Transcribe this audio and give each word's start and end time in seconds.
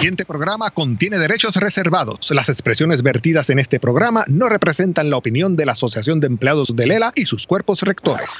siguiente 0.00 0.24
programa 0.24 0.70
contiene 0.70 1.18
derechos 1.18 1.56
reservados. 1.56 2.30
Las 2.30 2.48
expresiones 2.48 3.02
vertidas 3.02 3.50
en 3.50 3.58
este 3.58 3.78
programa 3.78 4.24
no 4.28 4.48
representan 4.48 5.10
la 5.10 5.18
opinión 5.18 5.56
de 5.56 5.66
la 5.66 5.72
Asociación 5.72 6.20
de 6.20 6.26
Empleados 6.26 6.74
de 6.74 6.86
Lela 6.86 7.12
y 7.14 7.26
sus 7.26 7.46
cuerpos 7.46 7.82
rectores. 7.82 8.30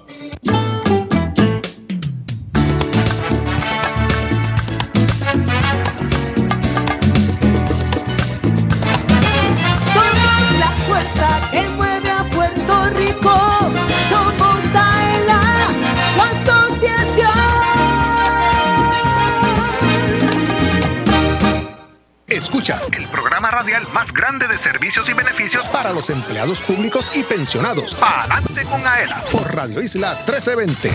Escuchas 22.27 22.88
el 22.97 23.05
programa 23.07 23.52
radial 23.52 23.83
más 23.93 24.11
grande 24.11 24.47
de 24.47 24.57
servicios 24.57 25.07
y 25.07 25.13
beneficios 25.13 25.67
para 25.69 25.93
los 25.93 26.09
empleados 26.09 26.59
públicos 26.61 27.15
y 27.15 27.23
pensionados. 27.23 27.95
Adelante 28.02 28.63
con 28.63 28.85
AELA 28.85 29.23
por 29.31 29.55
Radio 29.55 29.81
Isla 29.81 30.13
1320. 30.25 30.91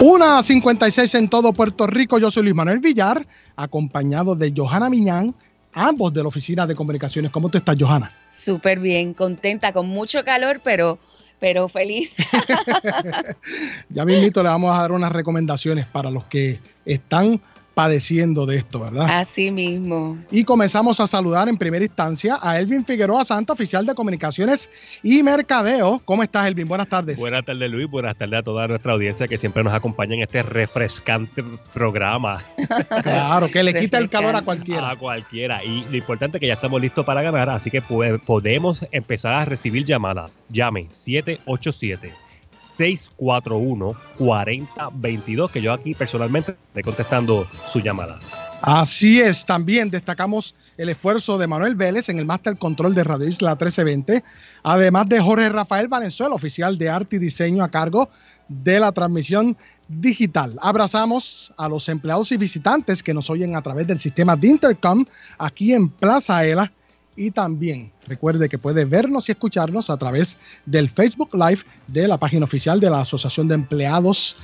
Una 0.00 0.42
56 0.42 1.14
en 1.14 1.28
todo 1.28 1.52
Puerto 1.52 1.86
Rico. 1.86 2.18
Yo 2.18 2.30
soy 2.30 2.44
Luis 2.44 2.54
Manuel 2.54 2.80
Villar, 2.80 3.26
acompañado 3.56 4.36
de 4.36 4.52
Johanna 4.54 4.90
Miñán, 4.90 5.34
ambos 5.76 6.12
de 6.12 6.22
la 6.22 6.28
Oficina 6.28 6.66
de 6.66 6.74
Comunicaciones. 6.74 7.30
¿Cómo 7.30 7.50
te 7.50 7.58
estás, 7.58 7.76
Johanna? 7.78 8.10
Súper 8.28 8.80
bien, 8.80 9.12
contenta, 9.12 9.72
con 9.72 9.86
mucho 9.86 10.24
calor, 10.24 10.60
pero 10.64 10.98
pero 11.38 11.68
feliz. 11.68 12.16
ya 13.90 14.06
mismito 14.06 14.42
le 14.42 14.48
vamos 14.48 14.74
a 14.74 14.80
dar 14.80 14.92
unas 14.92 15.12
recomendaciones 15.12 15.84
para 15.86 16.10
los 16.10 16.24
que 16.24 16.60
están 16.86 17.42
padeciendo 17.76 18.46
de 18.46 18.56
esto, 18.56 18.80
¿verdad? 18.80 19.06
Así 19.06 19.50
mismo. 19.50 20.16
Y 20.30 20.44
comenzamos 20.44 20.98
a 20.98 21.06
saludar 21.06 21.46
en 21.50 21.58
primera 21.58 21.84
instancia 21.84 22.38
a 22.40 22.58
Elvin 22.58 22.86
Figueroa 22.86 23.22
Santa, 23.22 23.52
oficial 23.52 23.84
de 23.84 23.94
comunicaciones 23.94 24.70
y 25.02 25.22
mercadeo. 25.22 26.00
¿Cómo 26.06 26.22
estás, 26.22 26.48
Elvin? 26.48 26.66
Buenas 26.66 26.88
tardes. 26.88 27.18
Buenas 27.18 27.44
tardes, 27.44 27.70
Luis. 27.70 27.86
Buenas 27.86 28.16
tardes 28.16 28.38
a 28.38 28.42
toda 28.42 28.66
nuestra 28.66 28.94
audiencia 28.94 29.28
que 29.28 29.36
siempre 29.36 29.62
nos 29.62 29.74
acompaña 29.74 30.14
en 30.14 30.22
este 30.22 30.42
refrescante 30.42 31.44
programa. 31.74 32.42
claro, 33.02 33.50
que 33.50 33.62
le 33.62 33.74
quita 33.74 33.98
el 33.98 34.08
calor 34.08 34.34
a 34.34 34.40
cualquiera. 34.40 34.92
A 34.92 34.96
cualquiera. 34.96 35.62
Y 35.62 35.84
lo 35.90 35.98
importante 35.98 36.38
es 36.38 36.40
que 36.40 36.46
ya 36.46 36.54
estamos 36.54 36.80
listos 36.80 37.04
para 37.04 37.20
ganar, 37.20 37.50
así 37.50 37.70
que 37.70 37.82
podemos 37.82 38.86
empezar 38.90 39.34
a 39.34 39.44
recibir 39.44 39.84
llamadas. 39.84 40.38
Llame 40.48 40.86
787 40.92 42.25
641-4022, 42.56 45.50
que 45.50 45.62
yo 45.62 45.72
aquí 45.72 45.94
personalmente 45.94 46.56
estoy 46.68 46.82
contestando 46.82 47.48
su 47.70 47.80
llamada. 47.80 48.18
Así 48.62 49.20
es, 49.20 49.44
también 49.44 49.90
destacamos 49.90 50.54
el 50.76 50.88
esfuerzo 50.88 51.38
de 51.38 51.46
Manuel 51.46 51.74
Vélez 51.74 52.08
en 52.08 52.18
el 52.18 52.24
Master 52.24 52.56
Control 52.56 52.94
de 52.94 53.04
Radio 53.04 53.28
Isla 53.28 53.50
1320, 53.50 54.24
además 54.62 55.08
de 55.08 55.20
Jorge 55.20 55.48
Rafael 55.50 55.88
Valenzuela, 55.88 56.34
oficial 56.34 56.78
de 56.78 56.88
arte 56.88 57.16
y 57.16 57.18
diseño 57.18 57.62
a 57.62 57.70
cargo 57.70 58.08
de 58.48 58.80
la 58.80 58.92
transmisión 58.92 59.56
digital. 59.88 60.56
Abrazamos 60.60 61.52
a 61.56 61.68
los 61.68 61.88
empleados 61.88 62.32
y 62.32 62.36
visitantes 62.36 63.02
que 63.02 63.14
nos 63.14 63.30
oyen 63.30 63.56
a 63.56 63.62
través 63.62 63.86
del 63.86 63.98
sistema 63.98 64.36
de 64.36 64.48
Intercom 64.48 65.04
aquí 65.38 65.72
en 65.72 65.88
Plaza 65.88 66.44
Ela 66.44 66.72
y 67.16 67.30
también 67.30 67.90
recuerde 68.06 68.48
que 68.48 68.58
puede 68.58 68.84
vernos 68.84 69.28
y 69.28 69.32
escucharnos 69.32 69.90
a 69.90 69.96
través 69.96 70.36
del 70.66 70.88
Facebook 70.88 71.30
Live 71.32 71.60
de 71.86 72.06
la 72.06 72.18
página 72.18 72.44
oficial 72.44 72.78
de 72.78 72.90
la 72.90 73.00
Asociación 73.00 73.48
de 73.48 73.54
Empleados. 73.54 74.36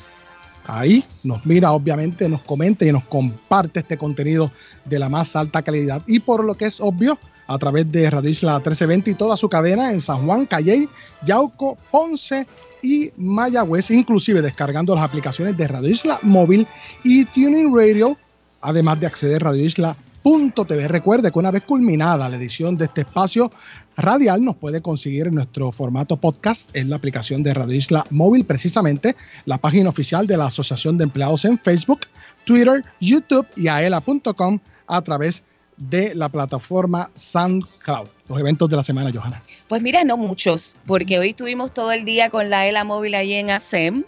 Ahí 0.65 1.05
nos 1.23 1.45
mira, 1.45 1.73
obviamente, 1.73 2.29
nos 2.29 2.43
comenta 2.43 2.85
y 2.85 2.93
nos 2.93 3.05
comparte 3.05 3.81
este 3.81 3.99
contenido 3.99 4.51
de 4.85 4.99
la 4.99 5.09
más 5.09 5.37
alta 5.37 5.63
calidad. 5.63 6.03
Y 6.07 6.21
por 6.21 6.45
lo 6.45 6.55
que 6.55 6.67
es 6.67 6.81
obvio, 6.81 7.19
a 7.47 7.59
través 7.59 7.91
de 7.91 8.09
Radio 8.09 8.31
Isla 8.31 8.55
1320 8.55 9.11
y 9.11 9.15
toda 9.15 9.37
su 9.37 9.49
cadena 9.49 9.93
en 9.93 10.01
San 10.01 10.25
Juan, 10.25 10.47
Calley, 10.47 10.89
Yauco, 11.25 11.77
Ponce 11.91 12.47
y 12.83 13.11
Mayagüez, 13.17 13.91
inclusive 13.91 14.41
descargando 14.41 14.95
las 14.95 15.05
aplicaciones 15.05 15.57
de 15.57 15.69
Radio 15.69 15.91
Isla 15.91 16.19
Móvil 16.23 16.67
y 17.05 17.25
Tuning 17.27 17.75
Radio, 17.75 18.17
además 18.61 19.01
de 19.01 19.07
acceder 19.07 19.43
a 19.43 19.51
Radio 19.51 19.65
Isla 19.65 19.97
TV. 20.23 20.87
Recuerde 20.89 21.33
que 21.33 21.39
una 21.39 21.51
vez 21.51 21.65
culminada 21.65 22.29
la 22.29 22.37
edición 22.37 22.77
de 22.77 22.85
este 22.85 23.01
espacio 23.01 23.51
radial, 23.97 24.45
nos 24.45 24.57
puede 24.57 24.81
conseguir 24.81 25.27
en 25.27 25.35
nuestro 25.35 25.73
formato 25.73 26.17
podcast 26.17 26.75
en 26.77 26.91
la 26.91 26.97
aplicación 26.97 27.43
de 27.43 27.53
Radio 27.53 27.75
Isla 27.75 28.07
Móvil, 28.11 28.45
precisamente 28.45 29.17
la 29.47 29.59
página 29.59 29.89
oficial 29.89 30.27
de 30.27 30.37
la 30.37 30.47
Asociación 30.47 30.97
de 30.97 31.05
Empleados 31.05 31.45
en 31.45 31.59
Facebook, 31.59 32.01
Twitter, 32.45 32.85
YouTube 33.01 33.47
y 33.57 33.67
aela.com 33.67 34.61
a 34.87 35.03
través 35.03 35.43
de 35.77 36.15
la 36.15 36.29
plataforma 36.29 37.11
SoundCloud. 37.15 38.09
Los 38.29 38.39
eventos 38.39 38.71
de 38.71 38.77
la 38.77 38.85
semana, 38.85 39.11
Johanna. 39.13 39.43
Pues 39.69 39.83
mira, 39.83 40.05
no 40.05 40.17
muchos, 40.17 40.77
porque 40.87 41.19
hoy 41.19 41.31
estuvimos 41.31 41.75
todo 41.75 41.91
el 41.91 42.05
día 42.05 42.31
con 42.31 42.49
la 42.49 42.61
AELA 42.61 42.85
Móvil 42.85 43.17
allí 43.17 43.35
en 43.35 43.51
ASEM 43.51 44.05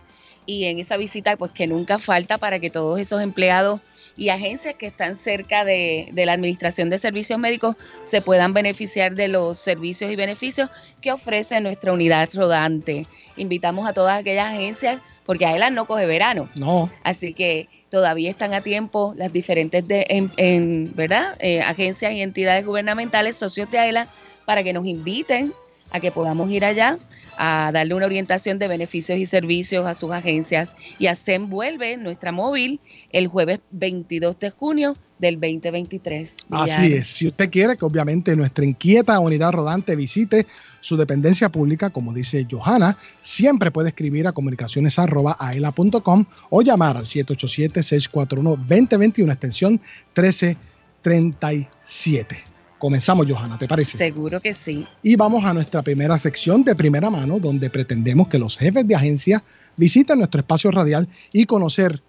y 0.47 0.65
en 0.65 0.79
esa 0.79 0.97
visita, 0.97 1.37
pues 1.37 1.51
que 1.51 1.67
nunca 1.67 1.99
falta 1.99 2.39
para 2.39 2.61
que 2.61 2.71
todos 2.71 3.01
esos 3.01 3.21
empleados 3.21 3.81
y 4.17 4.29
agencias 4.29 4.75
que 4.75 4.87
están 4.87 5.17
cerca 5.17 5.65
de, 5.65 6.11
la 6.15 6.33
Administración 6.33 6.91
de 6.91 6.99
Servicios 6.99 7.39
Médicos 7.39 7.77
se 8.03 8.23
puedan 8.23 8.53
beneficiar 8.55 9.15
de 9.15 9.29
los 9.29 9.59
servicios 9.59 10.11
y 10.11 10.17
beneficios 10.17 10.71
que 11.01 11.13
ofrece 11.13 11.61
nuestra 11.61 11.93
unidad 11.93 12.29
rodante. 12.35 13.07
Invitamos 13.37 13.87
a 13.87 13.93
todas 13.93 14.21
aquellas 14.21 14.49
agencias, 14.49 15.01
porque 15.27 15.47
AELA 15.47 15.71
no 15.71 15.87
coge 15.87 16.07
verano. 16.07 16.49
No. 16.57 16.91
Así 17.03 17.35
que 17.35 17.69
todavía 17.91 18.31
están 18.31 18.55
a 18.55 18.61
tiempo 18.61 19.15
las 19.17 19.33
diferentes 19.33 19.87
de, 19.87 20.07
en, 20.09 20.95
¿verdad? 20.95 21.37
Eh, 21.41 21.61
agencias 21.61 22.13
y 22.13 22.23
entidades 22.23 22.65
gubernamentales, 22.65 23.37
socios 23.37 23.71
de 23.71 23.79
AELA, 23.79 24.09
para 24.45 24.63
que 24.63 24.73
nos 24.73 24.87
inviten 24.87 25.53
a 25.91 26.01
que 26.01 26.13
podamos 26.13 26.51
ir 26.51 26.65
allá 26.65 26.99
a 27.39 27.71
darle 27.73 27.95
una 27.95 28.07
orientación 28.07 28.59
de 28.59 28.69
beneficios 28.69 29.19
y 29.19 29.27
servicios 29.27 29.87
a 29.87 29.95
sus 29.95 30.13
agencias. 30.13 30.77
Y 30.99 31.07
se 31.15 31.39
vuelve 31.39 31.97
nuestra 31.97 32.33
móvil 32.33 32.81
el 33.11 33.29
jueves 33.29 33.61
22 33.71 34.39
de 34.39 34.51
junio 34.51 34.97
del 35.19 35.41
2023. 35.41 36.37
Así 36.51 36.93
es. 36.93 37.07
Si 37.07 37.27
usted 37.27 37.49
quiere 37.51 37.77
que 37.77 37.85
obviamente 37.85 38.35
nuestra 38.37 38.65
inquieta 38.65 39.19
unidad 39.21 39.53
rodante 39.53 39.95
visite 39.97 40.47
su 40.81 40.97
dependencia 40.97 41.51
pública, 41.51 41.91
como 41.91 42.13
dice 42.13 42.47
Johanna, 42.51 42.99
siempre 43.21 43.71
puede 43.71 43.89
escribir 43.89 44.27
a 44.27 44.33
comunicaciones.aela.com 44.33 46.25
o 46.51 46.63
llamar 46.63 46.97
al 46.97 47.05
787-641-2021, 47.05 49.31
extensión 49.31 49.81
1337. 50.17 52.54
Comenzamos, 52.85 53.27
Johanna, 53.27 53.57
¿te 53.57 53.67
parece? 53.67 53.97
Seguro 53.97 54.41
que 54.41 54.53
sí. 54.53 54.87
Y 55.03 55.17
vamos 55.17 55.43
a 55.47 55.55
nuestra 55.55 55.81
primera 55.81 56.19
sección 56.19 56.63
de 56.65 56.75
primera 56.75 57.09
mano, 57.09 57.39
donde 57.41 57.71
pretendemos 57.71 58.29
que 58.29 58.39
los 58.39 58.59
jefes 58.59 58.87
de 58.87 58.95
agencia 58.95 59.43
visiten 59.75 60.19
nuestro 60.19 60.43
espacio 60.43 60.71
radial 60.71 61.09
y 61.33 61.47
conocer 61.47 62.03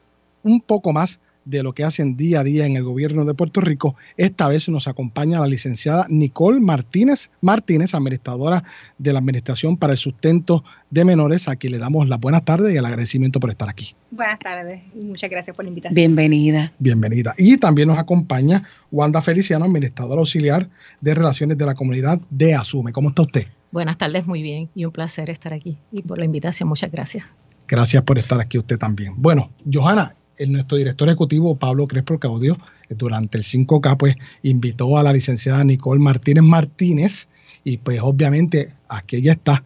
un 0.44 0.60
poco 0.60 0.92
más 0.92 1.18
de 1.45 1.63
lo 1.63 1.74
que 1.74 1.83
hacen 1.83 2.18
día 2.18 2.42
a 2.42 2.44
día 2.44 2.65
en 2.65 2.75
el 2.75 2.83
gobierno 2.83 3.25
de 3.25 3.33
Puerto 3.33 3.62
Rico. 3.62 3.95
Esta 4.18 4.47
vez 4.47 4.68
nos 4.69 4.88
acompaña 4.88 5.39
la 5.39 5.47
licenciada 5.47 6.07
Nicole 6.09 6.59
Martínez 6.59 7.30
Martínez, 7.42 7.94
administradora 7.94 8.63
de 8.97 9.13
la 9.13 9.19
Administración 9.19 9.77
para 9.77 9.94
el 9.94 9.97
Sustento 9.97 10.63
de 10.89 11.06
Menores, 11.06 11.47
a 11.47 11.56
quien 11.56 11.74
le 11.74 11.80
damos 11.80 12.07
las 12.09 12.19
buenas 12.19 12.44
tardes 12.44 12.74
y 12.74 12.77
el 12.77 12.86
agradecimiento 12.86 13.39
por 13.39 13.50
estar 13.50 13.69
aquí. 13.69 13.95
Buenas 14.12 14.39
tardes 14.39 14.83
y 14.95 15.00
muchas 15.00 15.30
gracias 15.30 15.56
por 15.56 15.65
la 15.65 15.69
invitación. 15.69 15.95
Bienvenida. 15.95 16.74
Bienvenida. 16.80 17.33
Y 17.38 17.57
también 17.57 17.88
nos 17.88 17.98
acompaña 17.98 18.63
Wanda 18.91 19.21
Feliciano, 19.21 19.65
administradora 19.65 20.19
auxiliar 20.19 20.69
de 21.01 21.13
Relaciones 21.13 21.57
de 21.57 21.65
la 21.65 21.75
Comunidad 21.75 22.19
de 22.30 22.56
Asume. 22.56 22.91
¿Cómo 22.91 23.09
está 23.09 23.24
usted? 23.24 23.48
Buenas 23.71 23.98
tardes, 23.98 24.25
muy 24.25 24.41
bien 24.41 24.69
y 24.74 24.86
un 24.86 24.91
placer 24.91 25.30
estar 25.30 25.53
aquí 25.53 25.77
y 25.91 26.01
por 26.01 26.18
la 26.18 26.25
invitación, 26.25 26.69
muchas 26.69 26.91
gracias. 26.91 27.25
Gracias 27.68 28.03
por 28.03 28.18
estar 28.18 28.39
aquí 28.39 28.57
usted 28.57 28.77
también. 28.77 29.13
Bueno, 29.18 29.50
Johanna, 29.71 30.15
el, 30.37 30.51
nuestro 30.51 30.77
director 30.77 31.07
ejecutivo 31.07 31.55
Pablo 31.55 31.87
Crespo 31.87 32.19
Caudio, 32.19 32.57
durante 32.89 33.37
el 33.37 33.43
5K, 33.43 33.97
pues 33.97 34.15
invitó 34.43 34.97
a 34.97 35.03
la 35.03 35.13
licenciada 35.13 35.63
Nicole 35.63 36.01
Martínez 36.01 36.43
Martínez 36.43 37.27
y 37.63 37.77
pues 37.77 37.99
obviamente 38.01 38.73
aquí 38.87 39.17
ella 39.17 39.33
está. 39.33 39.63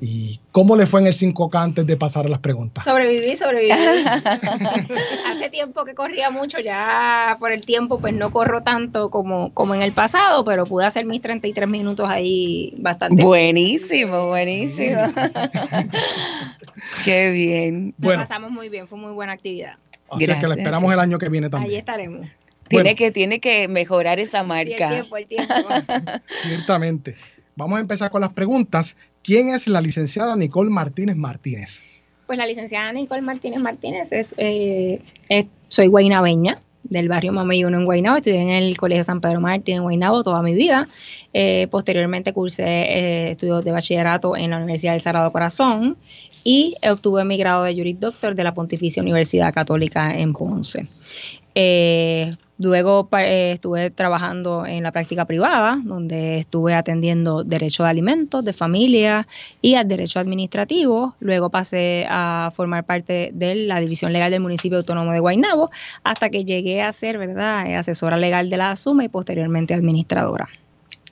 ¿Y 0.00 0.38
cómo 0.52 0.76
le 0.76 0.84
fue 0.84 1.00
en 1.00 1.06
el 1.06 1.14
5K 1.14 1.62
antes 1.62 1.86
de 1.86 1.96
pasar 1.96 2.26
a 2.26 2.28
las 2.28 2.40
preguntas? 2.40 2.84
Sobreviví, 2.84 3.36
sobreviví. 3.36 3.72
Hace 5.26 5.48
tiempo 5.50 5.86
que 5.86 5.94
corría 5.94 6.28
mucho, 6.30 6.58
ya 6.60 7.36
por 7.40 7.52
el 7.52 7.62
tiempo 7.62 7.98
pues 7.98 8.12
no 8.12 8.30
corro 8.30 8.60
tanto 8.60 9.08
como, 9.08 9.52
como 9.54 9.74
en 9.74 9.82
el 9.82 9.92
pasado, 9.92 10.44
pero 10.44 10.66
pude 10.66 10.84
hacer 10.84 11.06
mis 11.06 11.22
33 11.22 11.66
minutos 11.68 12.08
ahí 12.08 12.74
bastante. 12.76 13.24
Buenísimo, 13.24 14.26
buenísimo. 14.28 15.00
Qué 17.04 17.30
bien. 17.30 17.94
Nos 17.96 18.16
pasamos 18.16 18.50
muy 18.50 18.68
bien, 18.68 18.86
fue 18.86 18.98
muy 18.98 19.12
buena 19.12 19.32
actividad. 19.32 19.78
Así 20.10 20.26
que 20.26 20.46
la 20.46 20.54
esperamos 20.54 20.92
el 20.92 21.00
año 21.00 21.18
que 21.18 21.28
viene 21.28 21.50
también. 21.50 21.72
Ahí 21.72 21.78
estaremos. 21.78 22.28
Tiene, 22.68 22.94
que, 22.94 23.10
tiene 23.10 23.40
que 23.40 23.66
mejorar 23.68 24.20
esa 24.20 24.42
marca. 24.42 24.88
El 24.88 24.94
tiempo, 24.94 25.16
el 25.16 25.26
tiempo. 25.26 25.54
Ciertamente. 26.42 27.16
Vamos 27.56 27.78
a 27.78 27.80
empezar 27.80 28.10
con 28.10 28.20
las 28.20 28.32
preguntas. 28.32 28.96
¿Quién 29.22 29.48
es 29.48 29.66
la 29.66 29.80
licenciada 29.80 30.36
Nicole 30.36 30.70
Martínez 30.70 31.16
Martínez? 31.16 31.84
Pues 32.26 32.38
la 32.38 32.46
licenciada 32.46 32.92
Nicole 32.92 33.22
Martínez 33.22 33.60
Martínez 33.60 34.12
es, 34.12 34.34
eh, 34.36 35.00
soy 35.68 35.86
guainabeña 35.86 36.60
del 36.82 37.08
barrio 37.08 37.32
Mameyuno 37.32 37.78
en 37.78 37.84
Guaynabo. 37.84 38.18
Estudié 38.18 38.40
en 38.40 38.50
el 38.50 38.76
Colegio 38.76 39.04
San 39.04 39.20
Pedro 39.20 39.40
Martín 39.40 39.76
en 39.76 39.82
Guaynabo 39.82 40.22
toda 40.22 40.42
mi 40.42 40.54
vida. 40.54 40.88
Eh, 41.32 41.68
posteriormente 41.70 42.32
cursé 42.32 42.64
eh, 42.64 43.30
estudios 43.30 43.64
de 43.64 43.72
bachillerato 43.72 44.36
en 44.36 44.50
la 44.50 44.56
Universidad 44.56 44.92
del 44.92 45.00
Sagrado 45.00 45.30
Corazón 45.32 45.96
y 46.44 46.76
obtuve 46.88 47.24
mi 47.24 47.36
grado 47.36 47.64
de 47.64 47.74
Juris 47.74 48.00
Doctor 48.00 48.34
de 48.34 48.44
la 48.44 48.54
Pontificia 48.54 49.02
Universidad 49.02 49.52
Católica 49.52 50.14
en 50.14 50.32
Ponce. 50.32 50.86
Eh, 51.60 52.36
luego 52.58 53.08
eh, 53.18 53.50
estuve 53.54 53.90
trabajando 53.90 54.64
en 54.64 54.84
la 54.84 54.92
práctica 54.92 55.24
privada, 55.24 55.76
donde 55.82 56.38
estuve 56.38 56.72
atendiendo 56.72 57.42
derecho 57.42 57.82
de 57.82 57.90
alimentos, 57.90 58.44
de 58.44 58.52
familia 58.52 59.26
y 59.60 59.74
al 59.74 59.88
derecho 59.88 60.20
administrativo. 60.20 61.16
Luego 61.18 61.50
pasé 61.50 62.06
a 62.08 62.52
formar 62.54 62.84
parte 62.84 63.32
de 63.34 63.56
la 63.56 63.80
División 63.80 64.12
Legal 64.12 64.30
del 64.30 64.40
Municipio 64.40 64.78
Autónomo 64.78 65.10
de 65.10 65.18
Guaynabo, 65.18 65.72
hasta 66.04 66.30
que 66.30 66.44
llegué 66.44 66.80
a 66.80 66.92
ser 66.92 67.18
¿verdad? 67.18 67.74
asesora 67.74 68.18
legal 68.18 68.50
de 68.50 68.56
la 68.56 68.70
ASUMA 68.70 69.04
y 69.04 69.08
posteriormente 69.08 69.74
administradora. 69.74 70.48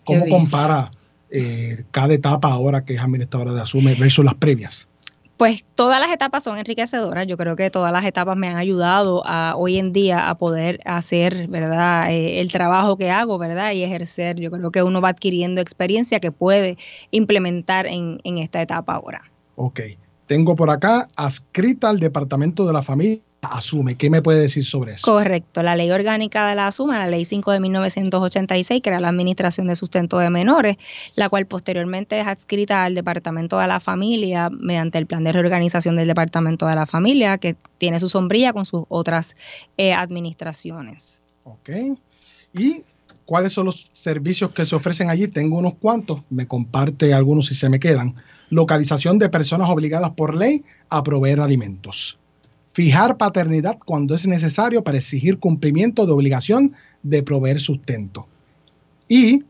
¿Cómo 0.05 0.27
compara 0.27 0.93
eh, 1.29 1.83
cada 1.91 2.15
etapa 2.15 2.53
ahora 2.53 2.85
que 2.85 2.95
es 2.95 3.01
administradora 3.01 3.53
de 3.53 3.63
ASUME 3.63 3.95
versus 3.95 4.25
las 4.25 4.35
previas? 4.35 4.87
Pues 5.37 5.67
todas 5.75 6.01
las 6.01 6.11
etapas 6.11 6.43
son 6.43 6.59
enriquecedoras. 6.59 7.27
Yo 7.27 7.37
creo 7.37 7.57
que 7.57 7.71
todas 7.71 7.93
las 7.93 8.05
etapas 8.05 8.37
me 8.37 8.49
han 8.49 8.57
ayudado 8.57 9.23
a 9.27 9.55
hoy 9.57 9.79
en 9.79 9.93
día 9.93 10.29
a 10.31 10.39
poder 10.39 10.81
hacer, 10.85 11.49
¿verdad? 11.49 12.11
Eh, 12.11 12.41
el 12.41 12.51
trabajo 12.51 12.97
que 12.97 13.11
hago, 13.11 13.39
¿verdad? 13.39 13.73
Y 13.73 13.83
ejercer. 13.83 14.37
Yo 14.37 14.51
creo 14.51 14.71
que 14.71 14.83
uno 14.83 15.01
va 15.01 15.11
adquiriendo 15.11 15.61
experiencia 15.61 16.21
que 16.21 16.33
puede 16.33 16.79
implementar 17.11 17.87
en, 17.87 18.19
en 18.25 18.39
esta 18.39 18.63
etapa 18.63 18.95
ahora. 18.95 19.23
Ok. 19.57 19.81
Tengo 20.27 20.55
por 20.55 20.71
acá 20.71 21.09
adscrita 21.17 21.89
al 21.89 22.01
Departamento 22.01 22.67
de 22.67 22.73
la 22.73 22.83
Familia 22.83 23.21
asume. 23.47 23.97
¿Qué 23.97 24.11
me 24.11 24.23
puede 24.23 24.41
decir 24.41 24.65
sobre 24.65 24.95
eso? 24.95 25.11
Correcto. 25.11 25.63
La 25.63 25.77
ley 25.77 25.91
orgánica 25.91 26.49
de 26.49 26.55
la 26.55 26.67
ASUME, 26.67 26.99
la 26.99 27.07
ley 27.07 27.25
5 27.25 27.53
de 27.53 27.61
1986, 27.61 28.81
crea 28.83 29.01
la 29.01 29.09
Administración 29.09 29.67
de 29.67 29.77
Sustento 29.77 30.19
de 30.19 30.31
Menores, 30.31 30.77
la 31.15 31.29
cual 31.29 31.47
posteriormente 31.47 32.21
es 32.21 32.27
adscrita 32.27 32.85
al 32.85 32.95
Departamento 32.95 33.59
de 33.59 33.67
la 33.67 33.81
Familia 33.81 34.51
mediante 34.51 34.99
el 34.99 35.07
plan 35.07 35.25
de 35.25 35.33
reorganización 35.33 35.97
del 35.97 36.09
Departamento 36.09 36.67
de 36.67 36.75
la 36.75 36.87
Familia, 36.87 37.39
que 37.39 37.57
tiene 37.79 38.01
su 38.01 38.09
sombrilla 38.09 38.53
con 38.53 38.65
sus 38.65 38.85
otras 38.89 39.35
eh, 39.77 39.93
administraciones. 39.93 41.23
Ok. 41.45 41.71
¿Y 42.53 42.85
cuáles 43.25 43.53
son 43.53 43.67
los 43.67 43.91
servicios 43.93 44.51
que 44.53 44.67
se 44.67 44.75
ofrecen 44.77 45.11
allí? 45.11 45.29
Tengo 45.29 45.59
unos 45.59 45.75
cuantos, 45.75 46.23
me 46.31 46.47
comparte 46.47 47.15
algunos 47.15 47.47
si 47.47 47.55
se 47.55 47.69
me 47.69 47.81
quedan. 47.81 48.15
Localización 48.51 49.19
de 49.19 49.29
personas 49.29 49.71
obligadas 49.71 50.11
por 50.11 50.35
ley 50.35 50.65
a 50.89 51.03
proveer 51.03 51.41
alimentos 51.41 52.19
fijar 52.77 53.17
paternidad 53.17 53.79
cuando 53.87 54.15
es 54.15 54.27
necesario 54.27 54.85
para 54.85 54.99
exigir 54.99 55.39
cumplimiento 55.39 56.05
de 56.05 56.13
obligación 56.13 56.75
de 57.03 57.23
proveer 57.23 57.59
sustento 57.59 58.27
y 59.09 59.45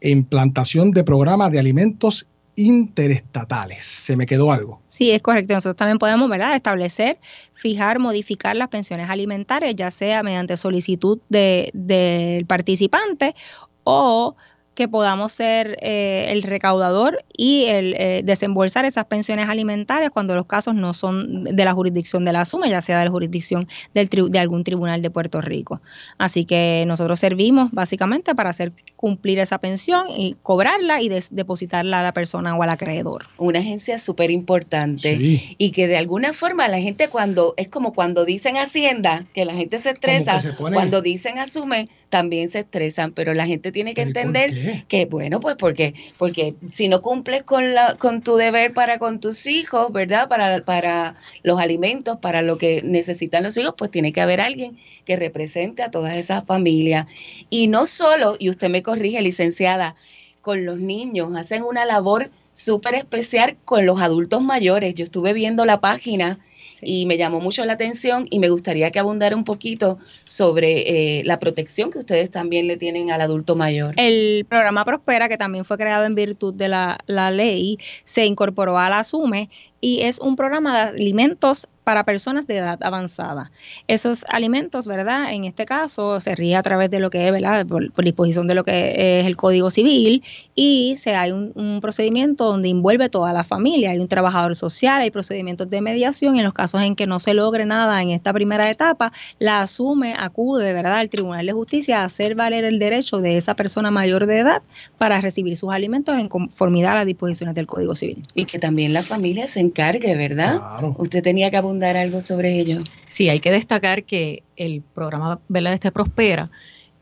implantación 0.00 0.90
de 0.90 1.04
programas 1.04 1.52
de 1.52 1.60
alimentos 1.60 2.26
interestatales. 2.56 3.84
¿Se 3.84 4.16
me 4.16 4.26
quedó 4.26 4.50
algo? 4.50 4.80
Sí, 4.88 5.12
es 5.12 5.22
correcto. 5.22 5.54
Nosotros 5.54 5.76
también 5.76 5.98
podemos 5.98 6.28
¿verdad? 6.28 6.56
establecer, 6.56 7.20
fijar, 7.52 8.00
modificar 8.00 8.56
las 8.56 8.66
pensiones 8.66 9.08
alimentarias, 9.08 9.76
ya 9.76 9.92
sea 9.92 10.24
mediante 10.24 10.56
solicitud 10.56 11.20
del 11.28 11.70
de, 11.72 12.44
participante 12.48 13.36
o 13.84 14.34
que 14.80 14.88
podamos 14.88 15.32
ser 15.32 15.76
eh, 15.82 16.28
el 16.30 16.42
recaudador 16.42 17.22
y 17.36 17.66
el 17.66 17.92
eh, 17.98 18.22
desembolsar 18.24 18.86
esas 18.86 19.04
pensiones 19.04 19.46
alimentarias 19.46 20.10
cuando 20.10 20.34
los 20.34 20.46
casos 20.46 20.74
no 20.74 20.94
son 20.94 21.44
de 21.44 21.64
la 21.66 21.74
jurisdicción 21.74 22.24
de 22.24 22.32
la 22.32 22.46
suma, 22.46 22.66
ya 22.66 22.80
sea 22.80 22.98
de 22.98 23.04
la 23.04 23.10
jurisdicción 23.10 23.68
del 23.92 24.08
de 24.08 24.38
algún 24.38 24.64
tribunal 24.64 25.02
de 25.02 25.10
Puerto 25.10 25.42
Rico. 25.42 25.82
Así 26.16 26.46
que 26.46 26.84
nosotros 26.86 27.20
servimos 27.20 27.72
básicamente 27.72 28.34
para 28.34 28.48
hacer 28.48 28.72
cumplir 28.96 29.38
esa 29.38 29.58
pensión 29.58 30.06
y 30.08 30.36
cobrarla 30.42 31.02
y 31.02 31.10
depositarla 31.30 32.00
a 32.00 32.02
la 32.02 32.14
persona 32.14 32.56
o 32.56 32.62
al 32.62 32.70
acreedor. 32.70 33.26
Una 33.36 33.58
agencia 33.58 33.98
súper 33.98 34.30
importante 34.30 35.18
y 35.58 35.70
que 35.72 35.88
de 35.88 35.98
alguna 35.98 36.32
forma 36.32 36.68
la 36.68 36.80
gente 36.80 37.08
cuando, 37.08 37.52
es 37.58 37.68
como 37.68 37.92
cuando 37.92 38.24
dicen 38.24 38.56
Hacienda, 38.56 39.26
que 39.34 39.44
la 39.44 39.54
gente 39.54 39.78
se 39.78 39.90
estresa, 39.90 40.40
cuando 40.56 41.02
dicen 41.02 41.38
asume, 41.38 41.88
también 42.08 42.48
se 42.48 42.60
estresan, 42.60 43.12
pero 43.12 43.34
la 43.34 43.46
gente 43.46 43.72
tiene 43.72 43.92
que 43.92 44.00
entender 44.00 44.69
que 44.88 45.06
bueno, 45.06 45.40
pues 45.40 45.56
porque 45.56 45.94
porque 46.18 46.54
si 46.70 46.88
no 46.88 47.02
cumples 47.02 47.42
con 47.42 47.74
la 47.74 47.96
con 47.96 48.22
tu 48.22 48.36
deber 48.36 48.72
para 48.72 48.98
con 48.98 49.20
tus 49.20 49.46
hijos, 49.46 49.92
¿verdad? 49.92 50.28
Para 50.28 50.64
para 50.64 51.16
los 51.42 51.60
alimentos, 51.60 52.18
para 52.18 52.42
lo 52.42 52.58
que 52.58 52.82
necesitan 52.82 53.42
los 53.42 53.56
hijos, 53.58 53.74
pues 53.76 53.90
tiene 53.90 54.12
que 54.12 54.20
haber 54.20 54.40
alguien 54.40 54.78
que 55.04 55.16
represente 55.16 55.82
a 55.82 55.90
todas 55.90 56.14
esas 56.16 56.44
familias. 56.44 57.06
Y 57.48 57.68
no 57.68 57.86
solo, 57.86 58.36
y 58.38 58.50
usted 58.50 58.68
me 58.68 58.82
corrige, 58.82 59.20
licenciada, 59.22 59.96
con 60.40 60.64
los 60.64 60.78
niños, 60.78 61.34
hacen 61.36 61.62
una 61.62 61.84
labor 61.84 62.30
súper 62.52 62.94
especial 62.94 63.56
con 63.64 63.86
los 63.86 64.00
adultos 64.00 64.42
mayores. 64.42 64.94
Yo 64.94 65.04
estuve 65.04 65.32
viendo 65.32 65.64
la 65.64 65.80
página 65.80 66.38
y 66.82 67.06
me 67.06 67.16
llamó 67.16 67.40
mucho 67.40 67.64
la 67.64 67.74
atención 67.74 68.26
y 68.30 68.38
me 68.38 68.48
gustaría 68.48 68.90
que 68.90 68.98
abundara 68.98 69.36
un 69.36 69.44
poquito 69.44 69.98
sobre 70.24 71.18
eh, 71.20 71.24
la 71.24 71.38
protección 71.38 71.90
que 71.90 71.98
ustedes 71.98 72.30
también 72.30 72.66
le 72.66 72.76
tienen 72.76 73.10
al 73.10 73.20
adulto 73.20 73.56
mayor. 73.56 73.94
El 73.96 74.44
programa 74.48 74.84
Prospera, 74.84 75.28
que 75.28 75.38
también 75.38 75.64
fue 75.64 75.76
creado 75.78 76.04
en 76.04 76.14
virtud 76.14 76.54
de 76.54 76.68
la, 76.68 76.98
la 77.06 77.30
ley, 77.30 77.78
se 78.04 78.26
incorporó 78.26 78.78
a 78.78 78.88
la 78.88 79.02
SUME 79.02 79.50
y 79.80 80.02
es 80.02 80.18
un 80.18 80.36
programa 80.36 80.92
de 80.92 81.00
alimentos 81.00 81.68
para 81.90 82.04
personas 82.04 82.46
de 82.46 82.58
edad 82.58 82.78
avanzada. 82.84 83.50
Esos 83.88 84.24
alimentos, 84.28 84.86
¿verdad? 84.86 85.32
En 85.32 85.42
este 85.42 85.66
caso 85.66 86.20
se 86.20 86.36
ríe 86.36 86.54
a 86.54 86.62
través 86.62 86.88
de 86.88 87.00
lo 87.00 87.10
que 87.10 87.26
es, 87.26 87.32
¿verdad? 87.32 87.66
Por, 87.66 87.90
disposición 88.04 88.46
de 88.46 88.54
lo 88.54 88.62
que 88.62 89.18
es 89.18 89.26
el 89.26 89.36
Código 89.36 89.70
Civil 89.70 90.22
y 90.54 90.94
se 90.98 91.16
hay 91.16 91.32
un, 91.32 91.80
procedimiento 91.82 92.44
donde 92.44 92.68
envuelve 92.68 93.08
toda 93.08 93.32
la 93.32 93.42
familia. 93.42 93.90
Hay 93.90 93.98
un 93.98 94.06
trabajador 94.06 94.54
social, 94.54 95.00
hay 95.00 95.10
procedimientos 95.10 95.68
de 95.68 95.80
mediación 95.80 96.36
y 96.36 96.38
en 96.38 96.44
los 96.44 96.52
casos 96.52 96.80
en 96.80 96.94
que 96.94 97.08
no 97.08 97.18
se 97.18 97.34
logre 97.34 97.66
nada 97.66 98.00
en 98.00 98.10
esta 98.10 98.32
primera 98.32 98.70
etapa, 98.70 99.12
la 99.40 99.60
asume, 99.62 100.14
acude, 100.16 100.72
¿verdad? 100.72 100.98
Al 100.98 101.10
Tribunal 101.10 101.44
de 101.44 101.52
Justicia 101.52 102.02
a 102.02 102.04
hacer 102.04 102.36
valer 102.36 102.62
el 102.62 102.78
derecho 102.78 103.18
de 103.18 103.36
esa 103.36 103.56
persona 103.56 103.90
mayor 103.90 104.26
de 104.26 104.38
edad 104.38 104.62
para 104.96 105.20
recibir 105.20 105.56
sus 105.56 105.72
alimentos 105.72 106.16
en 106.16 106.28
conformidad 106.28 106.92
a 106.92 106.96
las 106.96 107.06
disposiciones 107.06 107.56
del 107.56 107.66
Código 107.66 107.96
Civil. 107.96 108.22
Y 108.36 108.44
que 108.44 108.60
también 108.60 108.92
la 108.92 109.02
familia 109.02 109.48
se 109.48 109.58
encargue, 109.58 110.14
¿verdad? 110.14 110.58
Claro. 110.58 110.94
Usted 110.96 111.20
tenía 111.20 111.50
que 111.50 111.56
abundar 111.56 111.79
algo 111.84 112.20
sobre 112.20 112.58
ello? 112.58 112.78
Sí, 113.06 113.28
hay 113.28 113.40
que 113.40 113.50
destacar 113.50 114.04
que 114.04 114.42
el 114.56 114.82
programa 114.82 115.40
¿verdad? 115.48 115.74
Este 115.74 115.92
Prospera, 115.92 116.50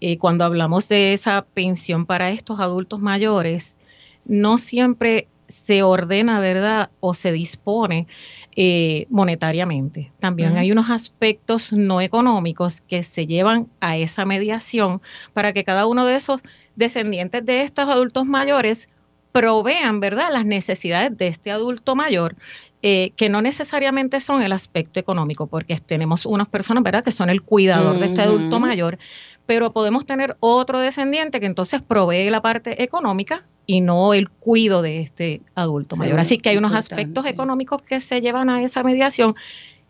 eh, 0.01 0.19
cuando 0.19 0.45
hablamos 0.45 0.89
de 0.89 1.13
esa 1.13 1.45
pensión 1.55 2.07
para 2.07 2.31
estos 2.31 2.61
adultos 2.61 3.01
mayores, 3.01 3.77
no 4.25 4.59
siempre 4.59 5.29
se 5.49 5.83
ordena, 5.83 6.41
¿verdad? 6.41 6.91
O 7.01 7.15
se 7.15 7.33
dispone 7.33 8.07
eh, 8.55 9.07
monetariamente. 9.09 10.13
También 10.21 10.57
hay 10.59 10.71
unos 10.71 10.91
aspectos 10.91 11.73
no 11.73 12.01
económicos 12.01 12.81
que 12.81 13.03
se 13.03 13.27
llevan 13.27 13.69
a 13.81 13.97
esa 13.97 14.25
mediación 14.25 15.01
para 15.33 15.53
que 15.53 15.65
cada 15.65 15.87
uno 15.87 16.05
de 16.05 16.17
esos 16.17 16.43
descendientes 16.77 17.45
de 17.45 17.63
estos 17.63 17.89
adultos 17.89 18.27
mayores 18.27 18.89
provean, 19.33 20.01
¿verdad?, 20.01 20.31
las 20.33 20.45
necesidades 20.45 21.17
de 21.17 21.29
este 21.29 21.51
adulto 21.51 21.95
mayor, 21.95 22.35
eh, 22.83 23.11
que 23.17 23.29
no 23.29 23.43
necesariamente 23.43 24.21
son 24.21 24.43
el 24.43 24.53
aspecto 24.53 25.01
económico, 25.01 25.47
porque 25.47 25.79
tenemos 25.79 26.27
unas 26.27 26.49
personas, 26.49 26.85
¿verdad?, 26.85 27.03
que 27.03 27.11
son 27.11 27.29
el 27.29 27.43
cuidador 27.43 27.99
de 27.99 28.07
este 28.07 28.23
adulto 28.23 28.61
mayor, 28.61 28.99
pero 29.47 29.73
podemos 29.73 30.07
tener 30.07 30.37
otro 30.41 30.81
descendiente 30.81 31.41
que 31.41 31.47
entonces 31.47 31.83
provee 31.83 32.31
la 32.31 32.43
parte 32.43 32.83
económica 32.83 33.45
y 33.67 33.81
no 33.81 34.15
el 34.15 34.31
cuido 34.31 34.81
de 34.83 35.01
este 35.01 35.43
adulto 35.55 35.97
mayor. 35.97 36.21
Así 36.21 36.39
que 36.39 36.51
hay 36.51 36.57
unos 36.57 36.73
aspectos 36.73 37.27
económicos 37.27 37.83
que 37.83 38.01
se 38.01 38.21
llevan 38.21 38.49
a 38.49 38.63
esa 38.63 38.83
mediación 38.83 39.35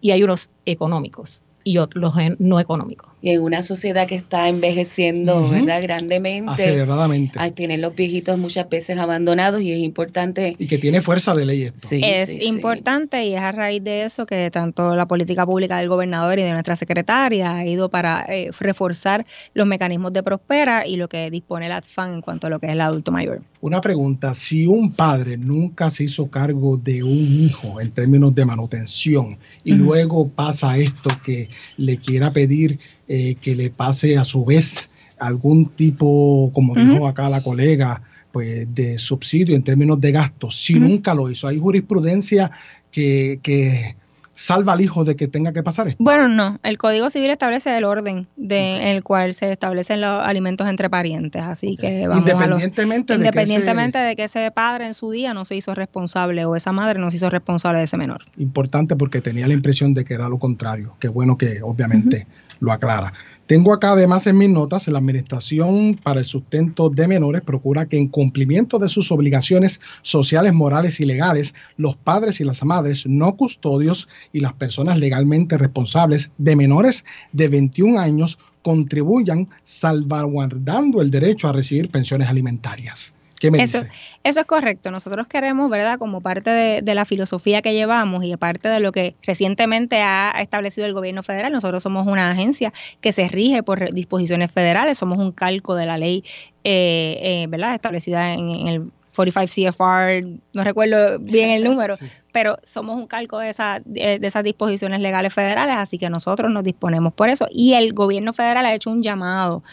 y 0.00 0.12
hay 0.12 0.22
unos 0.22 0.50
económicos 0.64 1.42
y 1.64 1.78
otros 1.78 2.14
no 2.38 2.60
económicos. 2.60 3.10
Y 3.20 3.30
en 3.30 3.42
una 3.42 3.62
sociedad 3.62 4.06
que 4.06 4.14
está 4.14 4.48
envejeciendo, 4.48 5.50
¿verdad? 5.50 5.82
Grandemente. 5.82 6.52
Aceleradamente. 6.52 7.38
tienen 7.52 7.80
los 7.80 7.94
viejitos 7.94 8.38
muchas 8.38 8.68
veces 8.68 8.98
abandonados 8.98 9.60
y 9.60 9.72
es 9.72 9.80
importante. 9.80 10.54
Y 10.58 10.66
que 10.66 10.78
tiene 10.78 11.00
fuerza 11.00 11.34
de 11.34 11.44
ley 11.44 11.64
esto. 11.64 11.88
Sí, 11.88 12.00
es 12.04 12.44
importante 12.44 13.24
y 13.24 13.34
es 13.34 13.40
a 13.40 13.52
raíz 13.52 13.82
de 13.82 14.04
eso 14.04 14.24
que 14.26 14.50
tanto 14.50 14.94
la 14.94 15.06
política 15.06 15.44
pública 15.44 15.78
del 15.78 15.88
gobernador 15.88 16.38
y 16.38 16.42
de 16.42 16.52
nuestra 16.52 16.76
secretaria 16.76 17.56
ha 17.56 17.66
ido 17.66 17.88
para 17.88 18.24
eh, 18.28 18.50
reforzar 18.60 19.26
los 19.54 19.66
mecanismos 19.66 20.12
de 20.12 20.22
Prospera 20.22 20.86
y 20.86 20.96
lo 20.96 21.08
que 21.08 21.30
dispone 21.30 21.66
el 21.66 21.72
ADFAN 21.72 22.14
en 22.14 22.20
cuanto 22.20 22.46
a 22.46 22.50
lo 22.50 22.60
que 22.60 22.66
es 22.66 22.72
el 22.72 22.80
adulto 22.80 23.10
mayor. 23.10 23.40
Una 23.60 23.80
pregunta, 23.80 24.34
si 24.34 24.66
un 24.66 24.92
padre 24.92 25.36
nunca 25.36 25.90
se 25.90 26.04
hizo 26.04 26.30
cargo 26.30 26.76
de 26.76 27.02
un 27.02 27.18
hijo 27.18 27.80
en 27.80 27.90
términos 27.90 28.34
de 28.34 28.44
manutención 28.44 29.38
y 29.64 29.72
luego 29.72 30.28
pasa 30.28 30.78
esto 30.78 31.10
que 31.24 31.48
le 31.76 31.98
quiera 31.98 32.32
pedir 32.32 32.78
eh, 33.08 33.36
que 33.40 33.56
le 33.56 33.70
pase 33.70 34.18
a 34.18 34.24
su 34.24 34.44
vez 34.44 34.90
algún 35.18 35.66
tipo, 35.70 36.50
como 36.54 36.74
dijo 36.74 37.06
acá 37.08 37.28
la 37.28 37.42
colega, 37.42 38.02
pues 38.30 38.72
de 38.74 38.98
subsidio 38.98 39.56
en 39.56 39.64
términos 39.64 40.00
de 40.00 40.12
gastos, 40.12 40.56
si 40.56 40.74
nunca 40.74 41.14
lo 41.14 41.30
hizo. 41.30 41.48
Hay 41.48 41.58
jurisprudencia 41.58 42.50
que, 42.92 43.40
que 43.42 43.96
salva 44.38 44.74
al 44.74 44.80
hijo 44.80 45.04
de 45.04 45.16
que 45.16 45.26
tenga 45.26 45.52
que 45.52 45.62
pasar 45.62 45.88
esto? 45.88 46.02
Bueno, 46.02 46.28
no. 46.28 46.58
El 46.62 46.78
Código 46.78 47.10
Civil 47.10 47.30
establece 47.30 47.76
el 47.76 47.84
orden 47.84 48.28
de, 48.36 48.76
en 48.76 48.88
el 48.88 49.02
cual 49.02 49.34
se 49.34 49.50
establecen 49.50 50.00
los 50.00 50.24
alimentos 50.24 50.68
entre 50.68 50.88
parientes. 50.88 51.42
Así 51.42 51.76
que 51.76 52.06
vamos 52.06 52.28
independientemente, 52.28 53.12
a 53.12 53.18
de, 53.18 53.24
independientemente 53.24 53.98
de 53.98 54.14
que 54.16 54.24
ese 54.24 54.50
padre 54.52 54.86
en 54.86 54.94
su 54.94 55.10
día 55.10 55.34
no 55.34 55.44
se 55.44 55.56
hizo 55.56 55.74
responsable 55.74 56.44
o 56.44 56.54
esa 56.54 56.70
madre 56.72 57.00
no 57.00 57.10
se 57.10 57.16
hizo 57.16 57.30
responsable 57.30 57.78
de 57.78 57.84
ese 57.84 57.96
menor. 57.96 58.22
Importante 58.36 58.94
porque 58.94 59.20
tenía 59.20 59.48
la 59.48 59.54
impresión 59.54 59.92
de 59.92 60.04
que 60.04 60.14
era 60.14 60.28
lo 60.28 60.38
contrario. 60.38 60.94
Qué 61.00 61.08
bueno 61.08 61.36
que 61.36 61.60
obviamente 61.62 62.26
lo 62.60 62.72
aclara. 62.72 63.12
Tengo 63.48 63.72
acá 63.72 63.92
además 63.92 64.26
en 64.26 64.36
mis 64.36 64.50
notas, 64.50 64.88
la 64.88 64.98
Administración 64.98 65.98
para 66.02 66.20
el 66.20 66.26
Sustento 66.26 66.90
de 66.90 67.08
Menores 67.08 67.40
procura 67.40 67.86
que 67.86 67.96
en 67.96 68.08
cumplimiento 68.08 68.78
de 68.78 68.90
sus 68.90 69.10
obligaciones 69.10 69.80
sociales, 70.02 70.52
morales 70.52 71.00
y 71.00 71.06
legales, 71.06 71.54
los 71.78 71.96
padres 71.96 72.42
y 72.42 72.44
las 72.44 72.62
madres 72.62 73.06
no 73.06 73.32
custodios 73.38 74.06
y 74.34 74.40
las 74.40 74.52
personas 74.52 74.98
legalmente 74.98 75.56
responsables 75.56 76.30
de 76.36 76.56
menores 76.56 77.06
de 77.32 77.48
21 77.48 77.98
años 77.98 78.38
contribuyan 78.60 79.48
salvaguardando 79.62 81.00
el 81.00 81.10
derecho 81.10 81.48
a 81.48 81.54
recibir 81.54 81.90
pensiones 81.90 82.28
alimentarias 82.28 83.14
eso, 83.40 83.82
Eso 84.24 84.40
es 84.40 84.46
correcto. 84.46 84.90
Nosotros 84.90 85.26
queremos, 85.26 85.70
¿verdad? 85.70 85.98
Como 85.98 86.20
parte 86.20 86.50
de, 86.50 86.94
la 86.94 87.04
filosofía 87.04 87.62
que 87.62 87.72
llevamos 87.72 88.24
y 88.24 88.30
de 88.30 88.38
parte 88.38 88.68
de 88.68 88.80
lo 88.80 88.92
que 88.92 89.14
recientemente 89.22 90.02
ha 90.02 90.30
establecido 90.40 90.86
el 90.86 90.92
gobierno 90.92 91.22
federal, 91.22 91.52
nosotros 91.52 91.82
somos 91.82 92.06
una 92.06 92.30
agencia 92.30 92.72
que 93.00 93.12
se 93.12 93.28
rige 93.28 93.62
por 93.62 93.92
disposiciones 93.92 94.50
federales, 94.50 94.98
somos 94.98 95.18
un 95.18 95.32
calco 95.32 95.74
de 95.74 95.86
la 95.86 95.98
ley, 95.98 96.24
eh, 96.64 97.18
eh, 97.20 97.46
¿verdad? 97.48 97.74
Establecida 97.74 98.34
en, 98.34 98.68
el 98.68 98.90
45 99.14 99.72
CFR, 99.72 100.38
no 100.54 100.64
recuerdo 100.64 101.18
bien 101.18 101.50
el 101.50 101.64
número, 101.64 101.96
pero 102.32 102.56
somos 102.62 102.96
un 102.96 103.06
calco 103.06 103.38
de, 103.38 103.48
esa, 103.48 103.80
de, 103.84 104.20
esas 104.22 104.44
disposiciones 104.44 105.00
legales 105.00 105.32
federales, 105.32 105.76
así 105.76 105.98
que 105.98 106.08
nosotros 106.08 106.50
nos 106.52 106.62
disponemos 106.62 107.12
por 107.12 107.28
eso. 107.28 107.48
Y 107.50 107.74
el 107.74 107.94
gobierno 107.94 108.32
federal 108.32 108.64
ha 108.64 108.74
hecho 108.74 108.90
un 108.90 109.02
llamado 109.02 109.64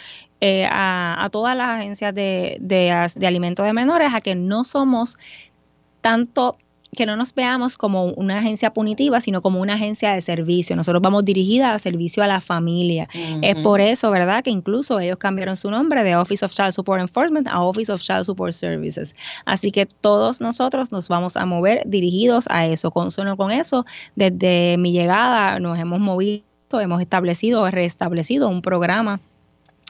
eh, 0.42 0.68
a, 0.70 1.30
todas 1.32 1.56
las 1.56 1.80
agencias 1.80 2.14
de, 2.14 2.58
de, 2.60 2.92
alimentos 3.26 3.66
de 3.66 3.74
menores 3.74 4.14
a 4.14 4.22
que 4.22 4.36
no 4.36 4.64
somos 4.64 5.18
tanto 6.02 6.58
que 6.96 7.06
no 7.06 7.16
nos 7.16 7.34
veamos 7.36 7.78
como 7.78 8.06
una 8.06 8.38
agencia 8.38 8.74
punitiva, 8.74 9.20
sino 9.20 9.42
como 9.42 9.60
una 9.60 9.74
agencia 9.74 10.14
de 10.14 10.22
servicio. 10.22 10.76
Nosotros 10.76 11.02
vamos 11.02 11.26
dirigidas 11.26 11.76
a 11.76 11.80
servicio 11.80 12.24
a 12.24 12.28
la 12.28 12.42
familia. 12.42 13.08
Es 13.42 13.56
por 13.58 13.82
eso, 13.82 14.12
¿verdad?, 14.12 14.44
que 14.44 14.50
incluso 14.50 15.00
ellos 15.00 15.18
cambiaron 15.18 15.58
su 15.58 15.70
nombre 15.70 16.04
de 16.04 16.16
Office 16.16 16.46
of 16.46 16.54
Child 16.54 16.72
Support 16.72 17.02
Enforcement 17.02 17.48
a 17.48 17.62
Office 17.62 17.92
of 17.92 18.02
Child 18.02 18.24
Support 18.24 18.54
Services. 18.54 19.14
Así 19.46 19.72
que 19.72 19.86
todos 19.86 20.42
nosotros 20.42 20.92
nos 20.94 21.10
vamos 21.10 21.36
a 21.36 21.46
mover 21.46 21.84
dirigidos 21.86 22.46
a 22.50 22.66
eso. 22.66 22.92
Con, 22.92 23.10
con 23.38 23.52
eso, 23.52 23.86
desde 24.16 24.78
mi 24.78 24.94
llegada 24.94 25.60
nos 25.60 25.78
hemos 25.78 26.00
movido, 26.00 26.44
hemos 26.72 27.02
establecido, 27.02 27.70
restablecido 27.70 28.48
un 28.48 28.62
programa 28.62 29.20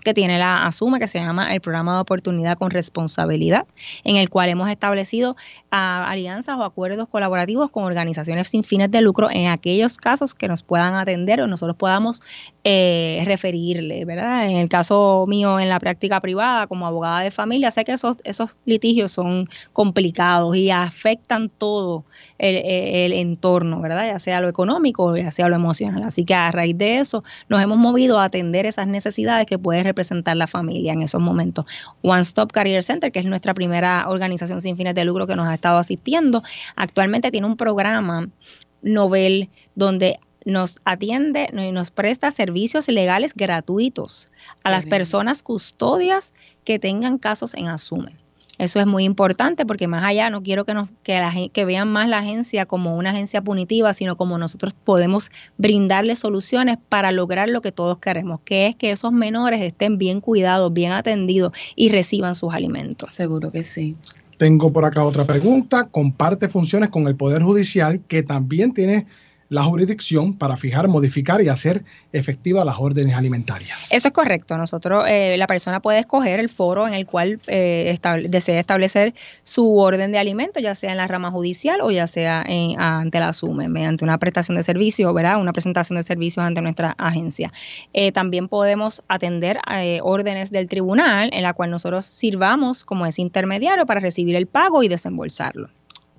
que 0.06 0.14
tiene 0.14 0.38
la 0.38 0.66
ASUME, 0.68 1.00
que 1.00 1.08
se 1.08 1.20
llama 1.20 1.54
el 1.54 1.60
Programa 1.60 1.96
de 1.96 2.02
Oportunidad 2.02 2.58
con 2.58 2.70
Responsabilidad, 2.70 3.66
en 4.04 4.16
el 4.16 4.30
cual 4.30 4.50
hemos 4.50 4.70
establecido 4.70 5.36
ah, 5.72 6.08
alianzas 6.08 6.58
o 6.60 6.64
acuerdos 6.64 7.10
colaborativos 7.10 7.72
con 7.72 7.84
organizaciones 7.84 8.48
sin 8.48 8.64
fines 8.64 8.92
de 8.92 9.02
lucro 9.02 9.30
en 9.32 9.48
aquellos 9.48 9.98
casos 9.98 10.36
que 10.36 10.48
nos 10.48 10.62
puedan 10.62 10.94
atender 10.94 11.42
o 11.42 11.48
nosotros 11.48 11.76
podamos 11.76 12.22
eh, 12.64 13.24
referirle, 13.26 14.06
¿verdad? 14.06 14.46
En 14.46 14.58
el 14.58 14.70
caso 14.70 15.26
mío 15.28 15.60
en 15.60 15.70
la 15.70 15.80
práctica 15.80 16.22
privada 16.22 16.68
como 16.68 16.86
abogada 16.86 17.22
de 17.22 17.32
familia, 17.32 17.72
sé 17.72 17.84
que 17.84 17.94
esos, 17.94 18.18
esos 18.24 18.56
litigios 18.66 19.12
son 19.12 19.50
complicados 19.74 20.56
y 20.56 20.70
afectan 20.70 21.50
todo 21.50 22.06
el, 22.38 22.58
el 22.58 23.14
entorno, 23.14 23.82
¿verdad? 23.82 24.08
Ya 24.08 24.20
sea 24.20 24.40
lo 24.40 24.50
económico, 24.50 25.18
ya 25.18 25.32
sea 25.32 25.50
lo 25.50 25.56
emocional. 25.56 26.04
Así 26.04 26.26
que 26.26 26.36
a 26.36 26.52
raíz 26.52 26.78
de 26.78 27.00
eso 27.00 27.24
nos 27.50 27.60
hemos 27.62 27.80
movido 27.80 28.20
a 28.20 28.26
atender 28.26 28.68
esas 28.68 28.88
necesidades 28.88 29.48
que 29.48 29.58
puede 29.58 29.84
representar 29.96 30.36
la 30.36 30.46
familia 30.46 30.92
en 30.92 31.02
esos 31.02 31.22
momentos. 31.22 31.66
One 32.02 32.22
Stop 32.22 32.52
Career 32.52 32.84
Center, 32.84 33.12
que 33.12 33.20
es 33.20 33.26
nuestra 33.26 33.54
primera 33.54 34.06
organización 34.10 34.60
sin 34.60 34.76
fines 34.76 34.94
de 34.94 35.06
lucro 35.06 35.26
que 35.26 35.38
nos 35.38 35.48
ha 35.48 35.54
estado 35.54 35.78
asistiendo, 35.78 36.44
actualmente 36.76 37.32
tiene 37.32 37.48
un 37.48 37.56
programa 37.56 38.28
novel 38.82 39.50
donde 39.74 40.20
nos 40.44 40.80
atiende 40.84 41.48
y 41.52 41.72
nos 41.72 41.92
presta 41.92 42.30
servicios 42.30 42.88
legales 42.90 43.34
gratuitos 43.34 44.30
a 44.64 44.70
las 44.70 44.86
personas 44.86 45.42
custodias 45.42 46.34
que 46.66 46.78
tengan 46.78 47.18
casos 47.18 47.56
en 47.56 47.68
Asume. 47.68 48.16
Eso 48.58 48.80
es 48.80 48.88
muy 48.88 49.04
importante 49.04 49.66
porque 49.66 49.88
más 49.88 50.04
allá 50.04 50.30
no 50.30 50.44
quiero 50.44 50.66
que 50.66 50.74
nos 50.74 50.90
que, 51.04 51.20
la, 51.20 51.32
que 51.52 51.66
vean 51.66 51.92
más 51.92 52.08
la 52.08 52.20
agencia 52.20 52.66
como 52.66 52.96
una 52.96 53.12
agencia 53.12 53.42
punitiva, 53.42 53.94
sino 53.94 54.16
como 54.16 54.38
nosotros 54.38 54.74
podemos 54.74 55.30
brindarles 55.58 56.20
soluciones 56.20 56.78
para 56.90 57.12
lograr 57.12 57.50
lo 57.50 57.62
que 57.62 57.72
todos 57.72 57.98
queremos, 57.98 58.40
que 58.46 58.68
es 58.68 58.76
que 58.76 58.92
esos 58.92 59.12
menores 59.12 59.62
estén 59.62 59.98
bien 59.98 60.22
cuidados, 60.22 60.74
bien 60.74 60.92
atendidos 60.92 61.54
y 61.76 61.90
reciban 61.90 62.36
sus 62.36 62.54
alimentos. 62.54 63.14
Seguro 63.14 63.52
que 63.52 63.64
sí. 63.64 63.98
Tengo 64.38 64.72
por 64.72 64.86
acá 64.86 65.04
otra 65.04 65.26
pregunta. 65.26 65.88
Comparte 65.90 66.50
funciones 66.50 66.90
con 66.90 67.08
el 67.08 67.16
Poder 67.16 67.42
Judicial 67.42 68.02
que 68.08 68.22
también 68.22 68.74
tiene 68.74 69.06
la 69.56 69.64
jurisdicción 69.64 70.34
para 70.38 70.58
fijar, 70.58 70.90
modificar 70.90 71.42
y 71.42 71.48
hacer 71.48 71.86
efectivas 72.12 72.66
las 72.66 72.76
órdenes 72.78 73.16
alimentarias. 73.16 73.88
Eso 73.90 74.10
es 74.10 74.14
correcto. 74.14 74.58
Nosotros, 74.58 75.06
eh, 75.08 75.38
la 75.38 75.48
persona 75.48 75.82
puede 75.82 76.00
escoger 76.00 76.42
el 76.42 76.50
foro 76.50 76.86
en 76.86 76.94
el 76.94 77.06
cual 77.06 77.40
eh, 77.48 77.98
desea 78.28 78.60
establecer 78.60 79.14
su 79.44 79.78
orden 79.78 80.12
de 80.12 80.20
alimento, 80.20 80.60
ya 80.60 80.76
sea 80.76 80.92
en 80.92 80.98
la 80.98 81.08
rama 81.08 81.32
judicial 81.32 81.80
o 81.82 81.90
ya 81.90 82.06
sea 82.06 82.46
ante 82.78 83.20
la 83.22 83.32
SUME, 83.32 83.70
mediante 83.70 84.04
una 84.04 84.18
prestación 84.18 84.58
de 84.58 84.64
servicio, 84.64 85.14
¿verdad? 85.14 85.40
Una 85.40 85.54
presentación 85.54 85.96
de 85.96 86.04
servicios 86.04 86.46
ante 86.46 86.62
nuestra 86.62 86.94
agencia. 86.98 87.54
Eh, 87.94 88.12
también 88.12 88.50
podemos 88.50 89.04
atender 89.08 89.60
órdenes 90.02 90.52
del 90.52 90.68
tribunal 90.68 91.30
en 91.32 91.44
la 91.44 91.54
cual 91.54 91.72
nosotros 91.72 92.06
sirvamos 92.06 92.84
como 92.84 93.06
ese 93.06 93.22
intermediario 93.22 93.86
para 93.86 94.02
recibir 94.02 94.36
el 94.36 94.48
pago 94.48 94.84
y 94.84 94.90
desembolsarlo. 94.90 95.70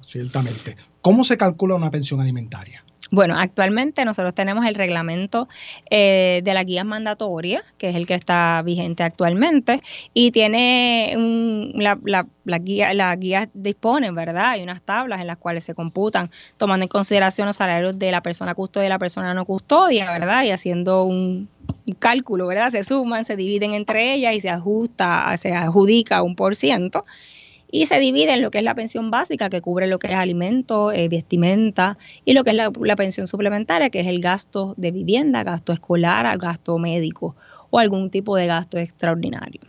Ciertamente. 0.01 0.77
¿Cómo 1.03 1.23
se 1.25 1.37
calcula 1.37 1.75
una 1.75 1.91
pensión 1.91 2.21
alimentaria? 2.21 2.83
Bueno, 3.11 3.39
actualmente 3.39 4.05
nosotros 4.05 4.35
tenemos 4.35 4.65
el 4.67 4.75
reglamento 4.75 5.49
eh, 5.91 6.41
de 6.43 6.55
las 6.55 6.67
guías 6.67 6.85
mandatorias, 6.85 7.65
que 7.79 7.89
es 7.89 7.97
el 7.97 8.07
que 8.07 8.15
está 8.15 8.63
vigente 8.65 9.05
actualmente, 9.05 9.81
y 10.13 10.33
tiene 10.33 11.15
un, 11.17 11.73
la, 11.77 11.99
la, 12.05 12.27
la 12.45 12.59
guía, 12.59 12.93
las 12.95 13.19
guías 13.19 13.49
disponen, 13.55 14.15
¿verdad? 14.15 14.51
Hay 14.51 14.63
unas 14.63 14.83
tablas 14.83 15.21
en 15.21 15.29
las 15.29 15.37
cuales 15.37 15.63
se 15.63 15.75
computan, 15.75 16.31
tomando 16.57 16.85
en 16.85 16.89
consideración 16.89 17.47
los 17.47 17.57
salarios 17.57 17.97
de 17.97 18.11
la 18.11 18.23
persona 18.23 18.55
custodia 18.55 18.87
y 18.87 18.91
la 18.91 18.99
persona 18.99 19.35
no 19.35 19.45
custodia, 19.45 20.11
¿verdad? 20.11 20.43
Y 20.43 20.51
haciendo 20.51 21.05
un, 21.05 21.49
cálculo, 21.99 22.47
¿verdad? 22.47 22.71
Se 22.71 22.83
suman, 22.83 23.25
se 23.25 23.37
dividen 23.37 23.75
entre 23.75 24.15
ellas 24.15 24.35
y 24.35 24.41
se 24.41 24.51
ajusta, 24.51 25.37
se 25.37 25.55
adjudica 25.55 26.23
un 26.23 26.35
por 26.35 26.57
ciento 26.57 27.05
y 27.77 27.85
se 27.85 27.99
divide 27.99 28.33
en 28.33 28.41
lo 28.41 28.51
que 28.51 28.59
es 28.59 28.65
la 28.65 28.75
pensión 28.75 29.11
básica, 29.11 29.51
que 29.51 29.61
cubre 29.61 29.87
lo 29.87 29.99
que 29.99 30.07
es 30.07 30.15
alimento, 30.15 30.93
eh, 30.93 31.09
vestimenta, 31.09 31.99
y 32.25 32.33
lo 32.33 32.43
que 32.43 32.51
es 32.51 32.57
la, 32.57 32.73
la 32.81 32.97
pensión 32.97 33.27
suplementaria, 33.27 33.91
que 33.91 34.01
es 34.01 34.07
el 34.07 34.21
gasto 34.21 34.73
de 34.79 34.93
vivienda, 34.93 35.45
gasto 35.45 35.75
escolar, 35.75 36.39
gasto 36.39 36.79
médico 36.79 37.37
o 37.69 37.79
algún 37.79 38.11
tipo 38.11 38.35
de 38.35 38.47
gasto 38.47 38.79
extraordinario. 38.79 39.61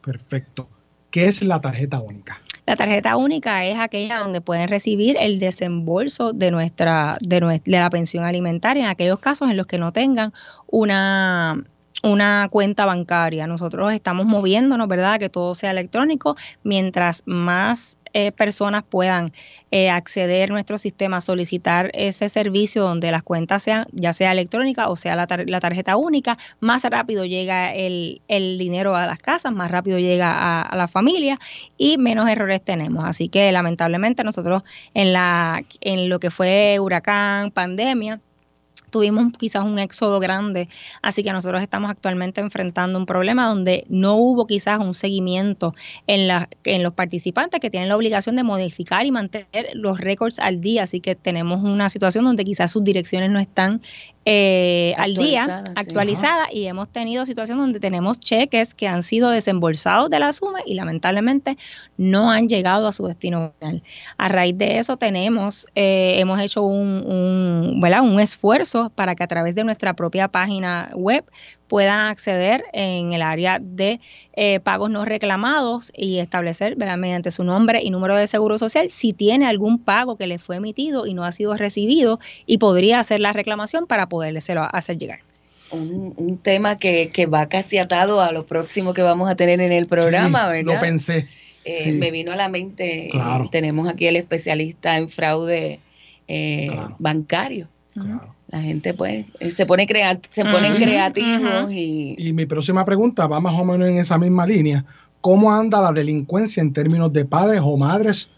Perfecto. 0.00 0.70
¿Qué 1.10 1.26
es 1.26 1.42
la 1.42 1.60
tarjeta 1.60 2.00
única? 2.00 2.40
La 2.64 2.76
tarjeta 2.76 3.16
única 3.16 3.66
es 3.66 3.78
aquella 3.78 4.20
donde 4.20 4.40
pueden 4.40 4.68
recibir 4.68 5.16
el 5.20 5.38
desembolso 5.38 6.32
de 6.32 6.50
nuestra 6.50 7.18
de, 7.20 7.40
nuestra, 7.40 7.70
de 7.70 7.78
la 7.78 7.90
pensión 7.90 8.24
alimentaria 8.24 8.84
en 8.84 8.88
aquellos 8.88 9.18
casos 9.18 9.50
en 9.50 9.58
los 9.58 9.66
que 9.66 9.76
no 9.76 9.92
tengan 9.92 10.32
una 10.66 11.62
una 12.02 12.48
cuenta 12.50 12.86
bancaria. 12.86 13.46
Nosotros 13.46 13.92
estamos 13.92 14.26
moviéndonos, 14.26 14.88
¿verdad? 14.88 15.18
Que 15.18 15.28
todo 15.28 15.54
sea 15.54 15.70
electrónico. 15.70 16.36
Mientras 16.62 17.22
más 17.26 17.98
eh, 18.12 18.32
personas 18.32 18.82
puedan 18.82 19.30
eh, 19.70 19.88
acceder 19.88 20.50
a 20.50 20.52
nuestro 20.52 20.78
sistema, 20.78 21.20
solicitar 21.20 21.92
ese 21.94 22.28
servicio 22.28 22.82
donde 22.82 23.12
las 23.12 23.22
cuentas 23.22 23.62
sean 23.62 23.86
ya 23.92 24.12
sea 24.12 24.32
electrónica 24.32 24.88
o 24.88 24.96
sea 24.96 25.14
la, 25.14 25.28
tarjeta 25.60 25.96
única, 25.96 26.36
más 26.58 26.82
rápido 26.82 27.24
llega 27.24 27.72
el, 27.72 28.20
el, 28.26 28.58
dinero 28.58 28.96
a 28.96 29.06
las 29.06 29.20
casas, 29.20 29.52
más 29.52 29.70
rápido 29.70 30.00
llega 30.00 30.32
a, 30.32 30.62
a 30.62 30.76
la 30.76 30.88
familia 30.88 31.38
y 31.78 31.98
menos 31.98 32.28
errores 32.28 32.64
tenemos. 32.64 33.04
Así 33.04 33.28
que 33.28 33.52
lamentablemente 33.52 34.24
nosotros 34.24 34.64
en, 34.92 35.12
la, 35.12 35.62
en 35.80 36.08
lo 36.08 36.18
que 36.18 36.32
fue 36.32 36.78
huracán, 36.80 37.52
pandemia, 37.52 38.20
tuvimos 38.90 39.32
quizás 39.38 39.64
un 39.64 39.78
éxodo 39.78 40.20
grande, 40.20 40.68
así 41.02 41.22
que 41.22 41.32
nosotros 41.32 41.62
estamos 41.62 41.90
actualmente 41.90 42.40
enfrentando 42.40 42.98
un 42.98 43.06
problema 43.06 43.48
donde 43.48 43.84
no 43.88 44.16
hubo 44.16 44.46
quizás 44.46 44.78
un 44.80 44.94
seguimiento 44.94 45.74
en, 46.06 46.30
en 46.64 46.82
los 46.82 46.92
participantes 46.92 47.60
que 47.60 47.70
tienen 47.70 47.88
la 47.88 47.96
obligación 47.96 48.36
de 48.36 48.42
modificar 48.42 49.06
y 49.06 49.10
mantener 49.10 49.70
los 49.74 49.98
récords 49.98 50.38
al 50.38 50.60
día, 50.60 50.84
así 50.84 51.00
que 51.00 51.14
tenemos 51.14 51.62
una 51.62 51.88
situación 51.88 52.24
donde 52.24 52.44
quizás 52.44 52.70
sus 52.70 52.84
direcciones 52.84 53.30
no 53.30 53.38
están 53.38 53.80
eh, 54.26 54.94
al 54.98 55.14
día, 55.14 55.64
actualizada, 55.76 56.48
y 56.52 56.66
hemos 56.66 56.90
tenido 56.90 57.24
situaciones 57.24 57.62
donde 57.62 57.80
tenemos 57.80 58.20
cheques 58.20 58.74
que 58.74 58.86
han 58.86 59.02
sido 59.02 59.30
desembolsados 59.30 60.10
de 60.10 60.20
la 60.20 60.32
suma 60.32 60.58
y 60.66 60.74
lamentablemente 60.74 61.56
no 61.96 62.30
han 62.30 62.48
llegado 62.48 62.86
a 62.86 62.92
su 62.92 63.06
destino 63.06 63.54
final. 63.58 63.82
A 64.18 64.28
raíz 64.28 64.58
de 64.58 64.78
eso 64.78 64.98
tenemos, 64.98 65.66
eh, 65.74 66.16
hemos 66.18 66.38
hecho 66.38 66.62
un, 66.62 67.02
un, 67.06 67.82
un 67.82 68.20
esfuerzo 68.20 68.90
para 68.94 69.14
que 69.14 69.22
a 69.22 69.26
través 69.26 69.54
de 69.54 69.64
nuestra 69.64 69.94
propia 69.94 70.28
página 70.28 70.90
web 70.94 71.24
puedan 71.70 72.00
acceder 72.08 72.64
en 72.72 73.12
el 73.12 73.22
área 73.22 73.60
de 73.60 74.00
eh, 74.32 74.58
pagos 74.58 74.90
no 74.90 75.04
reclamados 75.04 75.92
y 75.96 76.18
establecer 76.18 76.74
¿verdad? 76.74 76.96
mediante 76.96 77.30
su 77.30 77.44
nombre 77.44 77.80
y 77.80 77.90
número 77.90 78.16
de 78.16 78.26
seguro 78.26 78.58
social 78.58 78.90
si 78.90 79.12
tiene 79.12 79.46
algún 79.46 79.78
pago 79.78 80.16
que 80.16 80.26
le 80.26 80.40
fue 80.40 80.56
emitido 80.56 81.06
y 81.06 81.14
no 81.14 81.22
ha 81.24 81.30
sido 81.30 81.56
recibido 81.56 82.18
y 82.44 82.58
podría 82.58 82.98
hacer 82.98 83.20
la 83.20 83.32
reclamación 83.32 83.86
para 83.86 84.08
poderle 84.08 84.40
hacer 84.72 84.98
llegar. 84.98 85.20
Un, 85.70 86.12
un, 86.16 86.38
tema 86.38 86.76
que, 86.76 87.08
que, 87.08 87.26
va 87.26 87.48
casi 87.48 87.78
atado 87.78 88.20
a 88.20 88.32
lo 88.32 88.46
próximo 88.46 88.92
que 88.92 89.02
vamos 89.02 89.30
a 89.30 89.36
tener 89.36 89.60
en 89.60 89.70
el 89.70 89.86
programa, 89.86 90.46
sí, 90.46 90.50
¿verdad? 90.50 90.74
Lo 90.74 90.80
pensé. 90.80 91.28
Eh, 91.64 91.84
sí. 91.84 91.92
Me 91.92 92.10
vino 92.10 92.32
a 92.32 92.36
la 92.36 92.48
mente, 92.48 93.06
claro. 93.12 93.44
eh, 93.44 93.48
tenemos 93.52 93.88
aquí 93.88 94.08
el 94.08 94.16
especialista 94.16 94.96
en 94.96 95.08
fraude 95.08 95.78
eh, 96.26 96.66
claro. 96.68 96.96
bancario. 96.98 97.68
Claro. 97.94 98.34
La 98.50 98.60
gente 98.60 98.94
pues 98.94 99.26
se 99.54 99.64
pone 99.64 99.86
crea 99.86 100.18
se 100.28 100.44
ponen 100.44 100.72
uh 100.72 100.76
-huh, 100.76 100.82
creativos 100.82 101.42
uh 101.42 101.70
-huh. 101.70 101.72
y... 101.72 102.16
Y 102.18 102.32
mi 102.32 102.46
próxima 102.46 102.84
pregunta 102.84 103.26
va 103.28 103.38
más 103.40 103.54
o 103.54 103.64
menos 103.64 103.88
en 103.88 103.98
esa 103.98 104.18
misma 104.18 104.44
línea. 104.44 104.84
¿Cómo 105.20 105.52
anda 105.52 105.80
la 105.80 105.92
delincuencia 105.92 106.60
en 106.60 106.72
términos 106.72 107.12
de 107.12 107.24
padres 107.24 107.60
o 107.62 107.76
madres 107.76 108.28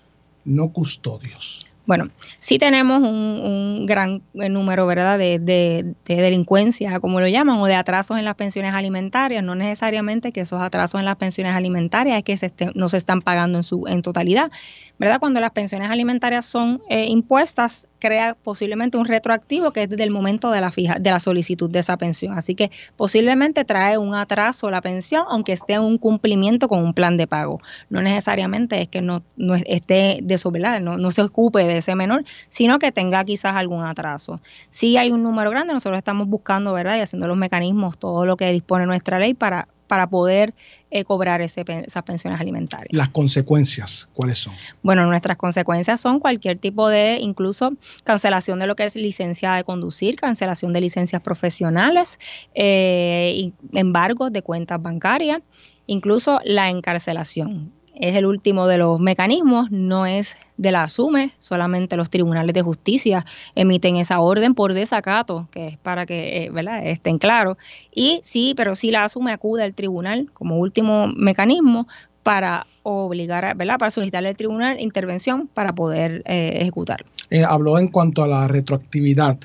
no 0.44 0.72
custodios? 0.72 1.66
Bueno, 1.84 2.10
sí 2.38 2.58
tenemos 2.58 3.02
un, 3.02 3.08
un 3.08 3.86
gran 3.86 4.22
número, 4.32 4.86
¿verdad?, 4.86 5.18
de, 5.18 5.40
de, 5.40 5.94
de, 6.04 6.14
delincuencia, 6.14 7.00
como 7.00 7.20
lo 7.20 7.26
llaman, 7.26 7.58
o 7.58 7.66
de 7.66 7.74
atrasos 7.74 8.18
en 8.18 8.24
las 8.24 8.36
pensiones 8.36 8.72
alimentarias. 8.72 9.42
No 9.42 9.56
necesariamente 9.56 10.30
que 10.30 10.42
esos 10.42 10.62
atrasos 10.62 11.00
en 11.00 11.06
las 11.06 11.16
pensiones 11.16 11.56
alimentarias 11.56 12.16
es 12.18 12.22
que 12.22 12.36
se 12.36 12.46
estén, 12.46 12.70
no 12.76 12.88
se 12.88 12.98
están 12.98 13.20
pagando 13.20 13.58
en 13.58 13.64
su 13.64 13.88
en 13.88 14.02
totalidad, 14.02 14.52
¿verdad? 14.98 15.18
Cuando 15.18 15.40
las 15.40 15.50
pensiones 15.50 15.90
alimentarias 15.90 16.46
son 16.46 16.82
eh, 16.88 17.06
impuestas, 17.06 17.88
crea 18.02 18.34
posiblemente 18.34 18.98
un 18.98 19.04
retroactivo 19.04 19.70
que 19.70 19.84
es 19.84 19.88
desde 19.88 20.02
el 20.02 20.10
momento 20.10 20.50
de 20.50 20.60
la 20.60 20.72
fija, 20.72 20.96
de 20.98 21.08
la 21.08 21.20
solicitud 21.20 21.70
de 21.70 21.78
esa 21.78 21.96
pensión. 21.96 22.36
Así 22.36 22.56
que 22.56 22.72
posiblemente 22.96 23.64
trae 23.64 23.96
un 23.96 24.16
atraso 24.16 24.72
la 24.72 24.80
pensión, 24.80 25.24
aunque 25.28 25.52
esté 25.52 25.74
en 25.74 25.82
un 25.82 25.98
cumplimiento 25.98 26.66
con 26.66 26.82
un 26.82 26.94
plan 26.94 27.16
de 27.16 27.28
pago. 27.28 27.60
No 27.90 28.02
necesariamente 28.02 28.80
es 28.80 28.88
que 28.88 29.00
no, 29.02 29.22
no 29.36 29.54
esté 29.54 30.18
de 30.20 30.34
eso, 30.34 30.50
¿verdad? 30.50 30.80
No, 30.80 30.96
no 30.96 31.12
se 31.12 31.22
ocupe 31.22 31.60
de 31.60 31.76
ese 31.76 31.94
menor, 31.94 32.24
sino 32.48 32.80
que 32.80 32.90
tenga 32.90 33.24
quizás 33.24 33.54
algún 33.54 33.84
atraso. 33.84 34.40
Si 34.68 34.96
hay 34.96 35.12
un 35.12 35.22
número 35.22 35.50
grande, 35.50 35.72
nosotros 35.72 35.98
estamos 35.98 36.26
buscando, 36.26 36.72
¿verdad? 36.72 36.96
Y 36.96 37.00
haciendo 37.02 37.28
los 37.28 37.36
mecanismos, 37.36 37.98
todo 37.98 38.26
lo 38.26 38.36
que 38.36 38.50
dispone 38.50 38.84
nuestra 38.84 39.20
ley 39.20 39.34
para 39.34 39.68
para 39.92 40.06
poder 40.06 40.54
eh, 40.90 41.04
cobrar 41.04 41.42
ese, 41.42 41.66
esas 41.84 42.02
pensiones 42.02 42.40
alimentarias. 42.40 42.88
Las 42.92 43.10
consecuencias, 43.10 44.08
¿cuáles 44.14 44.38
son? 44.38 44.54
Bueno, 44.82 45.04
nuestras 45.04 45.36
consecuencias 45.36 46.00
son 46.00 46.18
cualquier 46.18 46.56
tipo 46.56 46.88
de, 46.88 47.18
incluso 47.20 47.74
cancelación 48.02 48.58
de 48.58 48.66
lo 48.66 48.74
que 48.74 48.84
es 48.84 48.96
licencia 48.96 49.52
de 49.52 49.64
conducir, 49.64 50.16
cancelación 50.16 50.72
de 50.72 50.80
licencias 50.80 51.20
profesionales, 51.20 52.18
eh, 52.54 53.52
embargos 53.74 54.32
de 54.32 54.40
cuentas 54.40 54.80
bancarias, 54.80 55.42
incluso 55.84 56.40
la 56.42 56.70
encarcelación 56.70 57.70
es 57.94 58.16
el 58.16 58.26
último 58.26 58.66
de 58.66 58.78
los 58.78 59.00
mecanismos, 59.00 59.70
no 59.70 60.06
es 60.06 60.36
de 60.56 60.72
la 60.72 60.84
ASUME, 60.84 61.32
solamente 61.38 61.96
los 61.96 62.10
tribunales 62.10 62.54
de 62.54 62.62
justicia 62.62 63.24
emiten 63.54 63.96
esa 63.96 64.20
orden 64.20 64.54
por 64.54 64.74
desacato, 64.74 65.48
que 65.50 65.68
es 65.68 65.78
para 65.78 66.06
que 66.06 66.44
eh, 66.44 66.50
¿verdad? 66.50 66.86
estén 66.86 67.18
claros. 67.18 67.56
Y 67.94 68.20
sí, 68.22 68.54
pero 68.56 68.74
sí 68.74 68.90
la 68.90 69.04
ASUME 69.04 69.32
acude 69.32 69.62
al 69.62 69.74
tribunal 69.74 70.30
como 70.32 70.56
último 70.56 71.08
mecanismo 71.08 71.86
para 72.22 72.66
obligar, 72.82 73.44
a, 73.44 73.54
¿verdad? 73.54 73.78
Para 73.78 73.90
solicitarle 73.90 74.30
al 74.30 74.36
tribunal 74.36 74.80
intervención 74.80 75.48
para 75.52 75.74
poder 75.74 76.22
eh, 76.26 76.58
ejecutar. 76.60 77.04
Eh, 77.30 77.44
habló 77.44 77.78
en 77.78 77.88
cuanto 77.88 78.22
a 78.22 78.28
la 78.28 78.48
retroactividad. 78.48 79.38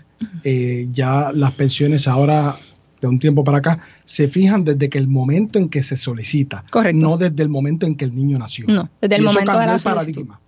Eh, 0.44 0.88
ya 0.92 1.32
las 1.34 1.52
pensiones 1.54 2.08
ahora 2.08 2.58
de 3.02 3.08
un 3.08 3.20
tiempo 3.20 3.44
para 3.44 3.60
acá, 3.60 3.80
se 4.06 4.28
fijan 4.28 4.64
desde 4.64 4.90
que 4.90 4.98
el 4.98 5.08
momento 5.08 5.60
en 5.60 5.70
que 5.70 5.84
se 5.84 5.96
solicita, 5.96 6.64
Correcto. 6.72 7.00
no 7.00 7.18
desde 7.18 7.44
el 7.44 7.50
momento 7.50 7.86
en 7.86 7.96
que 7.96 8.06
el 8.06 8.16
niño 8.16 8.38
nació. 8.38 8.66
No, 8.68 8.90
desde 9.02 9.16
el 9.16 9.22
y 9.22 9.26
momento 9.26 9.60
de 9.60 9.66
la 9.66 9.80
solicitud. 9.80 10.28
paradigma. 10.28 10.42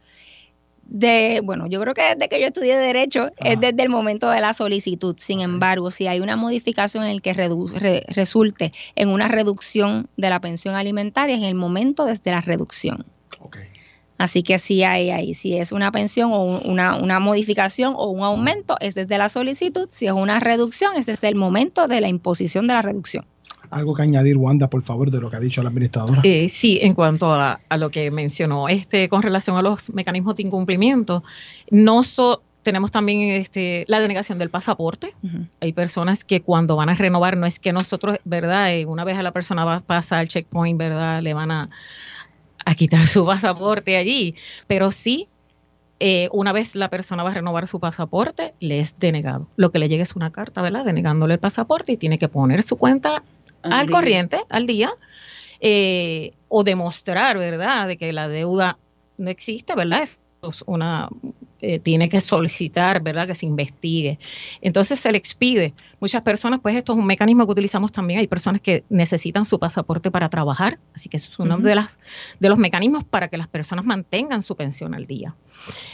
De, 0.92 1.42
bueno, 1.44 1.68
yo 1.68 1.80
creo 1.82 1.94
que 1.94 2.02
desde 2.16 2.30
que 2.30 2.42
yo 2.42 2.48
estudié 2.48 2.76
Derecho 2.76 3.26
ah. 3.26 3.34
es 3.46 3.60
desde 3.60 3.84
el 3.84 3.90
momento 3.90 4.28
de 4.32 4.42
la 4.42 4.54
solicitud. 4.54 5.16
Sin 5.20 5.42
embargo, 5.42 5.92
si 5.92 6.08
hay 6.08 6.20
una 6.20 6.36
modificación 6.36 7.04
en 7.04 7.12
el 7.12 7.22
que 7.22 7.34
redu 7.34 7.68
re 7.68 8.04
resulte 8.08 8.74
en 8.96 9.10
una 9.10 9.28
reducción 9.28 10.08
de 10.18 10.32
la 10.32 10.42
pensión 10.42 10.74
alimentaria, 10.74 11.36
es 11.36 11.42
en 11.42 11.48
el 11.48 11.54
momento 11.54 12.06
desde 12.06 12.32
la 12.32 12.42
reducción. 12.42 13.06
Okay. 13.40 13.68
Así 14.20 14.44
que 14.44 14.60
si 14.60 14.84
hay 14.84 15.10
ahí, 15.12 15.34
si 15.34 15.58
es 15.58 15.72
una 15.72 15.92
pensión 15.94 16.32
o 16.34 16.60
una, 16.60 16.98
una, 16.98 17.20
modificación 17.20 17.94
o 17.96 18.08
un 18.10 18.22
aumento, 18.22 18.76
es 18.82 18.94
desde 18.94 19.18
la 19.18 19.30
solicitud. 19.30 19.88
Si 19.90 20.08
es 20.08 20.12
una 20.12 20.42
reducción, 20.42 20.98
es 20.98 21.06
desde 21.06 21.30
el 21.30 21.36
momento 21.36 21.88
de 21.88 22.02
la 22.02 22.10
imposición 22.10 22.68
de 22.68 22.74
la 22.74 22.82
reducción. 22.82 23.26
Algo 23.72 23.96
que 23.96 24.02
añadir, 24.02 24.36
Wanda, 24.36 24.70
por 24.70 24.84
favor, 24.84 25.10
de 25.10 25.22
lo 25.22 25.30
que 25.30 25.38
ha 25.38 25.40
dicho 25.40 25.64
la 25.64 25.70
administradora. 25.70 26.22
Eh, 26.26 26.50
sí, 26.50 26.80
en 26.82 26.96
cuanto 26.96 27.34
a, 27.34 27.62
a, 27.70 27.78
lo 27.78 27.92
que 27.92 28.12
mencionó, 28.12 28.68
este, 28.68 29.08
con 29.08 29.22
relación 29.22 29.56
a 29.56 29.62
los 29.62 29.94
mecanismos 29.94 30.36
de 30.36 30.44
incumplimiento, 30.44 31.24
no 31.72 32.04
so, 32.04 32.42
tenemos 32.64 32.92
también 32.92 33.40
este, 33.40 33.86
la 33.88 34.02
denegación 34.02 34.38
del 34.38 34.50
pasaporte. 34.50 35.14
Uh 35.24 35.28
-huh. 35.28 35.48
Hay 35.62 35.72
personas 35.72 36.26
que 36.26 36.42
cuando 36.42 36.76
van 36.76 36.90
a 36.90 36.94
renovar, 36.94 37.38
no 37.38 37.46
es 37.46 37.60
que 37.60 37.72
nosotros, 37.72 38.18
¿verdad? 38.26 38.74
Eh, 38.74 38.86
una 38.86 39.06
vez 39.06 39.18
a 39.18 39.24
la 39.24 39.32
persona 39.32 39.64
va, 39.64 39.80
pasa 39.80 40.20
al 40.20 40.28
checkpoint, 40.28 40.78
¿verdad? 40.78 41.22
Le 41.22 41.34
van 41.34 41.52
a 41.52 41.70
a 42.70 42.76
quitar 42.76 43.08
su 43.08 43.26
pasaporte 43.26 43.98
allí, 43.98 44.36
pero 44.68 44.92
sí, 44.92 45.28
eh, 46.00 46.30
una 46.32 46.54
vez 46.54 46.76
la 46.76 46.90
persona 46.90 47.24
va 47.24 47.32
a 47.32 47.34
renovar 47.34 47.68
su 47.68 47.80
pasaporte, 47.80 48.54
le 48.60 48.80
es 48.80 49.00
denegado. 49.00 49.48
Lo 49.56 49.72
que 49.72 49.80
le 49.80 49.90
llega 49.90 50.04
es 50.04 50.16
una 50.16 50.32
carta, 50.32 50.62
¿verdad? 50.62 50.86
Denegándole 50.86 51.34
el 51.34 51.40
pasaporte 51.40 51.94
y 51.94 51.98
tiene 51.98 52.20
que 52.20 52.30
poner 52.30 52.62
su 52.62 52.78
cuenta 52.78 53.24
al, 53.64 53.74
al 53.74 53.90
corriente, 53.90 54.38
al 54.50 54.68
día, 54.68 54.92
eh, 55.62 56.34
o 56.48 56.64
demostrar, 56.64 57.40
¿verdad?, 57.40 57.88
de 57.88 57.98
que 57.98 58.14
la 58.14 58.28
deuda 58.28 58.78
no 59.18 59.32
existe, 59.32 59.74
¿verdad? 59.74 60.04
Es 60.04 60.20
una 60.68 61.10
eh, 61.62 61.80
tiene 61.80 62.08
que 62.08 62.22
solicitar, 62.22 63.02
¿verdad? 63.02 63.28
Que 63.28 63.36
se 63.36 63.46
investigue. 63.46 64.18
Entonces 64.62 65.00
se 65.00 65.12
le 65.12 65.18
expide. 65.18 65.74
Muchas 66.00 66.22
personas, 66.22 66.62
pues 66.62 66.76
esto 66.76 66.94
es 66.94 67.00
un 67.00 67.06
mecanismo 67.06 67.46
que 67.46 67.52
utilizamos 67.52 67.92
también. 67.92 68.20
Hay 68.20 68.28
personas 68.28 68.62
que 68.62 68.86
necesitan 68.90 69.44
su 69.44 69.60
pasaporte 69.60 70.10
para 70.10 70.30
trabajar, 70.30 70.80
así 70.96 71.10
que 71.10 71.18
es 71.18 71.38
uno 71.38 71.58
de, 71.58 71.76
las, 71.76 72.00
de 72.40 72.48
los 72.48 72.58
mecanismos 72.58 73.04
para 73.04 73.28
que 73.28 73.38
las 73.38 73.50
personas 73.50 73.86
mantengan 73.86 74.42
su 74.42 74.56
pensión 74.56 74.94
al 74.94 75.06
día. 75.06 75.36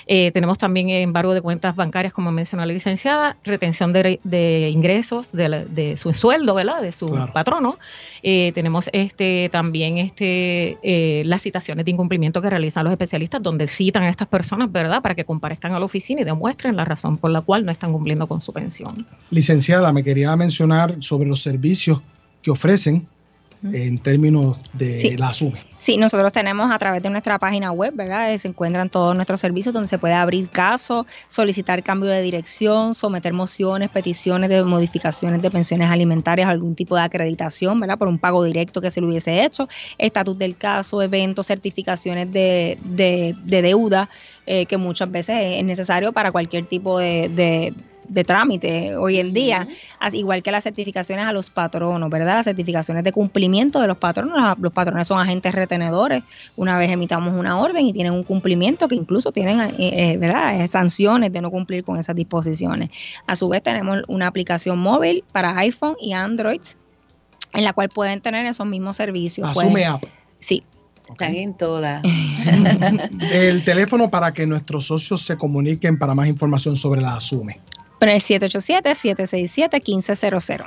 Eh, 0.06 0.30
tenemos 0.32 0.60
también 0.60 0.90
embargo 0.90 1.34
de 1.34 1.42
cuentas 1.42 1.76
bancarias, 1.76 2.14
como 2.14 2.32
mencionó 2.32 2.64
la 2.66 2.74
licenciada, 2.74 3.38
retención 3.44 3.92
de, 3.92 4.70
ingresos 4.72 5.32
de, 5.32 5.96
su 5.98 6.14
sueldo, 6.14 6.54
¿verdad? 6.54 6.82
De 6.82 6.92
su 6.92 7.08
patrono. 7.34 7.80
Eh, 8.22 8.52
tenemos 8.54 8.90
este 8.94 9.50
también 9.52 9.98
este 9.98 10.78
las 11.26 11.42
citaciones 11.42 11.86
de 11.86 11.92
incumplimiento 11.92 12.42
que 12.42 12.50
realizan 12.50 12.84
los 12.84 12.92
especialistas, 12.92 13.42
donde 13.42 13.68
citan 13.68 14.04
a 14.04 14.10
estas 14.10 14.28
personas, 14.28 14.72
¿verdad? 14.72 15.02
Para 15.02 15.16
que 15.16 15.26
comparezcan 15.56 15.74
a 15.74 15.80
la 15.80 15.86
oficina 15.86 16.22
y 16.22 16.24
demuestren 16.24 16.76
la 16.76 16.86
razón 16.86 17.18
por 17.18 17.32
la 17.32 17.42
cual 17.42 17.66
no 17.66 17.72
están 17.72 17.92
cumpliendo 17.92 18.28
con 18.28 18.42
su 18.42 18.52
pensión. 18.52 19.06
Licenciada, 19.32 19.92
me 19.94 20.04
quería 20.04 20.36
mencionar 20.36 21.02
sobre 21.02 21.28
los 21.28 21.42
servicios 21.42 22.02
que 22.42 22.52
ofrecen 22.52 23.08
en 23.74 23.98
términos 23.98 24.70
de 24.74 25.16
la 25.18 25.34
SUME. 25.34 25.60
Sí, 25.78 25.98
nosotros 25.98 26.34
tenemos 26.34 26.72
a 26.72 26.78
través 26.78 27.04
de 27.04 27.10
nuestra 27.10 27.38
página 27.38 27.72
web, 27.72 27.94
¿verdad? 27.96 28.36
Se 28.38 28.48
encuentran 28.48 28.90
todos 28.90 29.16
nuestros 29.16 29.40
servicios 29.40 29.74
donde 29.74 29.88
se 29.88 29.98
puede 29.98 30.14
abrir 30.14 30.50
casos, 30.50 31.06
solicitar 31.28 31.84
cambio 31.84 32.10
de 32.10 32.22
dirección, 32.22 32.94
someter 32.94 33.34
mociones, 33.34 33.90
peticiones 33.90 34.50
de 34.50 34.64
modificaciones 34.64 35.42
de 35.42 35.52
pensiones 35.52 35.90
alimentarias, 35.90 36.50
algún 36.50 36.76
tipo 36.76 36.96
de 36.96 37.02
acreditación, 37.02 37.80
¿verdad? 37.80 37.98
Por 37.98 38.08
un 38.08 38.20
pago 38.20 38.44
directo 38.44 38.82
que 38.82 38.90
se 38.90 39.02
le 39.02 39.08
hubiese 39.08 39.44
hecho, 39.44 39.68
estatus 39.98 40.38
del 40.38 40.58
caso, 40.58 41.02
eventos, 41.02 41.48
certificaciones 41.48 42.32
de, 42.32 42.78
de, 42.84 43.62
deuda, 43.62 44.10
eh, 44.46 44.66
que 44.66 44.78
muchas 44.78 45.12
veces 45.12 45.36
es 45.58 45.64
necesario 45.64 46.14
para 46.14 46.32
cualquier 46.32 46.66
tipo 46.66 47.00
de 47.00 47.74
de 48.08 48.24
trámite 48.24 48.96
hoy 48.96 49.20
en 49.20 49.34
día, 49.34 49.68
igual 50.14 50.44
que 50.44 50.52
las 50.52 50.64
certificaciones 50.64 51.26
a 51.26 51.32
los 51.32 51.50
patronos, 51.50 52.10
¿verdad? 52.10 52.36
Las 52.36 52.46
certificaciones 52.46 53.04
de 53.04 53.12
cumplimiento 53.12 53.80
de 53.80 53.88
los 53.88 53.98
patronos, 53.98 54.58
los 54.60 54.74
patrones 54.74 55.08
son 55.08 55.20
agentes 55.20 55.54
retenedores, 55.54 56.24
una 56.56 56.78
vez 56.78 56.92
emitamos 56.92 57.34
una 57.34 57.60
orden 57.60 57.86
y 57.86 57.94
tienen 57.94 58.14
un 58.14 58.24
cumplimiento 58.24 58.88
que 58.88 58.96
incluso 58.96 59.32
tienen, 59.32 59.60
eh, 59.62 59.74
eh, 59.80 60.18
¿verdad? 60.18 60.62
Eh, 60.62 60.68
sanciones 60.68 61.32
de 61.32 61.42
no 61.42 61.52
cumplir 61.52 61.84
con 61.84 61.98
esas 61.98 62.16
disposiciones. 62.16 62.90
A 63.28 63.36
su 63.36 63.50
vez 63.50 63.64
tenemos 63.64 64.02
una 64.08 64.28
aplicación 64.28 64.80
móvil 64.80 65.24
para 65.32 65.58
iPhone 65.58 65.96
y 66.00 66.14
Android 66.14 66.62
en 67.54 67.64
la 67.64 67.74
cual 67.74 67.90
pueden 67.90 68.22
tener 68.22 68.46
esos 68.46 68.66
mismos 68.66 68.98
servicios. 68.98 69.48
Asume 69.48 69.86
app. 69.86 70.04
Sí, 70.40 70.64
Están 71.10 71.36
en 71.36 71.56
todas. 71.56 72.04
El 73.32 73.64
teléfono 73.64 74.10
para 74.10 74.34
que 74.34 74.48
nuestros 74.48 74.88
socios 74.88 75.22
se 75.22 75.38
comuniquen 75.38 76.00
para 76.00 76.16
más 76.16 76.28
información 76.28 76.76
sobre 76.76 77.02
la 77.02 77.16
Asume. 77.16 77.62
Pero 78.00 78.12
es 78.12 78.28
787-767-1500. 78.30 80.66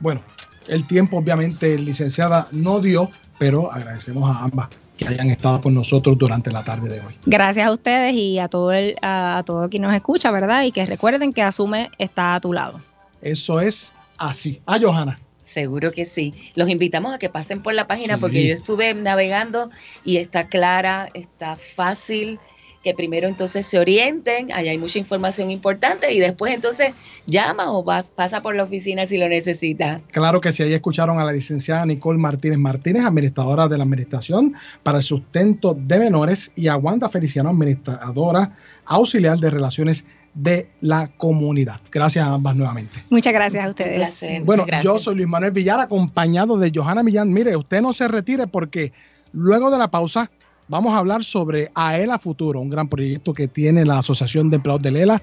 Bueno, 0.00 0.20
el 0.68 0.86
tiempo 0.86 1.16
obviamente, 1.18 1.78
licenciada, 1.78 2.48
no 2.52 2.80
dio, 2.80 3.10
pero 3.38 3.72
agradecemos 3.72 4.30
a 4.34 4.44
ambas 4.44 4.68
que 4.96 5.06
hayan 5.08 5.30
estado 5.30 5.60
con 5.62 5.74
nosotros 5.74 6.16
durante 6.18 6.52
la 6.52 6.62
tarde 6.62 6.90
de 6.90 7.00
hoy. 7.00 7.16
Gracias 7.24 7.66
a 7.66 7.72
ustedes 7.72 8.14
y 8.14 8.38
a 8.38 8.48
todo 8.48 8.70
el, 8.72 8.96
a, 9.00 9.42
todo 9.46 9.70
quien 9.70 9.82
nos 9.82 9.94
escucha, 9.94 10.30
¿verdad? 10.30 10.64
Y 10.64 10.72
que 10.72 10.84
recuerden 10.84 11.32
que 11.32 11.40
Asume 11.42 11.90
está 11.98 12.34
a 12.34 12.40
tu 12.40 12.52
lado. 12.52 12.80
Eso 13.22 13.60
es 13.60 13.94
así. 14.18 14.60
Ah, 14.66 14.78
Johanna. 14.80 15.18
Seguro 15.50 15.90
que 15.90 16.06
sí. 16.06 16.32
Los 16.54 16.68
invitamos 16.68 17.12
a 17.12 17.18
que 17.18 17.28
pasen 17.28 17.60
por 17.60 17.74
la 17.74 17.88
página 17.88 18.20
porque 18.20 18.46
yo 18.46 18.54
estuve 18.54 18.94
navegando 18.94 19.68
y 20.04 20.18
está 20.18 20.46
clara, 20.46 21.10
está 21.12 21.56
fácil 21.56 22.38
que 22.84 22.94
primero 22.94 23.26
entonces 23.26 23.66
se 23.66 23.78
orienten, 23.78 24.52
allá 24.52 24.70
hay 24.70 24.78
mucha 24.78 24.98
información 24.98 25.50
importante 25.50 26.14
y 26.14 26.20
después 26.20 26.54
entonces 26.54 26.94
llama 27.26 27.72
o 27.72 27.82
vas, 27.82 28.10
pasa 28.10 28.42
por 28.42 28.54
la 28.54 28.62
oficina 28.62 29.06
si 29.06 29.18
lo 29.18 29.28
necesita. 29.28 30.00
Claro 30.12 30.40
que 30.40 30.52
sí, 30.52 30.62
ahí 30.62 30.72
escucharon 30.72 31.18
a 31.18 31.24
la 31.24 31.32
licenciada 31.32 31.84
Nicole 31.84 32.18
Martínez 32.18 32.58
Martínez, 32.58 33.04
administradora 33.04 33.68
de 33.68 33.76
la 33.76 33.84
Administración 33.84 34.54
para 34.82 34.98
el 34.98 35.04
Sustento 35.04 35.74
de 35.74 35.98
Menores, 35.98 36.52
y 36.54 36.68
a 36.68 36.76
Wanda 36.76 37.08
Feliciano, 37.08 37.50
administradora 37.50 38.54
auxiliar 38.86 39.38
de 39.38 39.50
Relaciones 39.50 40.04
de 40.34 40.70
la 40.80 41.08
comunidad. 41.08 41.80
Gracias 41.90 42.24
a 42.24 42.34
ambas 42.34 42.56
nuevamente. 42.56 43.02
Muchas 43.10 43.32
gracias 43.32 43.64
a 43.64 43.68
ustedes. 43.68 44.44
Bueno, 44.44 44.64
yo 44.82 44.98
soy 44.98 45.16
Luis 45.16 45.28
Manuel 45.28 45.52
Villar, 45.52 45.80
acompañado 45.80 46.58
de 46.58 46.70
Johanna 46.74 47.02
Millán. 47.02 47.32
Mire, 47.32 47.56
usted 47.56 47.80
no 47.80 47.92
se 47.92 48.06
retire 48.08 48.46
porque 48.46 48.92
luego 49.32 49.70
de 49.70 49.78
la 49.78 49.90
pausa 49.90 50.30
vamos 50.68 50.94
a 50.94 50.98
hablar 50.98 51.24
sobre 51.24 51.70
AELA 51.74 52.18
Futuro, 52.18 52.60
un 52.60 52.70
gran 52.70 52.88
proyecto 52.88 53.34
que 53.34 53.48
tiene 53.48 53.84
la 53.84 53.98
Asociación 53.98 54.50
de 54.50 54.56
Empleados 54.56 54.82
de 54.82 54.92
Lela 54.92 55.22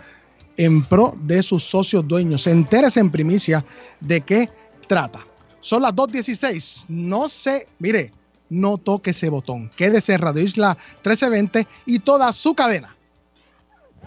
en 0.57 0.83
pro 0.83 1.15
de 1.23 1.41
sus 1.41 1.63
socios 1.63 2.05
dueños. 2.07 2.45
Entérese 2.47 2.99
en 2.99 3.11
primicia 3.11 3.63
de 4.01 4.21
qué 4.21 4.49
trata. 4.87 5.25
Son 5.61 5.81
las 5.81 5.93
2.16. 5.93 6.85
No 6.89 7.29
se, 7.29 7.67
mire, 7.79 8.11
no 8.49 8.77
toque 8.77 9.11
ese 9.11 9.29
botón. 9.29 9.71
Quédese 9.75 10.17
Radio 10.17 10.43
Isla 10.43 10.77
1320 11.03 11.67
y 11.85 11.99
toda 11.99 12.31
su 12.33 12.53
cadena. 12.53 12.96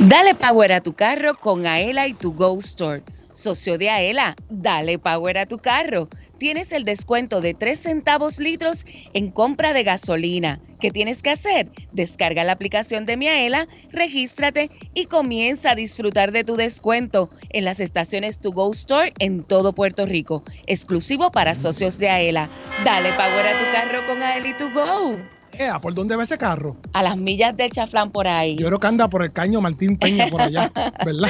Dale 0.00 0.34
power 0.34 0.74
a 0.74 0.82
tu 0.82 0.92
carro 0.92 1.38
con 1.38 1.66
Aela 1.66 2.06
y 2.06 2.12
tu 2.12 2.34
Go 2.34 2.58
Store. 2.58 3.02
Socio 3.32 3.78
de 3.78 3.88
Aela, 3.88 4.36
dale 4.50 4.98
power 4.98 5.38
a 5.38 5.46
tu 5.46 5.56
carro. 5.56 6.10
Tienes 6.38 6.72
el 6.72 6.84
descuento 6.84 7.40
de 7.40 7.54
3 7.54 7.80
centavos 7.80 8.38
litros 8.38 8.84
en 9.14 9.30
compra 9.30 9.72
de 9.72 9.84
gasolina. 9.84 10.60
¿Qué 10.80 10.90
tienes 10.90 11.22
que 11.22 11.30
hacer? 11.30 11.70
Descarga 11.92 12.44
la 12.44 12.52
aplicación 12.52 13.06
de 13.06 13.16
mi 13.16 13.28
Aela, 13.28 13.66
regístrate 13.90 14.70
y 14.92 15.06
comienza 15.06 15.70
a 15.70 15.74
disfrutar 15.74 16.30
de 16.30 16.44
tu 16.44 16.56
descuento 16.56 17.30
en 17.48 17.64
las 17.64 17.80
estaciones 17.80 18.38
To 18.40 18.52
Go 18.52 18.70
Store 18.72 19.14
en 19.18 19.44
todo 19.44 19.74
Puerto 19.74 20.04
Rico, 20.04 20.44
exclusivo 20.66 21.32
para 21.32 21.54
socios 21.54 21.98
de 21.98 22.10
Aela. 22.10 22.50
Dale 22.84 23.14
power 23.14 23.46
a 23.46 23.58
tu 23.58 23.72
carro 23.72 24.06
con 24.06 24.22
Aela 24.22 24.48
y 24.48 24.56
To 24.58 24.70
Go. 24.72 25.35
Ea, 25.58 25.80
¿por 25.80 25.94
dónde 25.94 26.16
va 26.16 26.24
ese 26.24 26.38
carro? 26.38 26.76
A 26.92 27.02
las 27.02 27.16
millas 27.16 27.56
del 27.56 27.70
chaflán 27.70 28.10
por 28.10 28.26
ahí. 28.28 28.56
Yo 28.56 28.66
creo 28.66 28.78
que 28.78 28.86
anda 28.86 29.08
por 29.08 29.22
el 29.22 29.32
caño 29.32 29.60
Martín 29.60 29.96
Peña 29.96 30.28
por 30.28 30.42
allá, 30.42 30.70
¿verdad? 31.04 31.28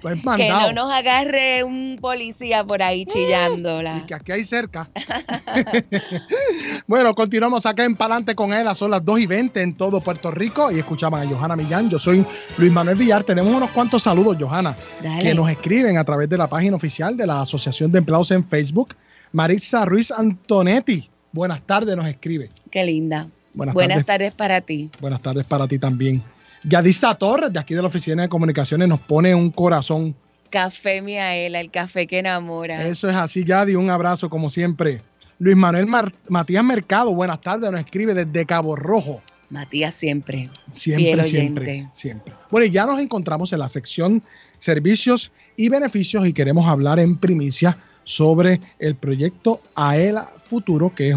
Pues 0.00 0.20
Que 0.36 0.48
no 0.48 0.72
nos 0.72 0.90
agarre 0.90 1.64
un 1.64 1.98
policía 2.00 2.64
por 2.64 2.82
ahí 2.82 3.04
chillándola. 3.06 4.04
que 4.06 4.14
aquí 4.14 4.32
hay 4.32 4.44
cerca. 4.44 4.90
bueno, 6.86 7.14
continuamos 7.14 7.66
acá 7.66 7.84
en 7.84 7.96
Palante 7.96 8.34
con 8.34 8.52
él. 8.52 8.66
Son 8.74 8.90
las 8.90 9.04
2 9.04 9.20
y 9.20 9.26
20 9.26 9.62
en 9.62 9.74
todo 9.74 10.00
Puerto 10.00 10.30
Rico 10.30 10.70
y 10.70 10.78
escuchamos 10.78 11.20
a 11.20 11.26
Johanna 11.26 11.56
Millán. 11.56 11.90
Yo 11.90 11.98
soy 11.98 12.24
Luis 12.58 12.72
Manuel 12.72 12.96
Villar. 12.96 13.24
Tenemos 13.24 13.54
unos 13.54 13.70
cuantos 13.70 14.02
saludos, 14.02 14.36
Johanna, 14.38 14.76
Dale. 15.02 15.22
que 15.22 15.34
nos 15.34 15.48
escriben 15.50 15.98
a 15.98 16.04
través 16.04 16.28
de 16.28 16.38
la 16.38 16.48
página 16.48 16.76
oficial 16.76 17.16
de 17.16 17.26
la 17.26 17.40
Asociación 17.42 17.90
de 17.92 17.98
Empleados 17.98 18.30
en 18.30 18.44
Facebook. 18.48 18.94
Marisa 19.32 19.84
Ruiz 19.84 20.10
Antonetti. 20.10 21.10
Buenas 21.32 21.62
tardes, 21.62 21.96
nos 21.96 22.06
escribe. 22.06 22.50
Qué 22.70 22.84
linda. 22.84 23.28
Buenas, 23.54 23.74
Buenas 23.74 24.04
tardes. 24.04 24.06
tardes 24.06 24.32
para 24.32 24.60
ti. 24.60 24.90
Buenas 25.00 25.22
tardes 25.22 25.44
para 25.44 25.66
ti 25.68 25.78
también. 25.78 26.22
Yadisa 26.64 27.14
Torres, 27.14 27.52
de 27.52 27.58
aquí 27.58 27.74
de 27.74 27.80
la 27.82 27.88
Oficina 27.88 28.22
de 28.22 28.28
Comunicaciones, 28.28 28.88
nos 28.88 29.00
pone 29.00 29.34
un 29.34 29.50
corazón. 29.50 30.14
Café 30.50 31.02
Miaela, 31.02 31.60
el 31.60 31.70
café 31.70 32.06
que 32.06 32.18
enamora. 32.20 32.86
Eso 32.86 33.08
es 33.08 33.16
así, 33.16 33.44
Yadi. 33.44 33.74
Un 33.74 33.90
abrazo, 33.90 34.30
como 34.30 34.48
siempre. 34.48 35.02
Luis 35.38 35.56
Manuel 35.56 35.86
Mar- 35.86 36.12
Matías 36.28 36.62
Mercado, 36.64 37.12
buenas 37.12 37.40
tardes, 37.40 37.70
nos 37.70 37.80
escribe 37.80 38.14
desde 38.14 38.46
Cabo 38.46 38.76
Rojo. 38.76 39.20
Matías 39.50 39.94
siempre. 39.94 40.48
Siempre, 40.72 41.22
siempre, 41.24 41.88
siempre. 41.92 42.32
Bueno, 42.50 42.66
y 42.66 42.70
ya 42.70 42.86
nos 42.86 43.00
encontramos 43.00 43.52
en 43.52 43.58
la 43.58 43.68
sección 43.68 44.22
servicios 44.58 45.32
y 45.56 45.68
beneficios 45.68 46.26
y 46.26 46.32
queremos 46.32 46.66
hablar 46.66 46.98
en 46.98 47.16
primicia 47.18 47.76
sobre 48.04 48.60
el 48.78 48.94
proyecto 48.94 49.60
AELA 49.74 50.30
Futuro, 50.46 50.94
que 50.94 51.10
es 51.10 51.16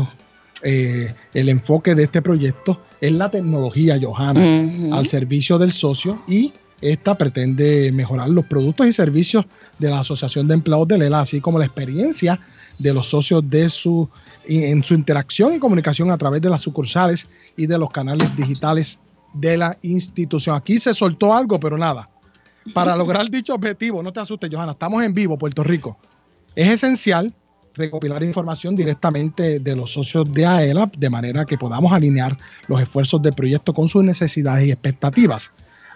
eh, 0.64 1.14
el 1.34 1.50
enfoque 1.50 1.96
de 1.96 2.04
este 2.04 2.22
proyecto 2.22 2.82
es 3.02 3.12
la 3.12 3.30
tecnología, 3.30 4.00
Johanna, 4.02 4.96
al 4.98 5.08
servicio 5.08 5.58
del 5.58 5.72
socio 5.72 6.22
y 6.28 6.54
esta 6.82 7.18
pretende 7.18 7.92
mejorar 7.92 8.30
los 8.30 8.46
productos 8.46 8.86
y 8.88 8.94
servicios 8.94 9.46
de 9.80 9.90
la 9.90 10.02
Asociación 10.02 10.48
de 10.48 10.56
Empleados 10.56 10.88
de 10.88 11.00
Lela, 11.00 11.22
así 11.22 11.42
como 11.42 11.58
la 11.58 11.66
experiencia 11.66 12.40
de 12.78 12.94
los 12.94 13.08
socios 13.08 13.48
de 13.50 13.70
su, 13.70 14.08
en 14.46 14.84
su 14.84 14.94
interacción 14.94 15.54
y 15.54 15.60
comunicación 15.60 16.12
a 16.12 16.18
través 16.18 16.42
de 16.42 16.50
las 16.50 16.62
sucursales 16.62 17.28
y 17.56 17.66
de 17.66 17.78
los 17.80 17.90
canales 17.90 18.36
digitales 18.36 19.00
de 19.34 19.58
la 19.58 19.78
institución. 19.82 20.56
Aquí 20.56 20.78
se 20.78 20.94
soltó 20.94 21.34
algo, 21.34 21.60
pero 21.60 21.78
nada. 21.78 22.10
Para 22.74 22.96
lograr 22.96 23.30
dicho 23.30 23.56
objetivo, 23.56 24.04
no 24.04 24.12
te 24.12 24.20
asustes, 24.20 24.50
Johanna, 24.52 24.74
estamos 24.74 25.04
en 25.04 25.14
vivo, 25.14 25.38
Puerto 25.38 25.64
Rico. 25.64 25.98
Es 26.56 26.70
esencial 26.72 27.34
recopilar 27.78 28.24
información 28.24 28.76
directamente 28.76 29.60
de 29.60 29.76
los 29.76 29.94
socios 29.94 30.32
de 30.34 30.46
AELA 30.46 30.92
de 30.98 31.10
manera 31.10 31.46
que 31.46 31.58
podamos 31.58 31.94
alinear 31.94 32.38
los 32.68 32.82
esfuerzos 32.82 33.22
del 33.22 33.34
proyecto 33.34 33.74
con 33.74 33.88
sus 33.88 34.04
necesidades 34.04 34.68
y 34.68 34.72
expectativas. 34.72 35.52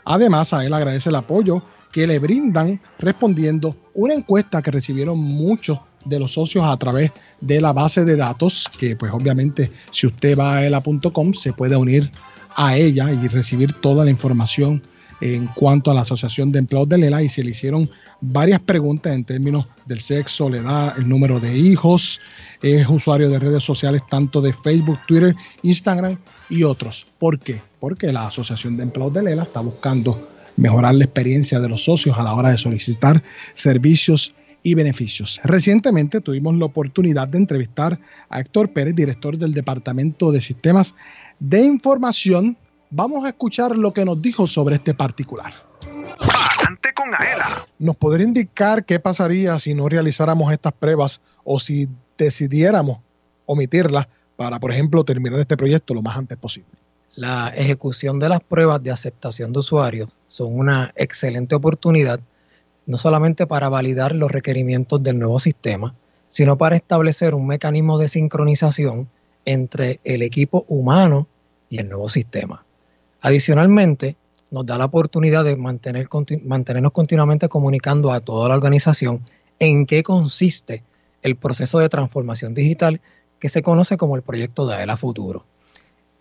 Además, 0.05 0.53
AELA 0.53 0.77
agradece 0.77 1.09
el 1.09 1.15
apoyo 1.15 1.63
que 1.91 2.07
le 2.07 2.19
brindan 2.19 2.79
respondiendo 2.99 3.75
una 3.93 4.13
encuesta 4.13 4.61
que 4.61 4.71
recibieron 4.71 5.19
muchos 5.19 5.79
de 6.05 6.19
los 6.19 6.33
socios 6.33 6.65
a 6.65 6.77
través 6.77 7.11
de 7.41 7.61
la 7.61 7.73
base 7.73 8.05
de 8.05 8.15
datos, 8.15 8.69
que 8.79 8.95
pues 8.95 9.11
obviamente 9.11 9.71
si 9.91 10.07
usted 10.07 10.37
va 10.37 10.53
a 10.53 10.57
aela.com 10.57 11.33
se 11.33 11.53
puede 11.53 11.75
unir 11.75 12.11
a 12.55 12.75
ella 12.75 13.11
y 13.11 13.27
recibir 13.27 13.73
toda 13.73 14.03
la 14.03 14.11
información 14.11 14.81
en 15.21 15.47
cuanto 15.47 15.91
a 15.91 15.93
la 15.93 16.01
Asociación 16.01 16.51
de 16.51 16.59
Empleados 16.59 16.89
de 16.89 16.97
Lela 16.97 17.23
y 17.23 17.29
se 17.29 17.43
le 17.43 17.51
hicieron 17.51 17.89
varias 18.19 18.59
preguntas 18.59 19.13
en 19.13 19.23
términos 19.23 19.67
del 19.85 19.99
sexo, 19.99 20.49
la 20.49 20.57
edad, 20.57 20.95
el 20.97 21.07
número 21.07 21.39
de 21.39 21.57
hijos, 21.57 22.19
es 22.61 22.87
usuario 22.87 23.29
de 23.29 23.39
redes 23.39 23.63
sociales 23.63 24.01
tanto 24.09 24.41
de 24.41 24.51
Facebook, 24.51 24.99
Twitter, 25.07 25.35
Instagram 25.63 26.17
y 26.49 26.63
otros. 26.63 27.07
¿Por 27.19 27.39
qué? 27.39 27.61
Porque 27.79 28.11
la 28.11 28.27
Asociación 28.27 28.77
de 28.77 28.83
Empleados 28.83 29.13
de 29.13 29.23
Lela 29.23 29.43
está 29.43 29.61
buscando 29.61 30.29
mejorar 30.57 30.95
la 30.95 31.05
experiencia 31.05 31.59
de 31.59 31.69
los 31.69 31.85
socios 31.85 32.17
a 32.17 32.23
la 32.23 32.33
hora 32.33 32.51
de 32.51 32.57
solicitar 32.57 33.23
servicios 33.53 34.33
y 34.63 34.75
beneficios. 34.75 35.39
Recientemente 35.43 36.21
tuvimos 36.21 36.55
la 36.55 36.65
oportunidad 36.65 37.27
de 37.27 37.39
entrevistar 37.39 37.99
a 38.29 38.39
Héctor 38.39 38.71
Pérez, 38.73 38.95
director 38.95 39.37
del 39.37 39.53
Departamento 39.53 40.31
de 40.31 40.41
Sistemas 40.41 40.95
de 41.39 41.63
Información. 41.63 42.57
Vamos 42.93 43.23
a 43.23 43.29
escuchar 43.29 43.73
lo 43.77 43.93
que 43.93 44.03
nos 44.03 44.21
dijo 44.21 44.45
sobre 44.47 44.75
este 44.75 44.93
particular. 44.93 45.53
Adelante 45.87 46.89
con 46.93 47.15
Aela. 47.17 47.65
¿Nos 47.79 47.95
podría 47.95 48.27
indicar 48.27 48.83
qué 48.83 48.99
pasaría 48.99 49.57
si 49.59 49.73
no 49.73 49.87
realizáramos 49.87 50.51
estas 50.51 50.73
pruebas 50.73 51.21
o 51.45 51.57
si 51.57 51.87
decidiéramos 52.17 52.99
omitirlas 53.45 54.09
para, 54.35 54.59
por 54.59 54.73
ejemplo, 54.73 55.05
terminar 55.05 55.39
este 55.39 55.55
proyecto 55.55 55.93
lo 55.93 56.01
más 56.01 56.17
antes 56.17 56.37
posible? 56.37 56.69
La 57.15 57.53
ejecución 57.55 58.19
de 58.19 58.27
las 58.27 58.41
pruebas 58.41 58.83
de 58.83 58.91
aceptación 58.91 59.53
de 59.53 59.59
usuarios 59.59 60.09
son 60.27 60.59
una 60.59 60.91
excelente 60.97 61.55
oportunidad, 61.55 62.19
no 62.85 62.97
solamente 62.97 63.47
para 63.47 63.69
validar 63.69 64.13
los 64.13 64.29
requerimientos 64.29 65.01
del 65.01 65.17
nuevo 65.17 65.39
sistema, 65.39 65.95
sino 66.27 66.57
para 66.57 66.75
establecer 66.75 67.35
un 67.35 67.47
mecanismo 67.47 67.97
de 67.97 68.09
sincronización 68.09 69.07
entre 69.45 70.01
el 70.03 70.23
equipo 70.23 70.65
humano 70.67 71.29
y 71.69 71.79
el 71.79 71.87
nuevo 71.87 72.09
sistema. 72.09 72.65
Adicionalmente, 73.21 74.17
nos 74.49 74.65
da 74.65 74.77
la 74.77 74.85
oportunidad 74.85 75.45
de 75.45 75.55
mantenernos 75.55 76.91
continuamente 76.91 77.47
comunicando 77.49 78.11
a 78.11 78.19
toda 78.19 78.49
la 78.49 78.55
organización 78.55 79.21
en 79.59 79.85
qué 79.85 80.01
consiste 80.03 80.83
el 81.21 81.35
proceso 81.35 81.79
de 81.79 81.87
transformación 81.87 82.53
digital 82.53 82.99
que 83.39 83.47
se 83.47 83.61
conoce 83.61 83.95
como 83.95 84.15
el 84.15 84.23
proyecto 84.23 84.65
de 84.65 84.75
AELA 84.75 84.97
Futuro. 84.97 85.45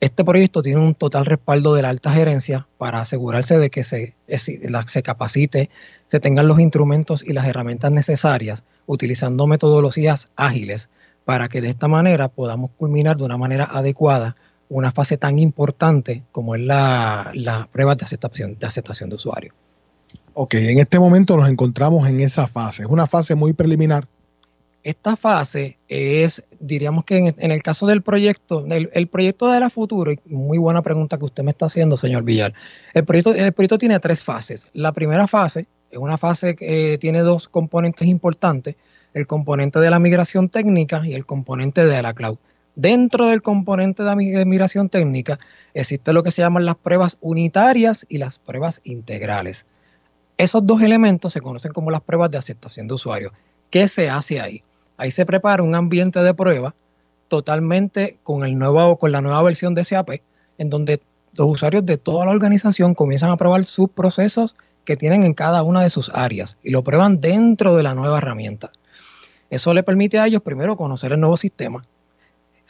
Este 0.01 0.25
proyecto 0.25 0.63
tiene 0.63 0.81
un 0.81 0.95
total 0.95 1.27
respaldo 1.27 1.75
de 1.75 1.83
la 1.83 1.89
alta 1.89 2.13
gerencia 2.13 2.67
para 2.79 3.01
asegurarse 3.01 3.59
de 3.59 3.71
que 3.71 3.83
se, 3.83 4.15
se 4.29 5.03
capacite, 5.03 5.71
se 6.07 6.21
tengan 6.21 6.49
los 6.49 6.61
instrumentos 6.61 7.23
y 7.27 7.33
las 7.33 7.47
herramientas 7.47 7.93
necesarias 7.93 8.65
utilizando 8.87 9.47
metodologías 9.47 10.31
ágiles 10.37 10.89
para 11.25 11.49
que 11.49 11.61
de 11.61 11.69
esta 11.69 11.89
manera 11.89 12.29
podamos 12.29 12.71
culminar 12.77 13.17
de 13.17 13.25
una 13.25 13.37
manera 13.37 13.65
adecuada 13.65 14.37
una 14.71 14.93
fase 14.93 15.19
tan 15.19 15.39
importante 15.39 16.23
como 16.33 16.55
es 16.55 16.63
la, 16.63 17.31
la 17.35 17.69
prueba 17.71 17.95
de 17.97 18.05
aceptación, 18.05 18.57
de 18.59 18.67
aceptación 18.67 19.11
de 19.11 19.17
usuario. 19.17 19.53
Ok, 20.33 20.55
en 20.55 20.79
este 20.79 20.99
momento 20.99 21.37
nos 21.37 21.49
encontramos 21.49 22.09
en 22.09 22.21
esa 22.21 22.47
fase. 22.47 22.85
Es 22.85 22.89
una 22.89 23.07
fase 23.07 23.35
muy 23.35 23.53
preliminar. 23.53 24.07
Esta 24.83 25.17
fase 25.17 25.77
es, 25.89 26.43
diríamos 26.59 27.05
que 27.05 27.19
en, 27.19 27.35
en 27.37 27.51
el 27.51 27.63
caso 27.63 27.87
del 27.87 28.01
proyecto, 28.01 28.65
el, 28.65 28.89
el 28.95 29.09
proyecto 29.09 29.51
de 29.51 29.61
la 29.61 29.69
futuro, 29.69 30.13
y 30.13 30.19
muy 30.25 30.57
buena 30.57 30.81
pregunta 30.81 31.19
que 31.19 31.25
usted 31.27 31.43
me 31.43 31.51
está 31.51 31.67
haciendo, 31.67 31.97
señor 31.99 32.23
Villar. 32.23 32.55
El 32.95 33.05
proyecto, 33.05 33.35
el 33.35 33.53
proyecto 33.53 33.77
tiene 33.77 33.99
tres 34.01 34.23
fases. 34.23 34.69
La 34.73 34.93
primera 34.93 35.27
fase 35.27 35.67
es 35.91 35.99
una 35.99 36.17
fase 36.17 36.55
que 36.55 36.95
eh, 36.95 36.99
tiene 36.99 37.21
dos 37.21 37.49
componentes 37.49 38.07
importantes, 38.09 38.77
el 39.13 39.27
componente 39.27 39.81
de 39.81 39.91
la 39.91 39.99
migración 39.99 40.49
técnica 40.49 41.05
y 41.05 41.13
el 41.13 41.27
componente 41.27 41.85
de 41.85 42.01
la 42.01 42.15
cloud. 42.15 42.39
Dentro 42.77 43.27
del 43.27 43.43
componente 43.43 44.03
de 44.03 44.45
migración 44.45 44.89
técnica 44.89 45.39
existe 45.75 46.13
lo 46.13 46.23
que 46.23 46.31
se 46.31 46.43
llaman 46.43 46.65
las 46.65 46.77
pruebas 46.77 47.19
unitarias 47.21 48.07
y 48.09 48.19
las 48.19 48.39
pruebas 48.39 48.81
integrales. 48.85 49.67
Esos 50.39 50.67
dos 50.67 50.81
elementos 50.83 51.33
se 51.33 51.41
conocen 51.41 51.73
como 51.73 51.91
las 51.91 52.01
pruebas 52.01 52.31
de 52.31 52.39
aceptación 52.39 52.89
de 52.89 52.95
usuario. 52.95 53.33
¿Qué 53.71 53.89
se 53.89 54.09
hace 54.09 54.41
ahí? 54.41 54.63
Ahí 54.97 55.11
se 55.11 55.27
prepara 55.27 55.63
un 55.63 55.75
ambiente 55.75 56.21
de 56.23 56.33
prueba 56.33 56.75
totalmente 57.29 58.19
con, 58.23 58.45
el 58.45 58.59
nuevo, 58.59 58.97
con 58.97 59.13
la 59.13 59.21
nueva 59.21 59.43
versión 59.43 59.75
de 59.75 59.85
SAP, 59.85 60.21
en 60.59 60.71
donde 60.71 61.01
los 61.35 61.49
usuarios 61.49 61.87
de 61.87 61.97
toda 61.97 62.25
la 62.25 62.33
organización 62.33 62.95
comienzan 62.95 63.31
a 63.31 63.37
probar 63.37 63.65
sus 63.65 63.91
procesos 63.91 64.57
que 64.85 64.97
tienen 64.97 65.23
en 65.23 65.35
cada 65.35 65.63
una 65.63 65.83
de 65.83 65.91
sus 65.91 66.11
áreas 66.15 66.57
y 66.63 66.71
lo 66.71 66.83
prueban 66.83 67.21
dentro 67.21 67.77
de 67.77 67.83
la 67.83 67.95
nueva 67.95 68.19
herramienta. 68.19 68.73
Eso 69.49 69.75
le 69.75 69.83
permite 69.83 70.19
a 70.19 70.27
ellos, 70.27 70.43
primero, 70.43 70.77
conocer 70.77 71.13
el 71.13 71.21
nuevo 71.21 71.37
sistema. 71.37 71.85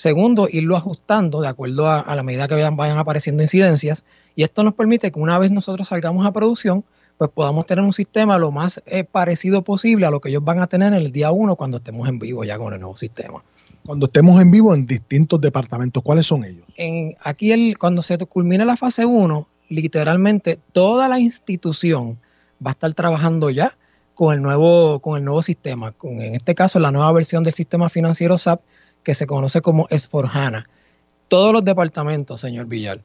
Segundo, 0.01 0.49
irlo 0.51 0.79
ajustando 0.79 1.43
de 1.43 1.49
acuerdo 1.49 1.87
a, 1.87 2.01
a 2.01 2.17
la 2.17 2.23
medida 2.23 2.49
que 2.49 2.55
vayan, 2.55 2.75
vayan 2.75 2.97
apareciendo 2.97 3.43
incidencias. 3.43 4.03
Y 4.35 4.45
esto 4.45 4.63
nos 4.63 4.73
permite 4.73 5.13
que 5.13 5.21
una 5.21 5.39
vez 5.39 5.51
nosotros 5.51 5.89
salgamos 5.89 6.25
a 6.25 6.33
producción, 6.33 6.87
pues 7.19 7.31
podamos 7.31 7.67
tener 7.67 7.85
un 7.85 7.93
sistema 7.93 8.39
lo 8.39 8.51
más 8.51 8.83
eh, 8.87 9.05
parecido 9.05 9.61
posible 9.61 10.07
a 10.07 10.11
lo 10.11 10.23
que 10.23 10.31
ellos 10.31 10.43
van 10.43 10.61
a 10.61 10.69
tener 10.69 10.95
en 10.95 11.01
el 11.01 11.13
día 11.13 11.33
uno 11.33 11.55
cuando 11.55 11.77
estemos 11.77 12.09
en 12.09 12.19
vivo 12.19 12.45
ya 12.45 12.57
con 12.57 12.73
el 12.73 12.81
nuevo 12.81 12.97
sistema. 12.97 13.45
Cuando 13.85 14.07
estemos 14.07 14.41
en 14.41 14.51
vivo 14.51 14.75
en 14.75 14.87
distintos 14.87 15.39
departamentos, 15.39 16.03
¿cuáles 16.03 16.25
son 16.25 16.47
ellos? 16.47 16.65
En, 16.79 17.13
aquí, 17.23 17.53
el, 17.53 17.77
cuando 17.77 18.01
se 18.01 18.17
culmine 18.17 18.65
la 18.65 18.79
fase 18.79 19.05
1, 19.05 19.49
literalmente 19.69 20.59
toda 20.73 21.11
la 21.11 21.21
institución 21.21 22.19
va 22.65 22.71
a 22.71 22.73
estar 22.73 22.95
trabajando 22.95 23.51
ya 23.51 23.77
con 24.15 24.35
el 24.35 24.41
nuevo, 24.41 25.01
con 25.01 25.19
el 25.19 25.25
nuevo 25.27 25.43
sistema, 25.43 25.93
con 25.93 26.23
en 26.23 26.37
este 26.37 26.55
caso 26.55 26.79
la 26.79 26.91
nueva 26.91 27.13
versión 27.13 27.45
del 27.45 27.53
sistema 27.53 27.91
financiero 27.91 28.39
SAP 28.39 28.63
que 29.03 29.15
se 29.15 29.27
conoce 29.27 29.61
como 29.61 29.89
S4HANA. 29.89 30.67
Todos 31.29 31.53
los 31.53 31.65
departamentos, 31.65 32.41
señor 32.41 32.67
Villar, 32.67 33.03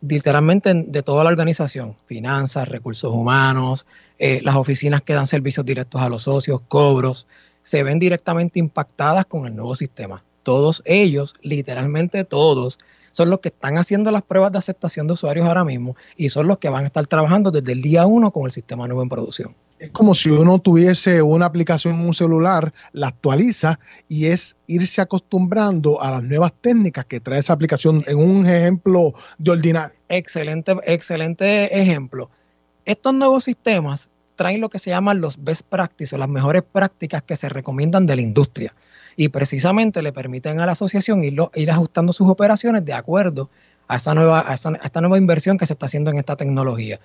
literalmente 0.00 0.72
de 0.74 1.02
toda 1.02 1.24
la 1.24 1.30
organización, 1.30 1.96
finanzas, 2.06 2.68
recursos 2.68 3.12
humanos, 3.14 3.86
eh, 4.18 4.40
las 4.42 4.56
oficinas 4.56 5.02
que 5.02 5.14
dan 5.14 5.26
servicios 5.26 5.64
directos 5.64 6.00
a 6.00 6.08
los 6.08 6.24
socios, 6.24 6.60
cobros, 6.68 7.26
se 7.62 7.82
ven 7.82 7.98
directamente 7.98 8.58
impactadas 8.58 9.26
con 9.26 9.46
el 9.46 9.54
nuevo 9.54 9.74
sistema. 9.74 10.24
Todos 10.42 10.82
ellos, 10.84 11.34
literalmente 11.42 12.24
todos, 12.24 12.78
son 13.12 13.30
los 13.30 13.40
que 13.40 13.48
están 13.48 13.78
haciendo 13.78 14.10
las 14.10 14.22
pruebas 14.22 14.52
de 14.52 14.58
aceptación 14.58 15.06
de 15.06 15.12
usuarios 15.12 15.46
ahora 15.46 15.64
mismo 15.64 15.96
y 16.16 16.30
son 16.30 16.48
los 16.48 16.58
que 16.58 16.68
van 16.68 16.84
a 16.84 16.86
estar 16.86 17.06
trabajando 17.06 17.50
desde 17.50 17.72
el 17.72 17.82
día 17.82 18.06
uno 18.06 18.32
con 18.32 18.44
el 18.46 18.50
sistema 18.50 18.86
nuevo 18.86 19.02
en 19.02 19.08
producción. 19.08 19.54
Es 19.78 19.90
como 19.90 20.14
si 20.14 20.30
uno 20.30 20.60
tuviese 20.60 21.22
una 21.22 21.46
aplicación 21.46 21.96
en 21.96 22.06
un 22.06 22.14
celular, 22.14 22.72
la 22.92 23.08
actualiza 23.08 23.80
y 24.08 24.26
es 24.26 24.56
irse 24.68 25.00
acostumbrando 25.00 26.00
a 26.00 26.12
las 26.12 26.22
nuevas 26.22 26.52
técnicas 26.60 27.04
que 27.04 27.20
trae 27.20 27.40
esa 27.40 27.52
aplicación 27.52 28.04
en 28.06 28.16
un 28.16 28.46
ejemplo 28.46 29.12
de 29.38 29.50
ordinario. 29.50 29.96
Excelente, 30.08 30.76
excelente 30.84 31.80
ejemplo. 31.80 32.30
Estos 32.84 33.12
nuevos 33.12 33.44
sistemas 33.44 34.10
traen 34.36 34.60
lo 34.60 34.68
que 34.68 34.78
se 34.78 34.90
llaman 34.90 35.20
los 35.20 35.42
best 35.42 35.62
practices, 35.62 36.18
las 36.18 36.28
mejores 36.28 36.62
prácticas 36.62 37.22
que 37.24 37.34
se 37.34 37.48
recomiendan 37.48 38.06
de 38.06 38.16
la 38.16 38.22
industria 38.22 38.74
y 39.16 39.28
precisamente 39.28 40.02
le 40.02 40.12
permiten 40.12 40.60
a 40.60 40.66
la 40.66 40.72
asociación 40.72 41.24
ir, 41.24 41.36
ir 41.54 41.70
ajustando 41.70 42.12
sus 42.12 42.28
operaciones 42.28 42.84
de 42.84 42.92
acuerdo 42.92 43.50
a, 43.88 43.96
esa 43.96 44.14
nueva, 44.14 44.44
a, 44.46 44.54
esta 44.54 45.00
nueva 45.00 45.18
inversión 45.18 45.58
que 45.58 45.66
se 45.66 45.74
está 45.74 45.86
haciendo 45.86 46.10
en 46.10 46.18
esta 46.18 46.36
tecnología. 46.36 47.00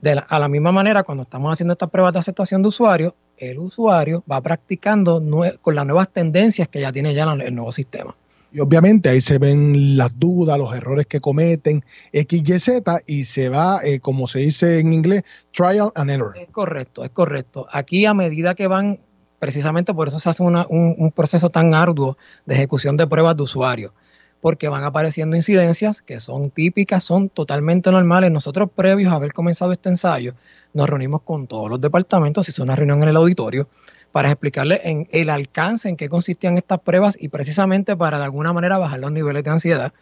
De 0.00 0.20
a 0.28 0.38
la 0.38 0.48
misma 0.48 0.72
manera, 0.72 1.04
cuando 1.04 1.22
estamos 1.22 1.52
haciendo 1.52 1.72
estas 1.72 1.90
pruebas 1.90 2.12
de 2.12 2.18
aceptación 2.18 2.62
de 2.62 2.68
usuario, 2.68 3.14
el 3.36 3.58
usuario 3.58 4.24
va 4.30 4.40
practicando 4.40 5.22
con 5.60 5.74
las 5.74 5.86
nuevas 5.86 6.08
tendencias 6.08 6.68
que 6.68 6.80
ya 6.80 6.92
tiene 6.92 7.14
ya 7.14 7.24
el 7.24 7.54
nuevo 7.54 7.70
sistema. 7.70 8.14
Y 8.52 8.60
obviamente 8.60 9.08
ahí 9.08 9.20
se 9.22 9.38
ven 9.38 9.96
las 9.96 10.18
dudas, 10.18 10.58
los 10.58 10.74
errores 10.74 11.06
que 11.06 11.20
cometen, 11.20 11.82
X, 12.12 12.42
Y, 12.46 12.58
Z, 12.58 13.00
y 13.06 13.24
se 13.24 13.48
va, 13.48 13.80
eh, 13.82 13.98
como 14.00 14.28
se 14.28 14.40
dice 14.40 14.78
en 14.78 14.92
inglés, 14.92 15.22
trial 15.52 15.90
and 15.94 16.10
error. 16.10 16.36
Es 16.36 16.50
correcto, 16.50 17.02
es 17.02 17.10
correcto. 17.10 17.66
Aquí 17.70 18.04
a 18.04 18.12
medida 18.12 18.54
que 18.54 18.66
van 18.66 18.98
Precisamente 19.42 19.92
por 19.92 20.06
eso 20.06 20.20
se 20.20 20.30
hace 20.30 20.40
un, 20.40 21.12
proceso 21.16 21.50
tan 21.50 21.74
arduo 21.74 22.16
de 22.46 22.54
ejecución 22.54 22.96
de 22.96 23.08
pruebas 23.08 23.36
de 23.36 23.42
usuario, 23.42 23.92
porque 24.40 24.68
van 24.68 24.84
apareciendo 24.84 25.34
incidencias 25.34 26.00
que 26.00 26.20
son 26.20 26.52
típicas, 26.52 27.02
son 27.02 27.28
totalmente 27.28 27.90
normales. 27.90 28.30
Nosotros, 28.30 28.70
previos 28.72 29.12
a 29.12 29.16
haber 29.16 29.32
comenzado 29.32 29.72
este 29.72 29.88
ensayo, 29.88 30.34
nos 30.74 30.88
reunimos 30.88 31.22
con 31.22 31.48
todos 31.48 31.68
los 31.68 31.80
departamentos, 31.80 32.48
hizo 32.48 32.62
una 32.62 32.76
reunión 32.76 33.02
en 33.02 33.08
el 33.08 33.16
auditorio, 33.16 33.66
para 34.12 34.28
explicarles 34.28 34.82
en 34.84 35.08
el 35.10 35.28
alcance 35.28 35.88
en 35.88 35.96
qué 35.96 36.08
consistían 36.08 36.56
estas 36.56 36.78
pruebas 36.78 37.16
y 37.20 37.26
precisamente 37.26 37.96
para 37.96 38.18
de 38.18 38.24
alguna 38.24 38.52
manera 38.52 38.78
bajar 38.78 39.00
los 39.00 39.10
niveles 39.10 39.42
de 39.42 39.50
ansiedad, 39.50 39.92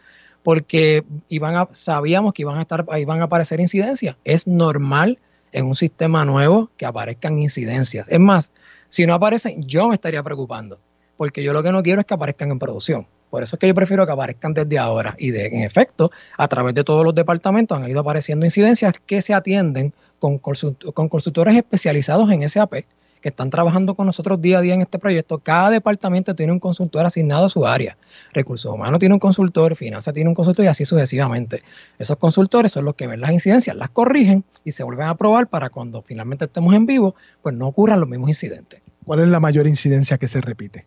porque 0.43 1.03
iban 1.29 1.67
sabíamos 1.71 2.33
que 2.33 2.43
iban 2.43 2.59
a 2.59 2.61
estar, 2.61 2.85
iban 2.95 3.21
a 3.21 3.23
aparecer 3.23 3.59
incidencias. 3.59 4.17
Es 4.23 4.45
normal 4.45 5.17
en 5.51 5.65
un 5.65 5.75
sistema 5.75 6.25
nuevo 6.25 6.69
que 6.77 6.85
aparezcan 6.85 7.39
incidencias. 7.39 8.07
Es 8.07 8.19
más, 8.19 8.51
si 8.91 9.05
no 9.05 9.13
aparecen, 9.13 9.63
yo 9.63 9.87
me 9.87 9.93
estaría 9.93 10.21
preocupando, 10.21 10.77
porque 11.15 11.41
yo 11.43 11.53
lo 11.53 11.63
que 11.63 11.71
no 11.71 11.81
quiero 11.81 12.01
es 12.01 12.05
que 12.05 12.13
aparezcan 12.13 12.51
en 12.51 12.59
producción. 12.59 13.07
Por 13.29 13.41
eso 13.41 13.55
es 13.55 13.59
que 13.61 13.67
yo 13.69 13.73
prefiero 13.73 14.05
que 14.05 14.11
aparezcan 14.11 14.53
desde 14.53 14.77
ahora. 14.77 15.15
Y 15.17 15.31
de, 15.31 15.47
en 15.47 15.63
efecto, 15.63 16.11
a 16.37 16.47
través 16.49 16.75
de 16.75 16.83
todos 16.83 17.05
los 17.05 17.15
departamentos 17.15 17.81
han 17.81 17.89
ido 17.89 18.01
apareciendo 18.01 18.45
incidencias 18.45 18.93
que 19.05 19.21
se 19.21 19.33
atienden 19.33 19.93
con, 20.19 20.39
con 20.39 21.07
consultores 21.07 21.55
especializados 21.55 22.29
en 22.31 22.47
SAP 22.49 22.83
que 23.21 23.29
están 23.29 23.49
trabajando 23.49 23.95
con 23.95 24.07
nosotros 24.07 24.41
día 24.41 24.57
a 24.57 24.61
día 24.61 24.73
en 24.73 24.81
este 24.81 24.99
proyecto. 24.99 25.37
Cada 25.37 25.69
departamento 25.69 26.35
tiene 26.35 26.51
un 26.51 26.59
consultor 26.59 27.05
asignado 27.05 27.45
a 27.45 27.49
su 27.49 27.65
área. 27.65 27.97
Recursos 28.33 28.73
humanos 28.73 28.99
tiene 28.99 29.13
un 29.13 29.19
consultor, 29.19 29.75
finanzas 29.75 30.13
tiene 30.13 30.27
un 30.27 30.35
consultor 30.35 30.65
y 30.65 30.67
así 30.67 30.85
sucesivamente. 30.85 31.63
Esos 31.99 32.17
consultores 32.17 32.71
son 32.71 32.85
los 32.85 32.95
que 32.95 33.07
ven 33.07 33.21
las 33.21 33.31
incidencias, 33.31 33.75
las 33.75 33.89
corrigen 33.89 34.43
y 34.63 34.71
se 34.71 34.83
vuelven 34.83 35.07
a 35.07 35.15
probar 35.15 35.47
para 35.47 35.69
cuando 35.69 36.01
finalmente 36.01 36.45
estemos 36.45 36.73
en 36.73 36.85
vivo, 36.85 37.15
pues 37.41 37.55
no 37.55 37.67
ocurran 37.67 37.99
los 37.99 38.09
mismos 38.09 38.29
incidentes. 38.29 38.81
¿Cuál 39.05 39.21
es 39.21 39.27
la 39.29 39.39
mayor 39.39 39.67
incidencia 39.67 40.17
que 40.17 40.27
se 40.27 40.41
repite? 40.41 40.85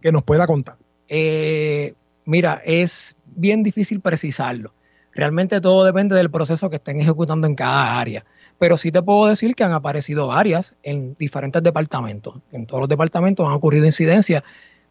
Que 0.00 0.12
nos 0.12 0.22
pueda 0.22 0.46
contar. 0.46 0.76
Eh, 1.08 1.94
mira, 2.26 2.60
es 2.64 3.16
bien 3.24 3.62
difícil 3.62 4.00
precisarlo. 4.00 4.74
Realmente 5.12 5.60
todo 5.60 5.84
depende 5.84 6.14
del 6.14 6.30
proceso 6.30 6.70
que 6.70 6.76
estén 6.76 7.00
ejecutando 7.00 7.46
en 7.46 7.54
cada 7.54 7.98
área 7.98 8.24
pero 8.60 8.76
sí 8.76 8.92
te 8.92 9.00
puedo 9.00 9.26
decir 9.26 9.54
que 9.54 9.64
han 9.64 9.72
aparecido 9.72 10.26
varias 10.26 10.74
en 10.82 11.16
diferentes 11.18 11.62
departamentos. 11.62 12.34
En 12.52 12.66
todos 12.66 12.80
los 12.80 12.90
departamentos 12.90 13.48
han 13.48 13.54
ocurrido 13.54 13.86
incidencias. 13.86 14.42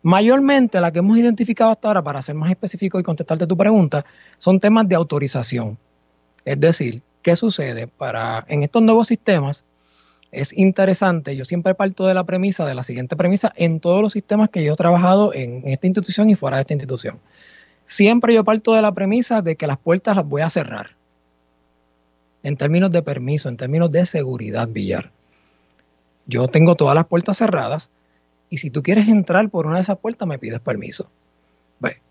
Mayormente 0.02 0.82
la 0.82 0.92
que 0.92 1.00
hemos 1.00 1.16
identificado 1.20 1.70
hasta 1.70 1.88
ahora, 1.88 2.04
para 2.04 2.20
ser 2.24 2.34
más 2.34 2.50
específico 2.50 3.00
y 3.00 3.04
contestarte 3.04 3.46
tu 3.46 3.56
pregunta, 3.56 4.04
son 4.40 4.60
temas 4.60 4.90
de 4.90 4.96
autorización. 4.96 5.78
Es 6.46 6.60
decir, 6.60 7.04
¿qué 7.22 7.36
sucede? 7.36 7.86
Para, 7.86 8.44
en 8.48 8.64
estos 8.64 8.82
nuevos 8.82 9.08
sistemas 9.08 9.64
es 10.32 10.52
interesante, 10.58 11.36
yo 11.36 11.46
siempre 11.46 11.76
parto 11.76 12.08
de 12.08 12.16
la 12.16 12.24
premisa, 12.24 12.66
de 12.66 12.74
la 12.74 12.82
siguiente 12.82 13.16
premisa, 13.16 13.54
en 13.56 13.80
todos 13.82 14.02
los 14.02 14.14
sistemas 14.14 14.50
que 14.50 14.64
yo 14.64 14.74
he 14.74 14.78
trabajado 14.78 15.32
en 15.32 15.62
esta 15.68 15.86
institución 15.86 16.28
y 16.28 16.34
fuera 16.34 16.58
de 16.58 16.62
esta 16.62 16.74
institución. 16.74 17.20
Siempre 17.86 18.34
yo 18.34 18.44
parto 18.44 18.74
de 18.74 18.82
la 18.82 18.96
premisa 18.96 19.44
de 19.44 19.56
que 19.58 19.68
las 19.68 19.78
puertas 19.78 20.16
las 20.16 20.26
voy 20.26 20.42
a 20.42 20.50
cerrar 20.50 20.99
en 22.43 22.58
términos 22.58 22.91
de 22.91 23.02
permiso, 23.02 23.49
en 23.49 23.58
términos 23.58 23.91
de 23.91 24.06
seguridad, 24.06 24.67
Villar. 24.67 25.12
Yo 26.25 26.47
tengo 26.47 26.75
todas 26.75 26.95
las 26.95 27.06
puertas 27.06 27.38
cerradas 27.38 27.89
y 28.49 28.58
si 28.58 28.69
tú 28.69 28.84
quieres 28.84 29.08
entrar 29.08 29.49
por 29.49 29.65
una 29.65 29.75
de 29.75 29.82
esas 29.82 29.97
puertas 29.97 30.28
me 30.28 30.39
pides 30.39 30.60
permiso. 30.60 31.10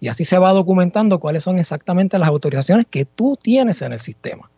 y 0.01 0.09
así 0.09 0.25
se 0.25 0.39
va 0.39 0.53
documentando 0.53 1.21
cuáles 1.21 1.43
son 1.43 1.59
exactamente 1.59 2.19
las 2.19 2.29
autorizaciones 2.29 2.87
que 2.89 3.05
tú 3.05 3.39
tienes 3.41 3.83
en 3.83 3.93
el 3.93 3.99
sistema. 3.99 4.51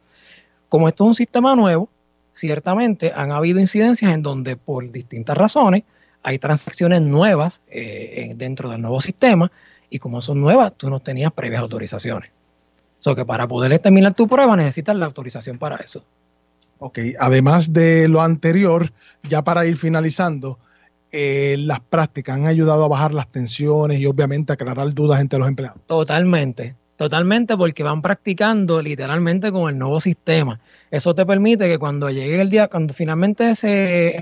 Como 0.68 0.86
esto 0.86 1.04
es 1.04 1.08
un 1.08 1.14
sistema 1.14 1.56
nuevo, 1.56 1.88
ciertamente 2.32 3.12
han 3.14 3.32
habido 3.32 3.58
incidencias 3.58 4.12
en 4.14 4.22
donde 4.22 4.56
por 4.56 4.90
distintas 4.92 5.36
razones 5.36 5.82
hay 6.22 6.38
transacciones 6.38 7.00
nuevas 7.02 7.60
eh, 7.66 8.34
dentro 8.36 8.70
del 8.70 8.80
nuevo 8.80 9.00
sistema 9.00 9.50
y 9.88 9.98
como 9.98 10.22
son 10.22 10.40
nuevas, 10.40 10.74
tú 10.74 10.88
no 10.88 11.00
tenías 11.00 11.32
previas 11.32 11.60
autorizaciones. 11.60 12.30
So 13.00 13.16
que 13.16 13.24
para 13.24 13.48
poder 13.48 13.78
terminar 13.78 14.14
tu 14.14 14.28
prueba 14.28 14.56
necesitas 14.56 14.94
la 14.96 15.06
autorización 15.06 15.58
para 15.58 15.76
eso. 15.76 16.04
Ok, 16.78 16.98
además 17.18 17.72
de 17.72 18.08
lo 18.08 18.22
anterior, 18.22 18.90
ya 19.28 19.42
para 19.42 19.66
ir 19.66 19.76
finalizando, 19.76 20.58
eh, 21.12 21.56
las 21.58 21.80
prácticas 21.80 22.36
han 22.36 22.46
ayudado 22.46 22.84
a 22.84 22.88
bajar 22.88 23.12
las 23.12 23.28
tensiones 23.28 24.00
y 24.00 24.06
obviamente 24.06 24.52
aclarar 24.52 24.94
dudas 24.94 25.20
entre 25.20 25.38
los 25.38 25.48
empleados. 25.48 25.78
Totalmente, 25.86 26.76
totalmente 26.96 27.56
porque 27.56 27.82
van 27.82 28.00
practicando 28.00 28.80
literalmente 28.80 29.52
con 29.52 29.68
el 29.68 29.78
nuevo 29.78 30.00
sistema. 30.00 30.60
Eso 30.90 31.14
te 31.14 31.26
permite 31.26 31.68
que 31.68 31.78
cuando 31.78 32.10
llegue 32.10 32.40
el 32.40 32.48
día, 32.48 32.68
cuando 32.68 32.94
finalmente 32.94 33.52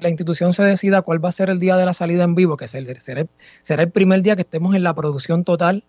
la 0.01 0.09
institución 0.09 0.53
se 0.53 0.65
decida 0.65 1.03
cuál 1.03 1.25
va 1.25 1.29
a 1.29 1.33
ser 1.33 1.51
el 1.51 1.61
día 1.61 1.77
de 1.77 1.85
la 1.85 1.93
salida 1.93 2.25
en 2.25 2.35
vivo, 2.35 2.57
que 2.57 2.69
será, 2.69 3.27
será 3.63 3.83
el 3.83 3.91
primer 3.91 4.23
día 4.23 4.35
que 4.35 4.43
estemos 4.43 4.75
en 4.75 4.83
la 4.83 4.95
producción 4.95 5.45
total 5.45 5.85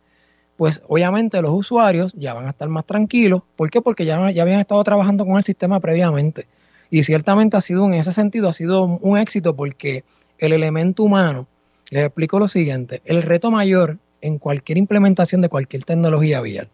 pues 0.60 0.82
obviamente 0.90 1.42
los 1.42 1.52
usuarios 1.52 2.12
ya 2.18 2.34
van 2.34 2.46
a 2.48 2.50
estar 2.50 2.68
más 2.68 2.86
tranquilos. 2.86 3.44
¿Por 3.56 3.72
qué? 3.72 3.82
Porque 3.82 4.04
ya, 4.04 4.30
ya 4.30 4.42
habían 4.42 4.60
estado 4.60 4.84
trabajando 4.84 5.26
con 5.26 5.38
el 5.38 5.44
sistema 5.44 5.80
previamente. 5.80 6.48
Y 6.90 7.04
ciertamente 7.04 7.56
ha 7.56 7.62
sido, 7.62 7.86
en 7.86 7.94
ese 7.94 8.12
sentido, 8.12 8.50
ha 8.50 8.54
sido 8.54 8.84
un 8.84 9.18
éxito 9.18 9.56
porque 9.56 10.04
el 10.38 10.52
elemento 10.52 11.04
humano, 11.04 11.48
les 11.92 12.04
explico 12.04 12.40
lo 12.40 12.50
siguiente, 12.50 13.02
el 13.06 13.24
reto 13.24 13.52
mayor 13.52 14.00
en 14.20 14.38
cualquier 14.38 14.78
implementación 14.78 15.40
de 15.40 15.48
cualquier 15.48 15.86
tecnología 15.86 16.42
vial 16.42 16.70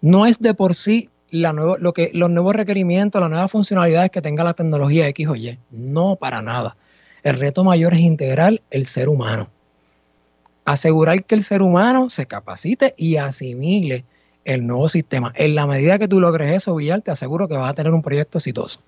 no 0.00 0.26
es 0.26 0.40
de 0.40 0.52
por 0.52 0.74
sí 0.74 1.08
la 1.30 1.52
lo 1.52 1.92
que, 1.92 2.10
los 2.12 2.28
nuevos 2.28 2.56
requerimientos, 2.56 3.20
las 3.20 3.30
nuevas 3.30 3.52
funcionalidades 3.52 4.10
que 4.10 4.20
tenga 4.20 4.42
la 4.42 4.54
tecnología 4.54 5.06
X 5.08 5.28
o 5.28 5.36
Y. 5.36 5.60
No, 5.70 6.16
para 6.16 6.42
nada. 6.42 6.76
El 7.22 7.38
reto 7.38 7.62
mayor 7.62 7.94
es 7.94 8.00
integrar 8.00 8.60
el 8.70 8.86
ser 8.86 9.08
humano 9.08 9.50
asegurar 10.66 11.24
que 11.24 11.36
el 11.36 11.42
ser 11.42 11.62
humano 11.62 12.10
se 12.10 12.26
capacite 12.26 12.94
y 12.98 13.16
asimile 13.16 14.04
el 14.44 14.66
nuevo 14.66 14.88
sistema. 14.88 15.32
En 15.36 15.54
la 15.54 15.66
medida 15.66 15.98
que 15.98 16.08
tú 16.08 16.20
logres 16.20 16.52
eso, 16.52 16.74
Villar, 16.74 17.00
te 17.00 17.10
aseguro 17.10 17.48
que 17.48 17.56
vas 17.56 17.70
a 17.70 17.74
tener 17.74 17.92
un 17.92 18.02
proyecto 18.02 18.38
exitoso. 18.38 18.80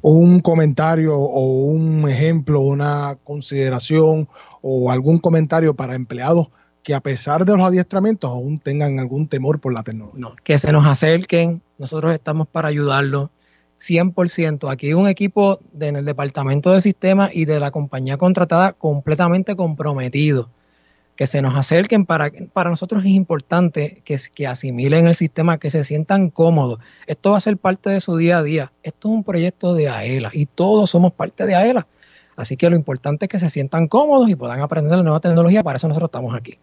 Un 0.00 0.40
comentario 0.40 1.18
o 1.18 1.66
un 1.66 2.08
ejemplo, 2.08 2.60
una 2.60 3.18
consideración 3.22 4.28
o 4.62 4.90
algún 4.90 5.18
comentario 5.18 5.74
para 5.74 5.94
empleados 5.94 6.48
que 6.82 6.94
a 6.94 7.00
pesar 7.00 7.44
de 7.44 7.56
los 7.56 7.66
adiestramientos 7.66 8.30
aún 8.30 8.58
tengan 8.58 8.98
algún 8.98 9.26
temor 9.28 9.60
por 9.60 9.74
la 9.74 9.82
tecnología. 9.82 10.20
No, 10.20 10.36
que 10.42 10.58
se 10.58 10.72
nos 10.72 10.86
acerquen, 10.86 11.62
nosotros 11.78 12.12
estamos 12.14 12.46
para 12.46 12.68
ayudarlos 12.68 13.30
100%. 13.80 14.70
Aquí 14.70 14.88
hay 14.88 14.94
un 14.94 15.08
equipo 15.08 15.58
en 15.78 15.96
el 15.96 16.04
departamento 16.04 16.70
de 16.70 16.80
sistemas 16.80 17.34
y 17.34 17.44
de 17.44 17.58
la 17.58 17.70
compañía 17.70 18.16
contratada 18.16 18.72
completamente 18.72 19.56
comprometido 19.56 20.48
que 21.16 21.26
se 21.26 21.42
nos 21.42 21.54
acerquen. 21.54 22.06
Para, 22.06 22.30
para 22.52 22.70
nosotros 22.70 23.02
es 23.02 23.10
importante 23.10 24.02
que, 24.04 24.18
que 24.34 24.46
asimilen 24.46 25.06
el 25.06 25.14
sistema, 25.14 25.58
que 25.58 25.70
se 25.70 25.84
sientan 25.84 26.30
cómodos. 26.30 26.80
Esto 27.06 27.32
va 27.32 27.38
a 27.38 27.40
ser 27.40 27.56
parte 27.56 27.90
de 27.90 28.00
su 28.00 28.16
día 28.16 28.38
a 28.38 28.42
día. 28.42 28.72
Esto 28.82 29.08
es 29.08 29.14
un 29.14 29.24
proyecto 29.24 29.74
de 29.74 29.88
AELA 29.88 30.30
y 30.32 30.46
todos 30.46 30.90
somos 30.90 31.12
parte 31.12 31.46
de 31.46 31.54
AELA. 31.54 31.86
Así 32.36 32.56
que 32.56 32.68
lo 32.68 32.76
importante 32.76 33.26
es 33.26 33.28
que 33.28 33.38
se 33.38 33.48
sientan 33.48 33.86
cómodos 33.86 34.28
y 34.28 34.34
puedan 34.34 34.60
aprender 34.60 34.96
la 34.96 35.04
nueva 35.04 35.20
tecnología. 35.20 35.62
Para 35.62 35.76
eso 35.76 35.86
nosotros 35.86 36.08
estamos 36.08 36.34
aquí. 36.34 36.58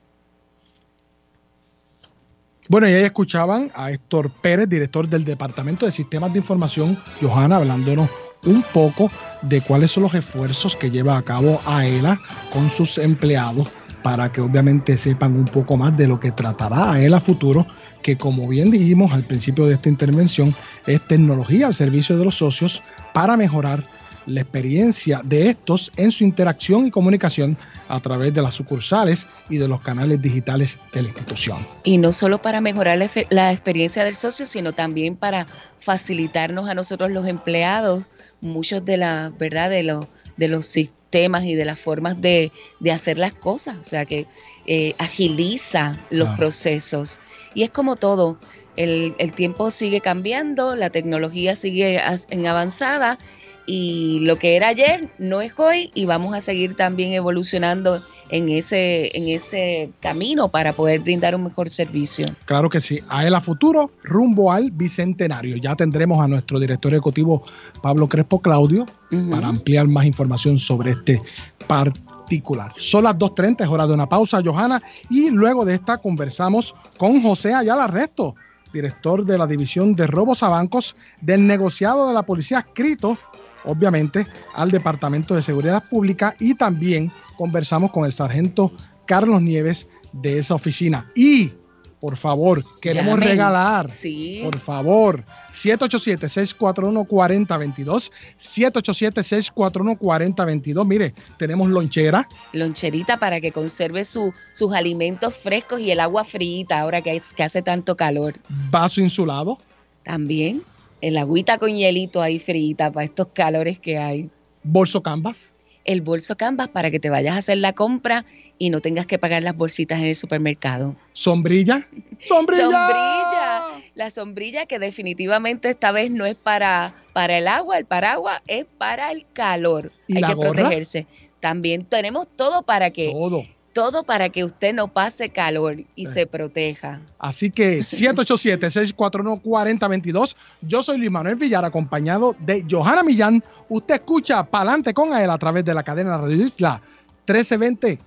Bueno, 2.68 2.88
y 2.88 2.94
ahí 2.94 3.04
escuchaban 3.04 3.72
a 3.76 3.92
Héctor 3.92 4.32
Pérez, 4.42 4.70
director 4.70 5.08
del 5.08 5.26
Departamento 5.26 5.86
de 5.86 5.92
Sistemas 5.92 6.32
de 6.32 6.40
Información, 6.40 6.98
Johanna, 7.20 7.58
hablándonos 7.58 8.10
un 8.46 8.64
poco 8.74 9.12
de 9.42 9.62
cuáles 9.62 9.92
son 9.92 10.04
los 10.04 10.14
esfuerzos 10.14 10.76
que 10.76 10.90
lleva 10.90 11.18
a 11.18 11.22
cabo 11.22 11.60
AELA 11.66 12.20
con 12.54 12.70
sus 12.70 12.98
empleados 12.98 13.68
para 14.04 14.32
que 14.32 14.42
obviamente 14.42 14.98
sepan 14.98 15.36
un 15.36 15.46
poco 15.46 15.78
más 15.78 15.98
de 15.98 16.08
lo 16.08 16.20
que 16.20 16.32
tratará 16.32 16.92
AELA 16.94 17.20
futuro, 17.20 17.66
que 18.02 18.18
como 18.18 18.48
bien 18.48 18.72
dijimos 18.72 19.14
al 19.14 19.24
principio 19.24 19.66
de 19.66 19.76
esta 19.76 19.90
intervención, 19.90 20.56
es 20.88 21.06
tecnología 21.08 21.68
al 21.68 21.76
servicio 21.76 22.18
de 22.18 22.26
los 22.26 22.36
socios 22.36 22.82
para 23.14 23.38
mejorar 23.38 23.84
la 24.26 24.42
experiencia 24.42 25.22
de 25.24 25.50
estos 25.50 25.92
en 25.98 26.12
su 26.12 26.24
interacción 26.24 26.86
y 26.86 26.92
comunicación 26.92 27.58
a 27.88 28.00
través 28.00 28.34
de 28.34 28.42
las 28.42 28.56
sucursales 28.56 29.28
y 29.50 29.58
de 29.58 29.68
los 29.68 29.82
canales 29.82 30.22
digitales 30.22 30.80
de 30.94 31.02
la 31.02 31.10
institución. 31.10 31.66
Y 31.84 31.98
no 31.98 32.12
solo 32.12 32.42
para 32.42 32.62
mejorar 32.62 32.98
la, 32.98 33.10
la 33.30 33.52
experiencia 33.52 34.04
del 34.04 34.16
socio, 34.16 34.46
sino 34.46 34.74
también 34.74 35.16
para 35.16 35.48
facilitarnos 35.80 36.70
a 36.70 36.76
nosotros 36.76 37.12
los 37.12 37.28
empleados 37.28 38.08
muchos 38.42 38.84
de 38.84 38.98
la 38.98 39.32
verdad 39.38 39.70
de 39.70 39.84
los 39.84 40.08
de 40.42 40.48
los 40.48 40.66
sistemas 40.66 41.44
y 41.44 41.54
de 41.54 41.66
las 41.66 41.80
formas 41.80 42.20
de, 42.20 42.52
de 42.80 42.92
hacer 42.92 43.20
las 43.20 43.36
cosas, 43.36 43.78
o 43.78 43.84
sea 43.84 44.06
que 44.06 44.26
eh, 44.66 44.96
agiliza 44.98 46.04
los 46.10 46.30
procesos. 46.36 47.20
Y 47.54 47.62
es 47.62 47.70
como 47.70 47.96
todo, 47.96 48.40
el, 48.76 49.14
el 49.20 49.32
tiempo 49.34 49.70
sigue 49.70 50.02
cambiando, 50.02 50.76
la 50.76 50.90
tecnología 50.90 51.56
sigue 51.56 52.02
en 52.32 52.48
avanzada 52.48 53.20
y 53.66 54.20
lo 54.22 54.38
que 54.38 54.56
era 54.56 54.70
ayer 54.70 55.12
no 55.18 55.42
es 55.42 55.54
hoy 55.58 55.92
y 55.94 56.06
vamos 56.06 56.36
a 56.36 56.42
seguir 56.42 56.76
también 56.76 57.14
evolucionando 57.14 58.02
en 58.30 58.50
ese, 58.50 59.16
en 59.18 59.28
ese 59.28 59.92
camino 60.00 60.50
para 60.50 60.74
poder 60.74 61.02
brindar 61.02 61.36
un 61.36 61.44
mejor 61.44 61.70
servicio. 61.70 62.26
Claro 62.46 62.70
que 62.70 62.80
sí. 62.80 63.00
AELA 63.10 63.42
Futuro, 63.42 63.92
rumbo 64.04 64.52
al 64.52 64.72
bicentenario. 64.72 65.58
Ya 65.58 65.76
tendremos 65.76 66.24
a 66.24 66.28
nuestro 66.28 66.60
director 66.60 66.94
ejecutivo 66.94 67.44
Pablo 67.82 68.08
Crespo 68.08 68.42
Claudio 68.42 68.86
para 69.30 69.48
ampliar 69.48 69.88
más 69.88 70.06
información 70.06 70.58
sobre 70.58 70.92
este 70.92 71.22
particular. 71.68 72.72
Son 72.78 73.04
las 73.04 73.16
2.30, 73.16 73.64
es 73.64 73.68
hora 73.68 73.86
de 73.86 73.94
una 73.94 74.08
pausa, 74.08 74.42
Johanna, 74.44 74.82
y 75.10 75.30
luego 75.30 75.66
de 75.66 75.76
esta 75.76 75.98
conversamos 75.98 76.76
con 76.98 77.22
José 77.22 77.54
Ayala 77.54 77.88
Resto, 77.88 78.36
director 78.74 79.26
de 79.26 79.38
la 79.38 79.46
División 79.46 79.96
de 79.96 80.08
Robos 80.08 80.44
a 80.44 80.50
Bancos 80.50 80.96
del 81.20 81.46
negociado 81.46 82.08
de 82.08 82.14
la 82.14 82.24
Policía 82.24 82.60
adscrito, 82.60 83.18
obviamente, 83.66 84.26
al 84.54 84.72
Departamento 84.72 85.36
de 85.36 85.42
Seguridad 85.42 85.84
Pública 85.90 86.36
y 86.40 86.56
también 86.56 87.12
conversamos 87.38 87.92
con 87.92 88.06
el 88.06 88.14
sargento 88.14 88.72
Carlos 89.06 89.42
Nieves 89.42 89.88
de 90.14 90.38
esa 90.38 90.56
oficina. 90.56 91.10
Y, 91.16 91.52
por 92.00 92.18
favor, 92.18 92.64
queremos 92.82 93.14
Llamen. 93.16 93.30
regalar 93.30 93.88
Sí. 93.88 94.42
por 94.44 94.58
favor, 94.60 95.24
787-641-4022. 95.52 98.12
787-641-4022. 98.38 100.86
Mire, 100.86 101.14
tenemos 101.38 101.70
lonchera, 101.70 102.28
loncherita 102.54 103.18
para 103.18 103.40
que 103.42 103.52
conserve 103.52 104.06
su- 104.06 104.34
sus 104.52 104.74
alimentos 104.74 105.36
frescos 105.36 105.82
y 105.82 105.92
el 105.92 106.00
agua 106.00 106.24
frita 106.24 106.80
ahora 106.80 107.02
que, 107.02 107.16
es- 107.16 107.34
que 107.34 107.44
hace 107.44 107.62
tanto 107.62 107.96
calor. 107.96 108.36
vaso 108.70 109.02
insulado, 109.02 109.58
También 110.04 110.64
el 111.02 111.18
agüita 111.18 111.58
con 111.58 111.76
hielito 111.76 112.22
ahí 112.22 112.40
frita 112.40 112.92
para 112.92 113.04
estos 113.06 113.28
calores 113.34 113.80
que 113.80 113.98
hay. 113.98 114.30
bolso 114.64 115.02
canvas, 115.02 115.54
El 115.84 116.02
bolso 116.02 116.36
canvas 116.38 116.68
para 116.68 116.92
que 116.92 117.00
te 117.00 117.10
vayas 117.10 117.34
a 117.36 117.40
hacer 117.40 117.58
la 117.58 117.74
compra 117.74 118.24
y 118.60 118.70
no 118.70 118.82
tengas 118.82 119.08
que 119.08 119.18
pagar 119.18 119.42
las 119.42 119.56
bolsitas 119.58 120.00
en 120.00 120.06
el 120.06 120.16
supermercado. 120.16 120.96
sombrilla. 121.14 121.88
¡Sombrilla! 122.20 122.62
Sombrilla. 122.64 123.82
La 123.96 124.12
sombrilla 124.12 124.66
que 124.68 124.78
definitivamente 124.80 125.70
esta 125.70 125.92
vez 125.92 126.12
no 126.12 126.26
es 126.26 126.36
para, 126.36 126.94
para 127.14 127.38
el 127.40 127.48
agua, 127.48 127.78
el 127.78 127.86
paraguas 127.86 128.42
es 128.48 128.66
para 128.78 129.12
el 129.12 129.26
calor. 129.34 129.92
¿Y 130.08 130.16
Hay 130.18 130.22
la 130.22 130.28
que 130.30 130.34
gorra? 130.36 130.52
protegerse. 130.52 131.08
También 131.40 131.84
tenemos 131.86 132.28
todo 132.36 132.62
para 132.62 132.92
que 132.92 133.12
Todo. 133.12 133.44
Todo 133.74 134.04
para 134.04 134.30
que 134.30 134.44
usted 134.44 134.74
no 134.74 134.88
pase 134.88 135.30
calor 135.30 135.76
y 135.96 136.08
Eh. 136.08 136.12
se 136.12 136.28
proteja. 136.28 137.02
Así 137.20 137.52
que 137.52 137.80
787-641-4022. 137.84 140.36
Yo 140.62 140.84
soy 140.84 140.98
Luis 140.98 141.12
Manuel 141.12 141.36
Villar, 141.36 141.64
acompañado 141.66 142.36
de 142.40 142.66
Johanna 142.70 143.04
Millán. 143.04 143.44
Usted 143.70 143.96
escucha 143.96 144.44
Palante 144.44 144.94
con 144.94 145.14
él 145.18 145.30
a 145.30 145.38
través 145.38 145.64
de 145.66 145.74
la 145.74 145.84
cadena 145.84 146.18
Radio 146.18 146.36
Isla 146.36 146.82
1320. 147.28 148.00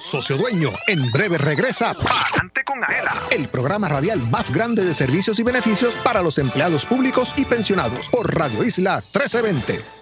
Socio 0.00 0.36
Dueño, 0.36 0.68
en 0.88 1.10
breve 1.12 1.38
regresa 1.38 1.94
Palante 1.94 2.64
con 2.64 2.82
Aela, 2.84 3.14
el 3.30 3.48
programa 3.48 3.88
radial 3.88 4.20
más 4.30 4.52
grande 4.52 4.84
de 4.84 4.94
servicios 4.94 5.38
y 5.38 5.44
beneficios 5.44 5.94
para 6.02 6.22
los 6.22 6.38
empleados 6.38 6.84
públicos 6.84 7.32
y 7.36 7.44
pensionados 7.44 8.08
por 8.08 8.34
Radio 8.34 8.64
Isla 8.64 8.96
1320. 8.96 10.01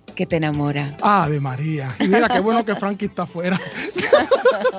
que 0.21 0.27
te 0.27 0.35
enamora. 0.35 0.95
Ave 1.01 1.39
María. 1.39 1.95
Y 1.99 2.07
mira 2.07 2.29
qué 2.29 2.39
bueno 2.41 2.63
que 2.63 2.75
Frankie 2.75 3.05
está 3.05 3.23
afuera. 3.23 3.59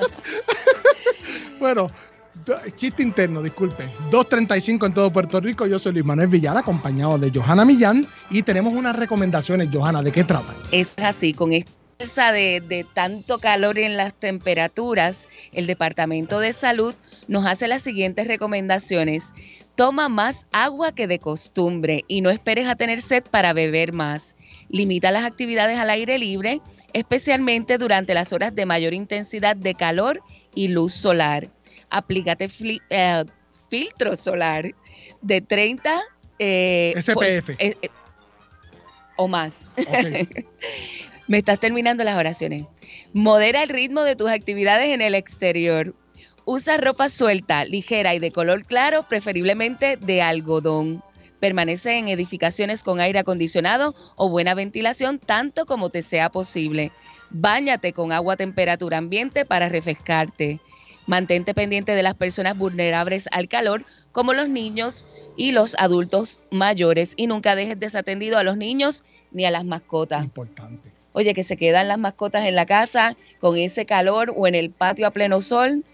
bueno, 1.58 1.88
chiste 2.76 3.02
interno, 3.02 3.42
disculpe. 3.42 3.88
2.35 4.12 4.86
en 4.86 4.94
todo 4.94 5.12
Puerto 5.12 5.40
Rico. 5.40 5.66
Yo 5.66 5.80
soy 5.80 5.94
Luis 5.94 6.04
Manuel 6.04 6.28
Villar, 6.28 6.56
acompañado 6.56 7.18
de 7.18 7.32
Johanna 7.34 7.64
Millán. 7.64 8.06
Y 8.30 8.44
tenemos 8.44 8.72
unas 8.72 8.94
recomendaciones, 8.94 9.68
Johanna. 9.72 10.00
¿De 10.00 10.12
qué 10.12 10.22
tratan? 10.22 10.54
Es 10.70 10.96
así, 11.00 11.32
con 11.32 11.52
esta 11.52 12.30
de, 12.30 12.62
de 12.64 12.86
tanto 12.94 13.40
calor 13.40 13.80
en 13.80 13.96
las 13.96 14.14
temperaturas, 14.14 15.28
el 15.50 15.66
Departamento 15.66 16.38
de 16.38 16.52
Salud 16.52 16.94
nos 17.26 17.46
hace 17.46 17.66
las 17.66 17.82
siguientes 17.82 18.28
recomendaciones. 18.28 19.34
Toma 19.74 20.08
más 20.08 20.46
agua 20.52 20.92
que 20.92 21.08
de 21.08 21.18
costumbre 21.18 22.04
y 22.06 22.20
no 22.20 22.30
esperes 22.30 22.68
a 22.68 22.76
tener 22.76 23.00
sed 23.00 23.24
para 23.28 23.52
beber 23.52 23.92
más. 23.92 24.36
Limita 24.72 25.12
las 25.12 25.24
actividades 25.24 25.78
al 25.78 25.90
aire 25.90 26.18
libre, 26.18 26.60
especialmente 26.92 27.78
durante 27.78 28.14
las 28.14 28.32
horas 28.32 28.54
de 28.54 28.66
mayor 28.66 28.94
intensidad 28.94 29.54
de 29.54 29.74
calor 29.74 30.20
y 30.54 30.68
luz 30.68 30.92
solar. 30.92 31.48
Aplícate 31.90 32.48
eh, 32.90 33.24
filtro 33.68 34.16
solar 34.16 34.74
de 35.20 35.40
30 35.40 36.00
eh, 36.38 36.94
SPF. 36.96 37.14
pues, 37.14 37.42
eh, 37.58 37.76
eh, 37.82 37.88
o 39.16 39.28
más. 39.28 39.70
Me 41.28 41.38
estás 41.38 41.60
terminando 41.60 42.02
las 42.02 42.16
oraciones. 42.16 42.64
Modera 43.12 43.62
el 43.62 43.68
ritmo 43.68 44.02
de 44.02 44.16
tus 44.16 44.28
actividades 44.28 44.88
en 44.88 45.02
el 45.02 45.14
exterior. 45.14 45.94
Usa 46.44 46.76
ropa 46.76 47.08
suelta, 47.08 47.64
ligera 47.64 48.14
y 48.14 48.18
de 48.18 48.32
color 48.32 48.64
claro, 48.64 49.06
preferiblemente 49.08 49.96
de 49.96 50.22
algodón. 50.22 51.02
Permanece 51.42 51.98
en 51.98 52.06
edificaciones 52.06 52.84
con 52.84 53.00
aire 53.00 53.18
acondicionado 53.18 53.96
o 54.14 54.28
buena 54.28 54.54
ventilación 54.54 55.18
tanto 55.18 55.66
como 55.66 55.90
te 55.90 56.00
sea 56.00 56.30
posible. 56.30 56.92
Báñate 57.30 57.92
con 57.92 58.12
agua 58.12 58.34
a 58.34 58.36
temperatura 58.36 58.98
ambiente 58.98 59.44
para 59.44 59.68
refrescarte. 59.68 60.60
Mantente 61.08 61.52
pendiente 61.52 61.96
de 61.96 62.02
las 62.04 62.14
personas 62.14 62.56
vulnerables 62.56 63.28
al 63.32 63.48
calor, 63.48 63.84
como 64.12 64.34
los 64.34 64.48
niños 64.48 65.04
y 65.36 65.50
los 65.50 65.74
adultos 65.80 66.38
mayores, 66.52 67.14
y 67.16 67.26
nunca 67.26 67.56
dejes 67.56 67.80
desatendido 67.80 68.38
a 68.38 68.44
los 68.44 68.56
niños 68.56 69.02
ni 69.32 69.44
a 69.44 69.50
las 69.50 69.64
mascotas. 69.64 70.22
Importante. 70.22 70.92
Oye, 71.12 71.34
que 71.34 71.42
se 71.42 71.56
quedan 71.56 71.88
las 71.88 71.98
mascotas 71.98 72.46
en 72.46 72.54
la 72.54 72.66
casa 72.66 73.16
con 73.40 73.56
ese 73.56 73.84
calor 73.84 74.32
o 74.36 74.46
en 74.46 74.54
el 74.54 74.70
patio 74.70 75.08
a 75.08 75.10
pleno 75.10 75.40
sol, 75.40 75.84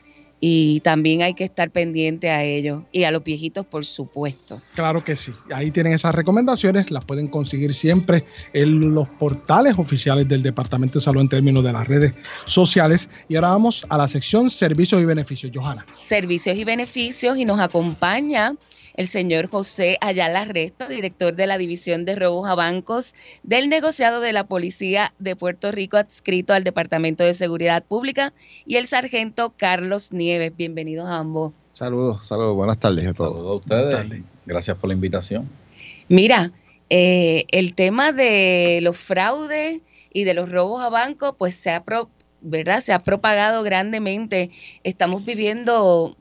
y 0.40 0.80
también 0.80 1.22
hay 1.22 1.34
que 1.34 1.44
estar 1.44 1.70
pendiente 1.70 2.30
a 2.30 2.44
ellos 2.44 2.84
y 2.92 3.04
a 3.04 3.10
los 3.10 3.24
viejitos, 3.24 3.66
por 3.66 3.84
supuesto. 3.84 4.60
Claro 4.74 5.02
que 5.02 5.16
sí. 5.16 5.32
Ahí 5.52 5.70
tienen 5.70 5.92
esas 5.92 6.14
recomendaciones. 6.14 6.90
Las 6.90 7.04
pueden 7.04 7.28
conseguir 7.28 7.74
siempre 7.74 8.24
en 8.52 8.94
los 8.94 9.08
portales 9.08 9.74
oficiales 9.78 10.28
del 10.28 10.42
Departamento 10.42 10.98
de 10.98 11.04
Salud 11.04 11.22
en 11.22 11.28
términos 11.28 11.64
de 11.64 11.72
las 11.72 11.88
redes 11.88 12.14
sociales. 12.44 13.10
Y 13.28 13.36
ahora 13.36 13.48
vamos 13.48 13.84
a 13.88 13.98
la 13.98 14.08
sección 14.08 14.50
servicios 14.50 15.02
y 15.02 15.04
beneficios. 15.04 15.52
Johanna. 15.54 15.84
servicios 16.00 16.56
y 16.56 16.64
beneficios 16.64 17.38
y 17.38 17.44
nos 17.44 17.58
acompaña 17.60 18.54
el 18.98 19.06
señor 19.06 19.46
José 19.46 19.96
Ayala 20.00 20.44
Resto, 20.44 20.88
director 20.88 21.36
de 21.36 21.46
la 21.46 21.56
División 21.56 22.04
de 22.04 22.16
Robos 22.16 22.48
a 22.50 22.56
Bancos 22.56 23.14
del 23.44 23.68
negociado 23.68 24.20
de 24.20 24.32
la 24.32 24.44
Policía 24.48 25.14
de 25.20 25.36
Puerto 25.36 25.70
Rico 25.70 25.96
adscrito 25.98 26.52
al 26.52 26.64
Departamento 26.64 27.22
de 27.22 27.32
Seguridad 27.32 27.84
Pública 27.84 28.32
y 28.66 28.74
el 28.74 28.88
sargento 28.88 29.54
Carlos 29.56 30.12
Nieves. 30.12 30.52
Bienvenidos 30.56 31.08
a 31.08 31.18
ambos. 31.18 31.52
Saludos, 31.74 32.26
saludos, 32.26 32.56
buenas 32.56 32.78
tardes 32.78 33.06
a 33.06 33.14
todos. 33.14 33.34
Saludos 33.34 33.52
a 33.52 33.74
ustedes. 34.00 34.22
Gracias 34.44 34.76
por 34.76 34.88
la 34.88 34.94
invitación. 34.94 35.48
Mira, 36.08 36.50
eh, 36.90 37.44
el 37.52 37.74
tema 37.74 38.10
de 38.10 38.80
los 38.82 38.96
fraudes 38.96 39.82
y 40.12 40.24
de 40.24 40.34
los 40.34 40.50
robos 40.50 40.82
a 40.82 40.88
bancos, 40.88 41.36
pues 41.38 41.54
se 41.54 41.70
ha, 41.70 41.84
pro- 41.84 42.10
¿verdad? 42.40 42.80
se 42.80 42.92
ha 42.92 42.98
propagado 42.98 43.62
grandemente. 43.62 44.50
Estamos 44.82 45.24
viviendo, 45.24 46.16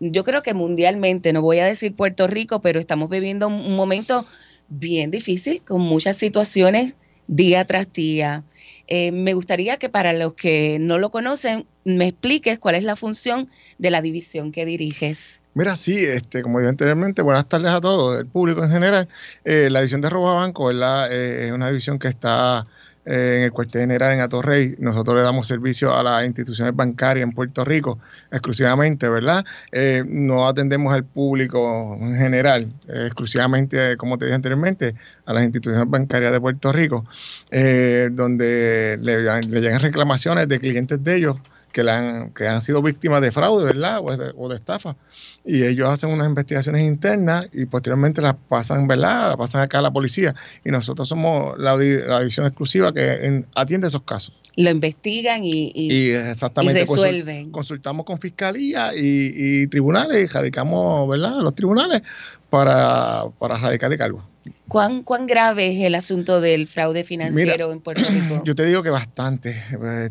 yo 0.00 0.24
creo 0.24 0.42
que 0.42 0.54
mundialmente, 0.54 1.32
no 1.32 1.42
voy 1.42 1.58
a 1.58 1.66
decir 1.66 1.94
Puerto 1.94 2.26
Rico, 2.26 2.60
pero 2.60 2.80
estamos 2.80 3.10
viviendo 3.10 3.48
un 3.48 3.74
momento 3.76 4.26
bien 4.68 5.10
difícil, 5.10 5.62
con 5.62 5.80
muchas 5.80 6.16
situaciones 6.16 6.94
día 7.26 7.64
tras 7.64 7.92
día. 7.92 8.44
Eh, 8.86 9.12
me 9.12 9.34
gustaría 9.34 9.76
que 9.76 9.90
para 9.90 10.14
los 10.14 10.32
que 10.34 10.78
no 10.80 10.98
lo 10.98 11.10
conocen, 11.10 11.66
me 11.84 12.08
expliques 12.08 12.58
cuál 12.58 12.74
es 12.74 12.84
la 12.84 12.96
función 12.96 13.50
de 13.76 13.90
la 13.90 14.00
división 14.00 14.50
que 14.50 14.64
diriges. 14.64 15.40
Mira, 15.54 15.76
sí, 15.76 16.04
este, 16.04 16.42
como 16.42 16.58
dije 16.58 16.70
anteriormente, 16.70 17.20
buenas 17.22 17.48
tardes 17.48 17.70
a 17.70 17.80
todos, 17.80 18.18
el 18.18 18.26
público 18.26 18.64
en 18.64 18.70
general. 18.70 19.08
Eh, 19.44 19.68
la 19.70 19.80
división 19.80 20.00
de 20.00 20.08
robo 20.08 20.30
a 20.30 20.34
banco 20.34 20.66
¿verdad? 20.66 21.12
Eh, 21.12 21.46
es 21.46 21.52
una 21.52 21.68
división 21.68 21.98
que 21.98 22.08
está 22.08 22.66
eh, 23.08 23.36
en 23.38 23.42
el 23.44 23.52
cuartel 23.52 23.82
general 23.82 24.12
en 24.12 24.20
Atorrey. 24.20 24.76
Nosotros 24.78 25.16
le 25.16 25.22
damos 25.22 25.46
servicio 25.46 25.94
a 25.96 26.02
las 26.02 26.26
instituciones 26.26 26.76
bancarias 26.76 27.24
en 27.24 27.32
Puerto 27.32 27.64
Rico 27.64 27.98
exclusivamente, 28.30 29.08
¿verdad? 29.08 29.46
Eh, 29.72 30.04
no 30.06 30.46
atendemos 30.46 30.92
al 30.92 31.04
público 31.04 31.96
en 32.00 32.16
general, 32.16 32.70
eh, 32.86 33.04
exclusivamente, 33.06 33.96
como 33.96 34.18
te 34.18 34.26
dije 34.26 34.34
anteriormente, 34.34 34.94
a 35.24 35.32
las 35.32 35.42
instituciones 35.42 35.88
bancarias 35.88 36.32
de 36.32 36.40
Puerto 36.40 36.70
Rico, 36.70 37.06
eh, 37.50 38.10
donde 38.12 38.98
le, 39.00 39.22
le 39.22 39.60
llegan 39.62 39.80
reclamaciones 39.80 40.46
de 40.46 40.60
clientes 40.60 41.02
de 41.02 41.16
ellos 41.16 41.36
que, 41.72 41.82
le 41.82 41.90
han, 41.90 42.30
que 42.30 42.46
han 42.46 42.60
sido 42.60 42.82
víctimas 42.82 43.20
de 43.20 43.30
fraude, 43.32 43.64
¿verdad? 43.64 44.00
O 44.02 44.16
de, 44.16 44.32
o 44.36 44.48
de 44.48 44.56
estafa. 44.56 44.96
Y 45.44 45.62
ellos 45.64 45.88
hacen 45.88 46.10
unas 46.10 46.28
investigaciones 46.28 46.82
internas 46.82 47.46
y 47.52 47.66
posteriormente 47.66 48.20
las 48.20 48.34
pasan, 48.48 48.86
¿verdad? 48.86 49.28
Las 49.28 49.36
pasan 49.36 49.62
acá 49.62 49.78
a 49.78 49.82
la 49.82 49.90
policía. 49.92 50.34
Y 50.64 50.70
nosotros 50.70 51.08
somos 51.08 51.58
la, 51.58 51.76
la 51.76 52.20
división 52.20 52.46
exclusiva 52.46 52.92
que 52.92 53.12
en- 53.26 53.46
atiende 53.54 53.88
esos 53.88 54.02
casos. 54.02 54.34
Lo 54.56 54.70
investigan 54.70 55.44
y, 55.44 55.70
y- 55.74 55.92
Y 55.92 56.10
exactamente 56.10 56.80
y 56.80 56.84
resuelven. 56.84 57.50
consultamos 57.52 58.04
con 58.04 58.18
fiscalía 58.20 58.92
y, 58.94 59.30
y 59.62 59.66
tribunales, 59.68 60.24
y 60.24 60.26
radicamos, 60.26 61.08
¿verdad? 61.08 61.36
Los 61.40 61.54
tribunales 61.54 62.02
para, 62.50 63.24
para 63.38 63.56
radicar 63.58 63.90
de 63.90 63.98
cargo. 63.98 64.24
¿Cuán, 64.68 65.02
¿Cuán 65.02 65.26
grave 65.26 65.70
es 65.76 65.82
el 65.84 65.94
asunto 65.94 66.40
del 66.40 66.68
fraude 66.68 67.04
financiero 67.04 67.72
en 67.72 67.80
Puerto 67.80 68.08
Rico? 68.08 68.42
Yo 68.44 68.54
te 68.54 68.64
digo 68.66 68.82
que 68.82 68.90
bastante. 68.90 69.62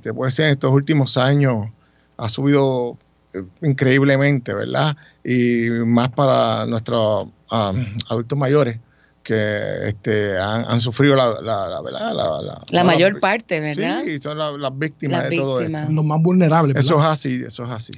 Te 0.01 0.13
puede 0.13 0.31
ser 0.31 0.45
en 0.45 0.51
estos 0.51 0.71
últimos 0.71 1.17
años 1.17 1.67
ha 2.17 2.29
subido 2.29 2.97
eh, 3.33 3.43
increíblemente, 3.61 4.53
¿verdad? 4.53 4.95
Y 5.23 5.69
más 5.85 6.09
para 6.09 6.65
nuestros 6.65 7.27
ah, 7.51 7.73
adultos 8.09 8.37
mayores 8.37 8.79
que 9.23 9.87
este, 9.89 10.39
han, 10.39 10.63
han 10.67 10.79
sufrido 10.81 11.15
la, 11.15 11.41
la, 11.41 11.67
la- 11.67 11.81
¿verdad? 11.81 11.99
La, 12.13 12.13
la- 12.13 12.41
La 12.41 12.61
la- 12.71 12.83
mayor 12.83 13.19
parte, 13.19 13.59
¿verdad? 13.59 14.01
Sí, 14.05 14.19
son 14.19 14.37
la- 14.37 14.51
las 14.53 14.77
víctimas 14.77 15.21
Las 15.23 15.29
de 15.29 15.35
todo 15.35 15.61
esto. 15.61 15.77
Los 15.91 16.05
más 16.05 16.21
vulnerables. 16.21 16.73
¿verdad? 16.75 16.85
Eso 16.85 16.99
es 16.99 17.05
así, 17.05 17.43
eso 17.45 17.65
es 17.65 17.69
así. 17.71 17.91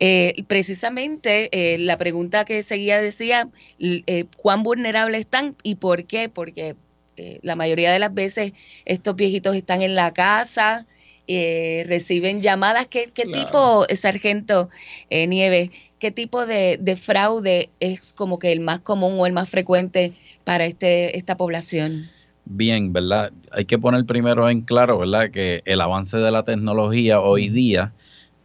Eh, 0.00 0.44
precisamente 0.48 1.48
eh, 1.52 1.78
la 1.78 1.96
pregunta 1.98 2.44
que 2.44 2.62
seguía 2.62 3.00
decía, 3.00 3.48
eh, 3.78 4.24
¿cuán 4.36 4.62
vulnerables 4.62 5.20
están 5.20 5.56
y 5.62 5.76
por 5.76 6.04
qué? 6.04 6.28
Porque 6.28 6.74
eh, 7.16 7.38
la 7.42 7.54
mayoría 7.56 7.92
de 7.92 7.98
las 8.00 8.12
veces 8.12 8.52
estos 8.84 9.14
viejitos 9.16 9.54
están 9.54 9.82
en 9.82 9.94
la 9.94 10.12
casa, 10.12 10.86
eh, 11.26 11.84
reciben 11.86 12.42
llamadas. 12.42 12.86
¿Qué, 12.86 13.08
qué 13.14 13.24
Claro. 13.24 13.84
tipo, 13.86 13.94
sargento 13.94 14.68
Nieves, 15.10 15.70
qué 15.98 16.10
tipo 16.10 16.44
de, 16.44 16.76
de 16.80 16.96
fraude 16.96 17.70
es 17.80 18.12
como 18.12 18.38
que 18.38 18.52
el 18.52 18.60
más 18.60 18.80
común 18.80 19.14
o 19.18 19.26
el 19.26 19.32
más 19.32 19.48
frecuente 19.48 20.12
para 20.44 20.66
este, 20.66 21.16
esta 21.16 21.36
población? 21.36 22.10
Bien, 22.46 22.92
¿verdad? 22.92 23.32
Hay 23.52 23.64
que 23.64 23.78
poner 23.78 24.04
primero 24.04 24.48
en 24.50 24.60
claro, 24.62 24.98
¿verdad? 24.98 25.30
Que 25.30 25.62
el 25.64 25.80
avance 25.80 26.18
de 26.18 26.30
la 26.30 26.42
tecnología 26.44 27.20
hoy 27.20 27.48
día, 27.48 27.94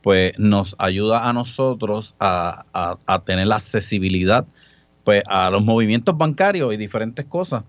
pues 0.02 0.38
nos 0.40 0.76
ayuda 0.80 1.30
a 1.30 1.34
nosotros 1.34 2.14
a, 2.20 2.66
a- 3.06 3.24
tener 3.26 3.48
la 3.48 3.58
accesibilidad, 3.58 4.46
pues, 5.04 5.24
a 5.28 5.50
los 5.52 5.64
movimientos 5.64 6.18
bancarios 6.18 6.74
y 6.74 6.78
diferentes 6.78 7.26
cosas. 7.26 7.64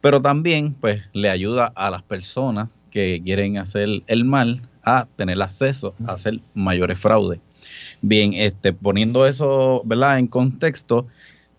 Pero 0.00 0.20
también, 0.20 0.74
pues, 0.74 1.02
le 1.12 1.30
ayuda 1.30 1.66
a 1.76 1.90
las 1.90 2.02
personas 2.02 2.80
que 2.90 3.22
quieren 3.24 3.58
hacer 3.58 3.88
el 4.06 4.24
mal 4.24 4.62
a 4.84 5.06
tener 5.16 5.40
acceso 5.42 5.94
a 6.06 6.12
hacer 6.14 6.40
mayores 6.54 6.98
fraudes. 6.98 7.40
Bien, 8.00 8.32
este, 8.34 8.72
poniendo 8.72 9.26
eso, 9.26 9.82
¿verdad? 9.84 10.18
En 10.18 10.26
contexto, 10.26 11.06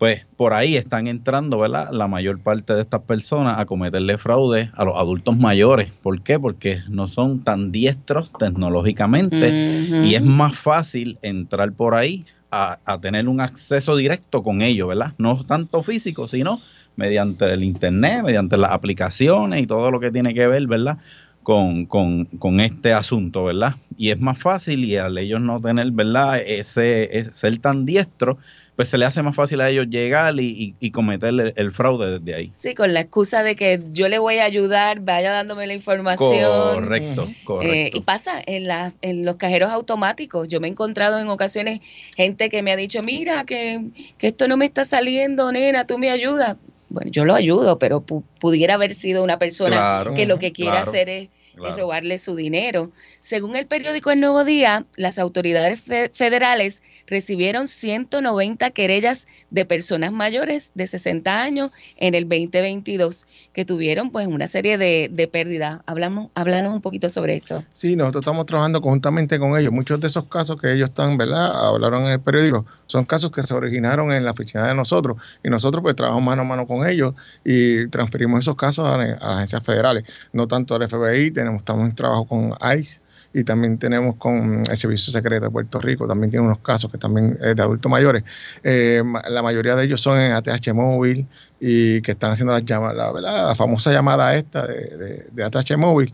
pues 0.03 0.27
por 0.35 0.53
ahí 0.53 0.75
están 0.75 1.07
entrando, 1.07 1.59
¿verdad? 1.59 1.89
La 1.93 2.09
mayor 2.09 2.41
parte 2.41 2.73
de 2.73 2.81
estas 2.81 3.01
personas 3.03 3.57
a 3.57 3.65
cometerle 3.65 4.17
fraude 4.17 4.69
a 4.73 4.83
los 4.83 4.97
adultos 4.97 5.37
mayores. 5.37 5.93
¿Por 6.01 6.21
qué? 6.23 6.37
Porque 6.39 6.81
no 6.89 7.07
son 7.07 7.45
tan 7.45 7.71
diestros 7.71 8.29
tecnológicamente 8.37 9.55
y 10.01 10.15
es 10.15 10.23
más 10.23 10.57
fácil 10.59 11.19
entrar 11.21 11.71
por 11.73 11.95
ahí 11.95 12.25
a, 12.51 12.79
a 12.85 12.99
tener 12.99 13.29
un 13.29 13.39
acceso 13.39 13.95
directo 13.95 14.43
con 14.43 14.61
ellos, 14.61 14.89
¿verdad? 14.89 15.13
No 15.17 15.41
tanto 15.45 15.81
físico, 15.81 16.27
sino 16.27 16.59
mediante 16.97 17.45
el 17.53 17.63
internet, 17.63 18.23
mediante 18.25 18.57
las 18.57 18.71
aplicaciones 18.71 19.61
y 19.61 19.67
todo 19.67 19.89
lo 19.89 20.01
que 20.01 20.11
tiene 20.11 20.33
que 20.33 20.47
ver, 20.47 20.67
¿verdad? 20.67 20.97
Con, 21.43 21.85
con, 21.87 22.25
con 22.25 22.59
este 22.61 22.93
asunto, 22.93 23.45
¿verdad? 23.45 23.75
Y 23.97 24.11
es 24.11 24.19
más 24.19 24.39
fácil 24.39 24.85
y 24.85 24.95
al 24.97 25.17
ellos 25.17 25.41
no 25.41 25.59
tener, 25.61 25.91
¿verdad? 25.91 26.39
Ese, 26.45 27.17
ese- 27.17 27.33
ser 27.33 27.57
tan 27.59 27.85
diestro, 27.85 28.37
pues 28.75 28.89
se 28.89 28.97
le 28.97 29.05
hace 29.05 29.21
más 29.21 29.35
fácil 29.35 29.61
a 29.61 29.69
ellos 29.69 29.87
llegar 29.89 30.33
y, 30.39 30.45
y, 30.45 30.75
y 30.79 30.91
cometer 30.91 31.29
el, 31.29 31.53
el 31.55 31.71
fraude 31.73 32.19
desde 32.19 32.35
ahí. 32.35 32.51
Sí, 32.53 32.73
con 32.73 32.93
la 32.93 33.01
excusa 33.01 33.43
de 33.43 33.55
que 33.55 33.79
yo 33.91 34.07
le 34.07 34.17
voy 34.19 34.37
a 34.39 34.45
ayudar, 34.45 34.99
vaya 35.01 35.31
dándome 35.31 35.67
la 35.67 35.73
información. 35.73 36.85
Correcto, 36.85 37.23
Eh, 37.23 37.43
correcto. 37.43 37.97
y 37.97 38.01
pasa 38.01 38.41
en, 38.45 38.67
la, 38.67 38.93
en 39.01 39.25
los 39.25 39.35
cajeros 39.35 39.69
automáticos. 39.71 40.47
Yo 40.47 40.59
me 40.59 40.67
he 40.67 40.71
encontrado 40.71 41.19
en 41.19 41.27
ocasiones 41.27 41.81
gente 42.15 42.49
que 42.49 42.63
me 42.63 42.71
ha 42.71 42.75
dicho, 42.75 43.03
mira, 43.03 43.43
que, 43.45 43.91
que 44.17 44.27
esto 44.27 44.47
no 44.47 44.57
me 44.57 44.65
está 44.65 44.85
saliendo, 44.85 45.51
nena, 45.51 45.85
tú 45.85 45.97
me 45.97 46.09
ayudas. 46.09 46.57
Bueno, 46.89 47.09
yo 47.11 47.25
lo 47.25 47.33
ayudo, 47.33 47.79
pero 47.79 48.01
pu- 48.05 48.23
pudiera 48.39 48.75
haber 48.75 48.93
sido 48.93 49.23
una 49.23 49.39
persona 49.39 49.77
Claro, 49.77 50.13
que 50.13 50.25
lo 50.27 50.37
que 50.37 50.51
quiere 50.51 50.71
claro, 50.71 50.89
hacer 50.89 51.09
es, 51.09 51.29
robarle 51.55 52.17
su 52.17 52.35
dinero. 52.35 52.91
Según 53.23 53.55
el 53.55 53.67
periódico 53.67 54.11
El 54.11 54.19
Nuevo 54.19 54.43
Día, 54.43 54.85
las 54.97 55.17
autoridades 55.17 55.79
fe- 55.79 56.11
federales 56.13 56.83
recibieron 57.07 57.69
190 57.69 58.69
querellas 58.71 59.27
de 59.49 59.63
personas 59.65 60.11
mayores 60.11 60.73
de 60.75 60.87
60 60.87 61.41
años 61.41 61.71
en 61.95 62.15
el 62.15 62.25
2022 62.27 63.25
que 63.53 63.63
tuvieron 63.63 64.11
pues 64.11 64.27
una 64.27 64.47
serie 64.47 64.77
de, 64.77 65.09
de 65.09 65.27
pérdidas. 65.29 65.79
Hablamos, 65.85 66.31
háblanos 66.35 66.73
un 66.73 66.81
poquito 66.81 67.07
sobre 67.07 67.37
esto. 67.37 67.63
Sí, 67.71 67.95
nosotros 67.95 68.23
estamos 68.23 68.45
trabajando 68.45 68.81
conjuntamente 68.81 69.39
con 69.39 69.57
ellos. 69.57 69.71
Muchos 69.71 70.01
de 70.01 70.07
esos 70.07 70.25
casos 70.25 70.59
que 70.59 70.73
ellos 70.73 70.89
están, 70.89 71.17
¿verdad? 71.17 71.69
Hablaron 71.69 72.03
en 72.03 72.11
el 72.11 72.19
periódico, 72.19 72.65
son 72.87 73.05
casos 73.05 73.31
que 73.31 73.41
se 73.41 73.53
originaron 73.53 74.11
en 74.11 74.25
la 74.25 74.31
oficina 74.31 74.67
de 74.67 74.75
nosotros. 74.75 75.15
Y 75.41 75.49
nosotros 75.49 75.81
pues 75.81 75.95
trabajamos 75.95 76.25
mano 76.25 76.41
a 76.41 76.45
mano 76.45 76.67
con 76.67 76.85
ellos 76.85 77.13
y 77.45 77.87
transferimos 77.87 78.41
esos 78.41 78.57
casos 78.57 78.85
a, 78.85 78.95
a 78.95 78.97
las 79.07 79.21
agencias 79.23 79.63
federales. 79.63 80.03
No 80.33 80.45
tanto 80.45 80.75
al 80.75 80.81
FBI, 80.89 81.31
tenemos, 81.31 81.59
estamos 81.59 81.87
en 81.87 81.95
trabajo 81.95 82.27
con 82.27 82.53
ICE 82.77 83.01
y 83.33 83.43
también 83.43 83.77
tenemos 83.77 84.15
con 84.17 84.63
el 84.69 84.77
Servicio 84.77 85.11
Secreto 85.11 85.45
de 85.45 85.51
Puerto 85.51 85.79
Rico, 85.79 86.07
también 86.07 86.29
tiene 86.29 86.45
unos 86.45 86.59
casos 86.59 86.91
que 86.91 86.97
también 86.97 87.37
es 87.41 87.55
de 87.55 87.61
adultos 87.61 87.91
mayores. 87.91 88.23
Eh, 88.63 89.03
la 89.29 89.41
mayoría 89.41 89.75
de 89.75 89.85
ellos 89.85 90.01
son 90.01 90.19
en 90.19 90.33
ATH 90.33 90.73
móvil 90.73 91.27
y 91.59 92.01
que 92.01 92.11
están 92.11 92.31
haciendo 92.31 92.53
las 92.53 92.63
llamadas, 92.63 93.13
la, 93.13 93.43
la 93.43 93.55
famosa 93.55 93.91
llamada 93.91 94.35
esta 94.35 94.67
de, 94.67 94.97
de, 94.97 95.27
de 95.31 95.43
ATH 95.43 95.77
móvil, 95.77 96.13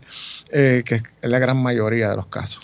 eh, 0.50 0.82
que 0.84 0.96
es 0.96 1.02
la 1.22 1.38
gran 1.38 1.56
mayoría 1.56 2.10
de 2.10 2.16
los 2.16 2.26
casos. 2.26 2.60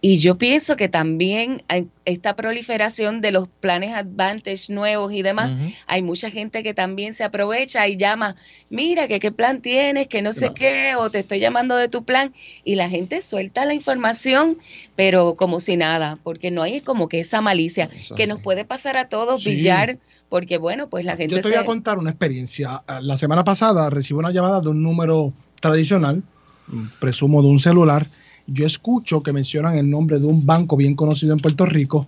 Y 0.00 0.18
yo 0.18 0.38
pienso 0.38 0.76
que 0.76 0.88
también 0.88 1.64
hay 1.66 1.88
esta 2.04 2.36
proliferación 2.36 3.20
de 3.20 3.32
los 3.32 3.48
planes 3.48 3.92
Advantage 3.92 4.72
nuevos 4.72 5.12
y 5.12 5.22
demás, 5.22 5.50
hay 5.88 6.02
mucha 6.02 6.30
gente 6.30 6.62
que 6.62 6.72
también 6.72 7.12
se 7.14 7.24
aprovecha 7.24 7.86
y 7.88 7.96
llama, 7.96 8.36
mira, 8.70 9.08
que 9.08 9.18
qué 9.18 9.32
plan 9.32 9.60
tienes, 9.60 10.06
que 10.06 10.22
no 10.22 10.30
sé 10.30 10.52
qué, 10.54 10.94
o 10.96 11.10
te 11.10 11.18
estoy 11.18 11.40
llamando 11.40 11.76
de 11.76 11.88
tu 11.88 12.04
plan, 12.04 12.32
y 12.64 12.76
la 12.76 12.88
gente 12.88 13.22
suelta 13.22 13.66
la 13.66 13.74
información, 13.74 14.56
pero 14.94 15.34
como 15.34 15.58
si 15.58 15.76
nada, 15.76 16.16
porque 16.22 16.52
no 16.52 16.62
hay 16.62 16.80
como 16.80 17.08
que 17.08 17.18
esa 17.20 17.40
malicia 17.40 17.90
que 18.16 18.26
nos 18.28 18.40
puede 18.40 18.64
pasar 18.64 18.96
a 18.96 19.08
todos, 19.08 19.42
Sí. 19.42 19.56
billar, 19.56 19.98
porque 20.28 20.58
bueno, 20.58 20.88
pues 20.88 21.04
la 21.04 21.16
gente 21.16 21.34
Yo 21.34 21.42
te 21.42 21.48
voy 21.48 21.56
se... 21.56 21.62
a 21.62 21.66
contar 21.66 21.98
una 21.98 22.10
experiencia. 22.10 22.82
Ah, 22.86 23.00
La 23.02 23.16
semana 23.16 23.42
pasada 23.42 23.90
recibí 23.90 24.18
una 24.18 24.30
llamada 24.30 24.60
de 24.60 24.68
un 24.68 24.80
número 24.82 25.32
tradicional, 25.60 26.22
mm, 26.68 26.84
presumo 27.00 27.42
de 27.42 27.48
un 27.48 27.58
celular. 27.58 28.06
Yo 28.50 28.66
escucho 28.66 29.22
que 29.22 29.32
mencionan 29.32 29.76
el 29.76 29.88
nombre 29.90 30.18
de 30.18 30.26
un 30.26 30.44
banco 30.46 30.76
bien 30.76 30.94
conocido 30.96 31.32
en 31.34 31.38
Puerto 31.38 31.66
Rico, 31.66 32.06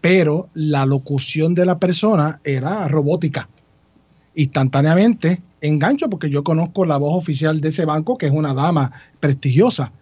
pero 0.00 0.48
la 0.54 0.86
locución 0.86 1.52
de 1.54 1.66
la 1.66 1.78
persona 1.78 2.38
era 2.44 2.86
robótica. 2.88 3.48
Instantáneamente 4.34 5.42
engancho 5.60 6.08
porque 6.08 6.30
yo 6.30 6.42
conozco 6.44 6.84
la 6.86 6.96
voz 6.96 7.16
oficial 7.18 7.60
de 7.60 7.68
ese 7.68 7.84
banco, 7.84 8.16
que 8.16 8.26
es 8.26 8.32
una 8.32 8.54
dama 8.54 8.92
prestigiosa, 9.18 9.92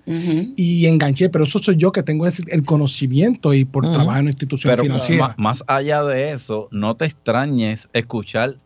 y 0.56 0.86
enganché, 0.86 1.30
pero 1.30 1.44
eso 1.44 1.58
soy 1.58 1.76
yo 1.76 1.90
que 1.90 2.02
tengo 2.02 2.26
ese- 2.26 2.44
el 2.48 2.64
conocimiento 2.64 3.52
y 3.54 3.64
por 3.64 3.84
Ujú. 3.84 3.94
trabajar 3.94 4.18
en 4.20 4.24
una 4.26 4.30
institución 4.30 4.70
Pero 4.70 4.82
financiera. 4.84 5.34
más 5.38 5.64
allá 5.66 6.04
de 6.04 6.32
eso, 6.32 6.68
no 6.70 6.94
te 6.96 7.06
extrañes 7.06 7.88
escuchar 7.92 8.56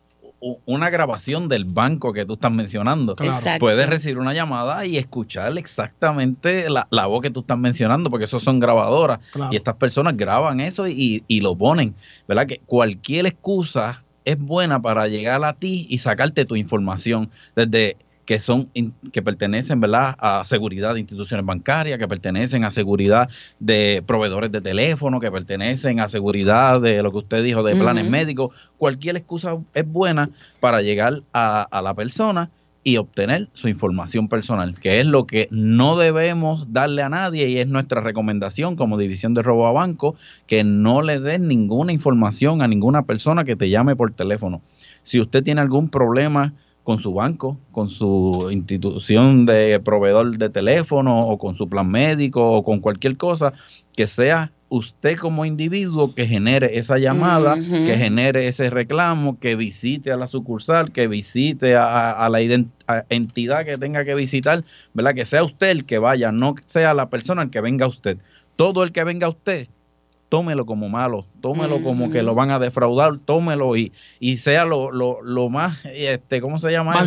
una 0.65 0.89
grabación 0.89 1.47
del 1.47 1.65
banco 1.65 2.13
que 2.13 2.25
tú 2.25 2.33
estás 2.33 2.51
mencionando. 2.51 3.15
Claro. 3.15 3.59
Puedes 3.59 3.89
recibir 3.89 4.17
una 4.17 4.33
llamada 4.33 4.85
y 4.85 4.97
escuchar 4.97 5.57
exactamente 5.57 6.69
la, 6.69 6.87
la 6.91 7.05
voz 7.07 7.21
que 7.21 7.29
tú 7.29 7.41
estás 7.41 7.57
mencionando, 7.57 8.09
porque 8.09 8.25
eso 8.25 8.39
son 8.39 8.59
grabadoras. 8.59 9.19
Claro. 9.31 9.53
Y 9.53 9.55
estas 9.55 9.75
personas 9.75 10.17
graban 10.17 10.59
eso 10.59 10.87
y, 10.87 11.23
y 11.27 11.41
lo 11.41 11.55
ponen. 11.55 11.95
¿Verdad? 12.27 12.47
Que 12.47 12.59
cualquier 12.65 13.25
excusa 13.25 14.03
es 14.25 14.37
buena 14.37 14.81
para 14.81 15.07
llegar 15.07 15.43
a 15.43 15.53
ti 15.53 15.85
y 15.89 15.99
sacarte 15.99 16.45
tu 16.45 16.55
información 16.55 17.29
desde 17.55 17.97
que 18.25 18.39
son 18.39 18.69
que 19.11 19.21
pertenecen 19.21 19.79
verdad 19.79 20.15
a 20.19 20.43
seguridad 20.45 20.93
de 20.93 21.01
instituciones 21.01 21.45
bancarias 21.45 21.97
que 21.97 22.07
pertenecen 22.07 22.63
a 22.63 22.71
seguridad 22.71 23.29
de 23.59 24.03
proveedores 24.05 24.51
de 24.51 24.61
teléfono 24.61 25.19
que 25.19 25.31
pertenecen 25.31 25.99
a 25.99 26.09
seguridad 26.09 26.81
de 26.81 27.03
lo 27.03 27.11
que 27.11 27.17
usted 27.17 27.43
dijo 27.43 27.63
de 27.63 27.75
planes 27.75 28.09
médicos. 28.09 28.55
Cualquier 28.77 29.17
excusa 29.17 29.57
es 29.73 29.87
buena 29.87 30.29
para 30.59 30.81
llegar 30.81 31.23
a, 31.33 31.63
a 31.63 31.81
la 31.81 31.93
persona 31.93 32.49
y 32.83 32.97
obtener 32.97 33.49
su 33.53 33.69
información 33.69 34.27
personal, 34.27 34.77
que 34.79 34.99
es 34.99 35.05
lo 35.05 35.25
que 35.25 35.47
no 35.51 35.97
debemos 35.97 36.71
darle 36.73 37.01
a 37.01 37.09
nadie 37.09 37.47
y 37.47 37.57
es 37.57 37.67
nuestra 37.67 38.01
recomendación 38.01 38.75
como 38.75 38.97
división 38.97 39.33
de 39.33 39.41
robo 39.41 39.67
a 39.67 39.71
banco, 39.71 40.15
que 40.47 40.63
no 40.63 41.01
le 41.01 41.19
den 41.19 41.47
ninguna 41.47 41.93
información 41.93 42.61
a 42.61 42.67
ninguna 42.67 43.03
persona 43.03 43.45
que 43.45 43.55
te 43.55 43.69
llame 43.69 43.95
por 43.95 44.11
teléfono. 44.11 44.61
Si 45.03 45.19
usted 45.21 45.43
tiene 45.43 45.61
algún 45.61 45.89
problema 45.89 46.53
con 46.83 46.99
su 46.99 47.13
banco, 47.13 47.57
con 47.71 47.89
su 47.89 48.49
institución 48.51 49.45
de 49.45 49.79
proveedor 49.79 50.37
de 50.37 50.49
teléfono 50.49 51.27
o 51.27 51.37
con 51.37 51.55
su 51.55 51.69
plan 51.69 51.89
médico 51.89 52.51
o 52.51 52.63
con 52.63 52.79
cualquier 52.79 53.15
cosa, 53.17 53.53
que 53.95 54.07
sea 54.07 54.51
usted 54.69 55.17
como 55.17 55.45
individuo 55.45 56.15
que 56.15 56.25
genere 56.25 56.79
esa 56.79 56.97
llamada, 56.97 57.55
que 57.55 57.95
genere 57.95 58.47
ese 58.47 58.69
reclamo, 58.71 59.39
que 59.39 59.55
visite 59.55 60.11
a 60.11 60.17
la 60.17 60.25
sucursal, 60.25 60.91
que 60.91 61.07
visite 61.07 61.75
a, 61.75 62.11
a 62.11 62.29
la 62.29 62.39
a 62.87 63.05
entidad 63.09 63.65
que 63.65 63.77
tenga 63.77 64.03
que 64.03 64.15
visitar, 64.15 64.65
¿verdad? 64.93 65.13
Que 65.13 65.25
sea 65.25 65.43
usted 65.43 65.69
el 65.69 65.85
que 65.85 65.99
vaya, 65.99 66.31
no 66.31 66.55
sea 66.65 66.93
la 66.95 67.09
persona 67.09 67.43
el 67.43 67.49
que 67.51 67.61
venga 67.61 67.85
a 67.85 67.89
usted. 67.89 68.17
Todo 68.55 68.83
el 68.83 68.91
que 68.91 69.03
venga 69.03 69.27
a 69.27 69.29
usted, 69.29 69.67
tómelo 70.33 70.65
como 70.65 70.89
malo, 70.89 71.27
tómelo 71.41 71.75
como 71.83 72.09
que 72.09 72.23
lo 72.23 72.33
van 72.33 72.49
a 72.49 72.57
defraudar, 72.57 73.19
tómelo 73.23 73.77
y, 73.77 73.91
y 74.19 74.37
sea 74.39 74.65
lo, 74.65 74.91
lo, 74.91 75.21
lo 75.21 75.47
más, 75.49 75.85
este, 75.85 76.41
¿cómo 76.41 76.57
se 76.57 76.71
llama? 76.71 76.93
Que- 76.93 76.97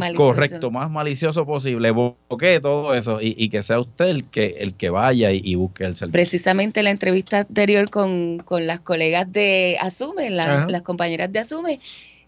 Correcto, 0.16 0.70
más 0.72 0.90
malicioso 0.90 1.46
posible, 1.46 1.92
bloquee 1.92 2.58
todo 2.58 2.92
eso 2.96 3.20
y, 3.22 3.36
y 3.38 3.50
que 3.50 3.62
sea 3.62 3.78
usted 3.78 4.06
el 4.06 4.24
que, 4.24 4.56
el 4.58 4.74
que 4.74 4.90
vaya 4.90 5.30
y, 5.30 5.40
y 5.44 5.54
busque 5.54 5.84
el 5.84 5.94
servicio. 5.94 6.10
Precisamente 6.12 6.82
la 6.82 6.90
entrevista 6.90 7.38
anterior 7.38 7.88
con, 7.88 8.38
con 8.44 8.66
las 8.66 8.80
colegas 8.80 9.30
de 9.32 9.76
Asume, 9.80 10.30
la- 10.30 10.66
las 10.68 10.82
compañeras 10.82 11.32
de 11.32 11.38
Asume, 11.38 11.78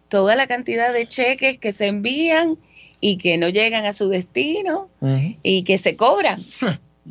toda 0.09 0.36
la 0.36 0.46
cantidad 0.46 0.92
de 0.92 1.05
cheques 1.09 1.59
que 1.59 1.72
se 1.72 1.88
envían 1.88 2.59
y 3.00 3.16
que 3.16 3.38
no 3.38 3.48
llegan 3.48 3.86
a 3.86 3.92
su 3.92 4.09
destino 4.09 4.88
y 5.42 5.64
que 5.64 5.78
se 5.78 5.96
cobran. 5.96 6.40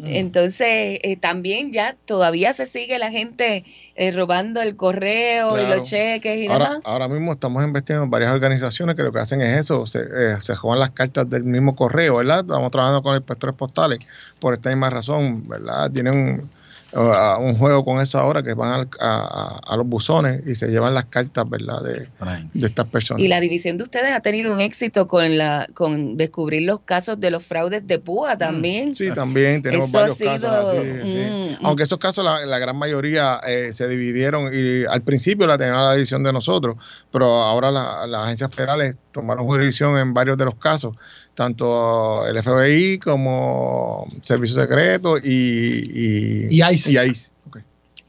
Entonces, 0.01 0.99
eh, 1.03 1.17
también 1.19 1.71
ya 1.71 1.95
todavía 2.05 2.51
se 2.53 2.65
sigue 2.65 2.97
la 2.97 3.11
gente 3.11 3.63
eh, 3.95 4.11
robando 4.11 4.59
el 4.61 4.75
correo 4.75 5.61
y 5.61 5.67
los 5.67 5.87
cheques 5.87 6.37
y 6.39 6.47
Ahora, 6.47 6.65
demás. 6.69 6.81
ahora 6.83 7.07
mismo 7.07 7.31
estamos 7.33 7.63
investigando 7.63 8.05
en 8.05 8.09
varias 8.09 8.31
organizaciones 8.31 8.95
que 8.95 9.03
lo 9.03 9.11
que 9.11 9.19
hacen 9.19 9.41
es 9.41 9.59
eso, 9.59 9.85
se, 9.85 9.99
eh, 10.01 10.35
se 10.43 10.55
juegan 10.55 10.79
las 10.79 10.89
cartas 10.91 11.29
del 11.29 11.43
mismo 11.43 11.75
correo, 11.75 12.15
¿verdad? 12.17 12.39
Estamos 12.39 12.71
trabajando 12.71 13.03
con 13.03 13.15
inspectores 13.15 13.55
postales 13.55 13.99
por 14.39 14.55
esta 14.55 14.69
misma 14.69 14.89
razón, 14.89 15.47
¿verdad? 15.47 15.91
Tienen 15.91 16.49
un 16.95 17.57
juego 17.57 17.83
con 17.83 17.99
eso 18.01 18.19
ahora 18.19 18.43
que 18.43 18.53
van 18.53 18.73
al- 18.73 18.89
a, 18.99 19.59
a- 19.67 19.73
a 19.73 19.77
los 19.77 19.85
buzones 19.87 20.41
y 20.45 20.55
se 20.55 20.67
llevan 20.67 20.93
las 20.93 21.05
cartas, 21.05 21.49
¿verdad? 21.49 21.81
De, 21.81 22.07
de 22.53 22.67
estas 22.67 22.85
personas. 22.85 23.21
Y 23.23 23.27
la 23.27 23.39
división 23.39 23.77
de 23.77 23.83
ustedes 23.83 24.11
ha 24.13 24.19
tenido 24.19 24.53
un 24.53 24.59
éxito 24.59 25.07
con 25.07 25.37
la 25.37 25.67
con 25.73 26.17
descubrir 26.17 26.63
los 26.63 26.81
casos 26.81 27.19
de 27.19 27.31
los 27.31 27.43
fraudes 27.45 27.87
de 27.87 27.99
púa 27.99 28.37
también. 28.37 28.91
Mm, 28.91 28.95
Sí, 28.95 29.11
también 29.11 29.61
tenemos 29.61 29.89
Eso 29.89 29.97
ha 29.97 30.01
varios 30.01 30.17
casos 30.19 30.75
sí. 31.11 31.57
Aunque 31.63 31.83
esos 31.83 31.97
casos, 31.97 32.23
la, 32.23 32.45
la 32.45 32.59
gran 32.59 32.75
mayoría 32.77 33.39
eh, 33.47 33.71
se 33.73 33.87
dividieron 33.87 34.51
y 34.53 34.85
al 34.85 35.01
principio 35.01 35.47
la 35.47 35.57
tenía 35.57 35.73
la 35.73 35.93
división 35.93 36.23
de 36.23 36.33
nosotros, 36.33 36.75
pero 37.11 37.25
ahora 37.25 37.71
la- 37.71 38.05
las 38.07 38.25
agencias 38.25 38.53
federales 38.53 38.95
tomaron 39.11 39.45
jurisdicción 39.45 39.97
en 39.97 40.13
varios 40.13 40.37
de 40.37 40.45
los 40.45 40.55
casos, 40.55 40.95
tanto 41.33 42.27
el 42.27 42.41
FBI 42.41 42.99
como 42.99 44.07
Servicio 44.21 44.61
Secreto 44.61 45.17
y, 45.17 45.21
y, 45.23 46.47
Y 46.49 46.63
ICE. 46.63 46.91
y 46.91 47.09
ICE. 47.09 47.31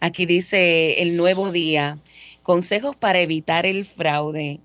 Aquí 0.01 0.27
dice 0.27 1.01
el 1.03 1.17
nuevo 1.17 1.51
día. 1.51 1.99
Consejos 2.43 2.95
para 2.95 3.21
evitar 3.21 3.65
el 3.65 3.87
fraude. 3.87 4.61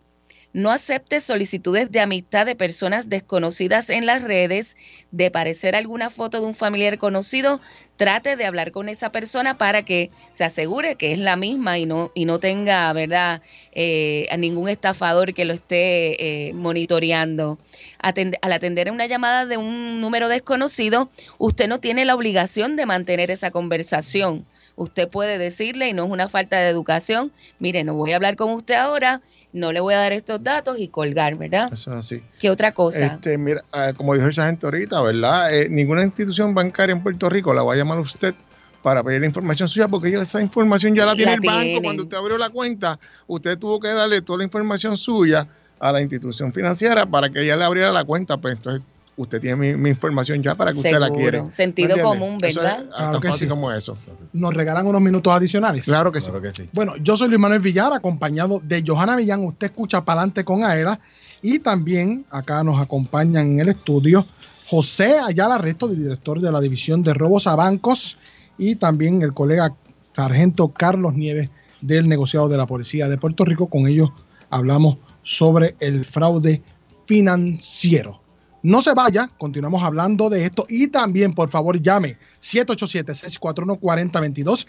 No 0.52 0.72
acepte 0.72 1.22
solicitudes 1.22 1.92
de 1.92 2.00
amistad 2.00 2.46
de 2.46 2.56
personas 2.56 3.08
desconocidas 3.08 3.92
en 3.92 4.08
las 4.08 4.24
redes, 4.24 4.76
de 5.12 5.30
parecer 5.30 5.76
alguna 5.76 6.10
foto 6.10 6.42
de 6.42 6.48
un 6.48 6.56
familiar 6.56 6.98
conocido, 6.98 7.62
trate 7.98 8.36
de 8.36 8.46
hablar 8.46 8.72
con 8.72 8.90
esa 8.90 9.12
persona 9.12 9.60
para 9.60 9.86
que 9.86 10.10
se 10.32 10.44
asegure 10.44 10.96
que 10.96 11.12
es 11.12 11.20
la 11.20 11.36
misma 11.36 11.78
y 11.78 11.86
no, 11.86 12.12
y 12.16 12.26
no 12.26 12.40
tenga, 12.40 12.92
¿verdad?, 12.94 13.44
eh, 13.74 14.26
a 14.32 14.38
ningún 14.38 14.70
estafador 14.70 15.36
que 15.36 15.46
lo 15.46 15.54
esté 15.54 16.48
eh, 16.50 16.54
monitoreando. 16.54 17.60
Al 18.00 18.52
atender 18.52 18.92
una 18.92 19.06
llamada 19.06 19.46
de 19.46 19.58
un 19.58 20.02
número 20.02 20.28
desconocido, 20.28 21.10
usted 21.38 21.68
no 21.68 21.80
tiene 21.80 22.06
la 22.06 22.16
obligación 22.16 22.76
de 22.76 22.86
mantener 22.86 23.32
esa 23.32 23.52
conversación 23.52 24.46
usted 24.80 25.10
puede 25.10 25.38
decirle, 25.38 25.90
y 25.90 25.94
no 25.94 26.06
es 26.06 26.10
una 26.10 26.30
falta 26.30 26.58
de 26.58 26.70
educación, 26.70 27.32
mire, 27.60 27.84
no 27.84 27.96
voy 27.96 28.14
a 28.14 28.16
hablar 28.16 28.38
con 28.38 28.52
usted 28.54 28.76
ahora, 28.76 29.22
no 29.52 29.72
le 29.72 29.82
voy 29.82 29.94
a 29.94 29.98
dar 29.98 30.14
estos 30.14 30.42
datos 30.42 30.80
y 30.80 30.88
colgar, 30.88 31.36
¿verdad? 31.36 31.72
Eso 31.74 31.92
es 31.92 31.98
así. 31.98 32.24
¿Qué 32.40 32.50
otra 32.50 32.72
cosa? 32.72 33.06
Este, 33.06 33.38
mira, 33.38 33.64
ah, 33.74 33.92
como 33.96 34.16
dijo 34.16 34.28
esa 34.28 34.48
gente 34.48 34.66
ahorita, 34.66 35.02
¿verdad? 35.02 35.54
Eh, 35.54 35.68
ninguna 35.70 36.04
institución 36.04 36.56
bancaria 36.56 36.94
en 36.94 37.04
Puerto 37.04 37.30
Rico 37.30 37.54
la 37.54 37.62
va 37.62 37.74
a 37.74 37.76
llamar 37.76 38.00
usted 38.00 38.34
para 38.82 39.04
pedir 39.04 39.20
la 39.20 39.28
información 39.28 39.68
suya, 39.68 39.90
porque 39.90 40.14
esa 40.14 40.42
información 40.42 40.96
ya 40.96 41.06
la 41.06 41.14
tiene 41.14 41.34
el 41.34 41.42
banco. 41.42 41.82
Cuando 41.84 42.04
usted 42.04 42.16
abrió 42.16 42.38
la 42.38 42.50
cuenta, 42.50 42.98
usted 43.28 43.58
tuvo 43.58 43.82
que 43.82 43.90
darle 43.90 44.22
toda 44.22 44.38
la 44.38 44.46
información 44.46 44.96
suya 44.96 45.46
a 45.80 45.92
la 45.92 46.02
institución 46.02 46.54
financiera 46.54 47.06
para 47.06 47.30
que 47.30 47.44
ella 47.44 47.56
le 47.56 47.64
abriera 47.64 47.92
la 47.92 48.04
cuenta. 48.04 48.38
Pues 48.38 48.56
entonces 48.56 48.82
usted 49.16 49.42
tiene 49.42 49.76
mi, 49.76 49.90
información 49.90 50.42
ya 50.42 50.56
para 50.56 50.72
que 50.72 50.78
usted 50.78 50.98
la 50.98 51.10
quiera. 51.10 51.50
Sentido 51.50 51.98
común, 52.02 52.38
¿verdad? 52.38 52.84
Eso 52.84 53.12
tan 53.12 53.22
fácil 53.22 53.50
como 53.50 53.72
eso. 53.72 53.98
¿Nos 54.34 54.54
regalan 54.54 54.88
unos 54.88 55.02
minutos 55.02 55.32
adicionales? 55.34 55.86
Claro 55.86 56.12
que, 56.12 56.22
sí. 56.22 56.70
Bueno, 56.72 56.96
yo 56.98 57.18
soy 57.18 57.28
Luis 57.28 57.40
Manuel 57.40 57.62
Villar, 57.62 57.92
acompañado 57.94 58.62
de 58.64 58.84
Johanna 58.86 59.16
Millán. 59.16 59.44
Usted 59.44 59.68
escucha 59.68 60.06
Palante 60.06 60.44
con 60.44 60.64
Aela. 60.64 61.00
Y 61.42 61.60
también 61.60 62.26
acá 62.30 62.64
nos 62.64 62.82
acompañan 62.82 63.54
en 63.54 63.60
el 63.62 63.70
estudio 63.70 64.26
José 64.70 65.20
Ayala 65.20 65.58
Resto, 65.58 65.88
director 65.88 66.40
de 66.42 66.52
la 66.52 66.62
División 66.62 67.02
de 67.02 67.14
Robos 67.14 67.48
a 67.48 67.56
Bancos, 67.56 68.20
y 68.58 68.76
también 68.76 69.22
el 69.22 69.34
colega 69.34 69.74
sargento 70.00 70.68
Carlos 70.70 71.14
Nieves 71.14 71.50
del 71.82 72.08
negociado 72.08 72.50
de 72.50 72.58
la 72.58 72.68
Policía 72.68 73.08
de 73.08 73.18
Puerto 73.18 73.46
Rico. 73.46 73.68
Con 73.68 73.88
ellos 73.88 74.12
hablamos 74.50 74.98
sobre 75.22 75.76
el 75.80 76.04
fraude 76.06 76.64
financiero. 77.06 78.22
No 78.62 78.82
se 78.82 78.94
vaya, 78.94 79.30
continuamos 79.38 79.82
hablando 79.84 80.30
de 80.30 80.44
esto 80.46 80.66
y 80.68 80.88
también, 80.88 81.34
por 81.34 81.48
favor, 81.50 81.82
llame 81.82 82.18
787-641-4022, 82.42 84.68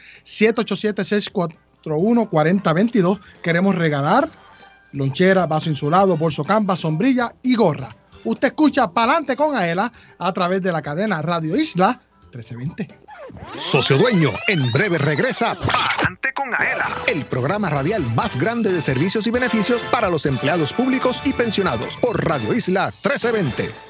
787-641-4022. 1.85 3.21
Queremos 3.43 3.75
regalar 3.75 4.31
lonchera, 4.93 5.47
vaso 5.47 5.71
insulado, 5.71 6.17
bolso 6.17 6.45
camba, 6.45 6.77
sombrilla 6.77 7.35
y 7.43 7.57
gorra. 7.57 7.97
Usted 8.25 8.49
escucha 8.49 8.93
Palante 8.93 9.35
con 9.35 9.57
Aela 9.57 9.91
a 10.19 10.33
través 10.33 10.63
de 10.63 10.71
la 10.73 10.83
cadena 10.83 11.23
Radio 11.23 11.57
Isla 11.57 12.01
1320. 12.33 13.10
Socio 13.59 13.99
Dueño, 13.99 14.31
en 14.49 14.71
breve 14.73 14.99
regresa 14.99 15.55
Palante 15.55 16.33
con 16.35 16.55
Aela, 16.55 16.89
el 17.07 17.27
programa 17.27 17.69
radial 17.69 18.03
más 18.15 18.39
grande 18.39 18.73
de 18.73 18.81
servicios 18.81 19.27
y 19.27 19.31
beneficios 19.31 19.83
para 19.93 20.09
los 20.09 20.27
empleados 20.27 20.73
públicos 20.73 21.21
y 21.25 21.33
pensionados 21.33 21.97
por 21.97 22.25
Radio 22.25 22.55
Isla 22.55 22.87
1320. 22.87 23.90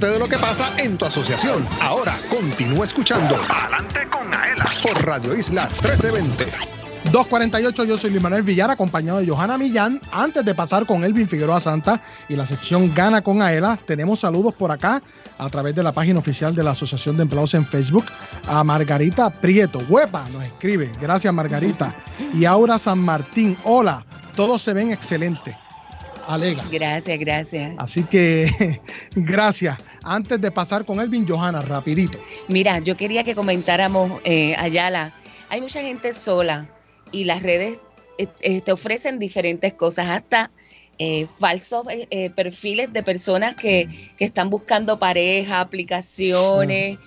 Entérate 0.00 0.14
de 0.14 0.18
lo 0.18 0.30
que 0.30 0.38
pasa 0.38 0.74
en 0.78 0.96
tu 0.96 1.04
asociación. 1.04 1.68
Ahora 1.82 2.16
continúa 2.30 2.86
escuchando 2.86 3.36
Adelante 3.50 4.08
con 4.08 4.32
Aela 4.32 4.64
por 4.82 5.04
Radio 5.04 5.36
Isla 5.36 5.68
1320. 5.82 6.44
248, 7.12 7.84
yo 7.84 7.98
soy 7.98 8.08
Luis 8.08 8.22
Manuel 8.22 8.42
Villar, 8.42 8.70
acompañado 8.70 9.18
de 9.18 9.28
Johanna 9.28 9.58
Millán. 9.58 10.00
Antes 10.10 10.42
de 10.42 10.54
pasar 10.54 10.86
con 10.86 11.04
Elvin 11.04 11.28
Figueroa 11.28 11.60
Santa 11.60 12.00
y 12.30 12.36
la 12.36 12.46
sección 12.46 12.94
Gana 12.94 13.20
con 13.20 13.42
Aela, 13.42 13.78
tenemos 13.84 14.20
saludos 14.20 14.54
por 14.54 14.70
acá 14.70 15.02
a 15.36 15.50
través 15.50 15.74
de 15.74 15.82
la 15.82 15.92
página 15.92 16.18
oficial 16.18 16.54
de 16.54 16.64
la 16.64 16.70
Asociación 16.70 17.18
de 17.18 17.24
Empleados 17.24 17.52
en 17.52 17.66
Facebook. 17.66 18.06
A 18.48 18.64
Margarita 18.64 19.28
Prieto, 19.28 19.80
huepa, 19.86 20.26
nos 20.32 20.44
escribe. 20.44 20.90
Gracias, 20.98 21.34
Margarita. 21.34 21.94
Y 22.32 22.46
Aura 22.46 22.78
San 22.78 23.00
Martín, 23.00 23.54
hola, 23.64 24.06
todos 24.34 24.62
se 24.62 24.72
ven 24.72 24.92
excelentes 24.92 25.54
alega. 26.34 26.64
Gracias, 26.70 27.18
gracias. 27.18 27.74
Así 27.78 28.04
que 28.04 28.80
gracias. 29.14 29.78
Antes 30.02 30.40
de 30.40 30.50
pasar 30.50 30.84
con 30.84 31.00
Elvin 31.00 31.26
Johanna, 31.26 31.60
rapidito. 31.62 32.18
Mira, 32.48 32.78
yo 32.78 32.96
quería 32.96 33.24
que 33.24 33.34
comentáramos, 33.34 34.20
eh, 34.24 34.54
Ayala, 34.56 35.12
hay 35.48 35.60
mucha 35.60 35.82
gente 35.82 36.12
sola 36.12 36.68
y 37.12 37.24
las 37.24 37.42
redes 37.42 37.80
eh, 38.18 38.26
eh, 38.40 38.60
te 38.60 38.72
ofrecen 38.72 39.18
diferentes 39.18 39.74
cosas, 39.74 40.08
hasta 40.08 40.50
eh, 41.02 41.26
falsos 41.38 41.86
eh, 41.88 42.06
eh, 42.10 42.28
perfiles 42.28 42.92
de 42.92 43.02
personas 43.02 43.54
que, 43.54 43.88
que 44.18 44.24
están 44.26 44.50
buscando 44.50 44.98
pareja, 44.98 45.60
aplicaciones 45.60 46.98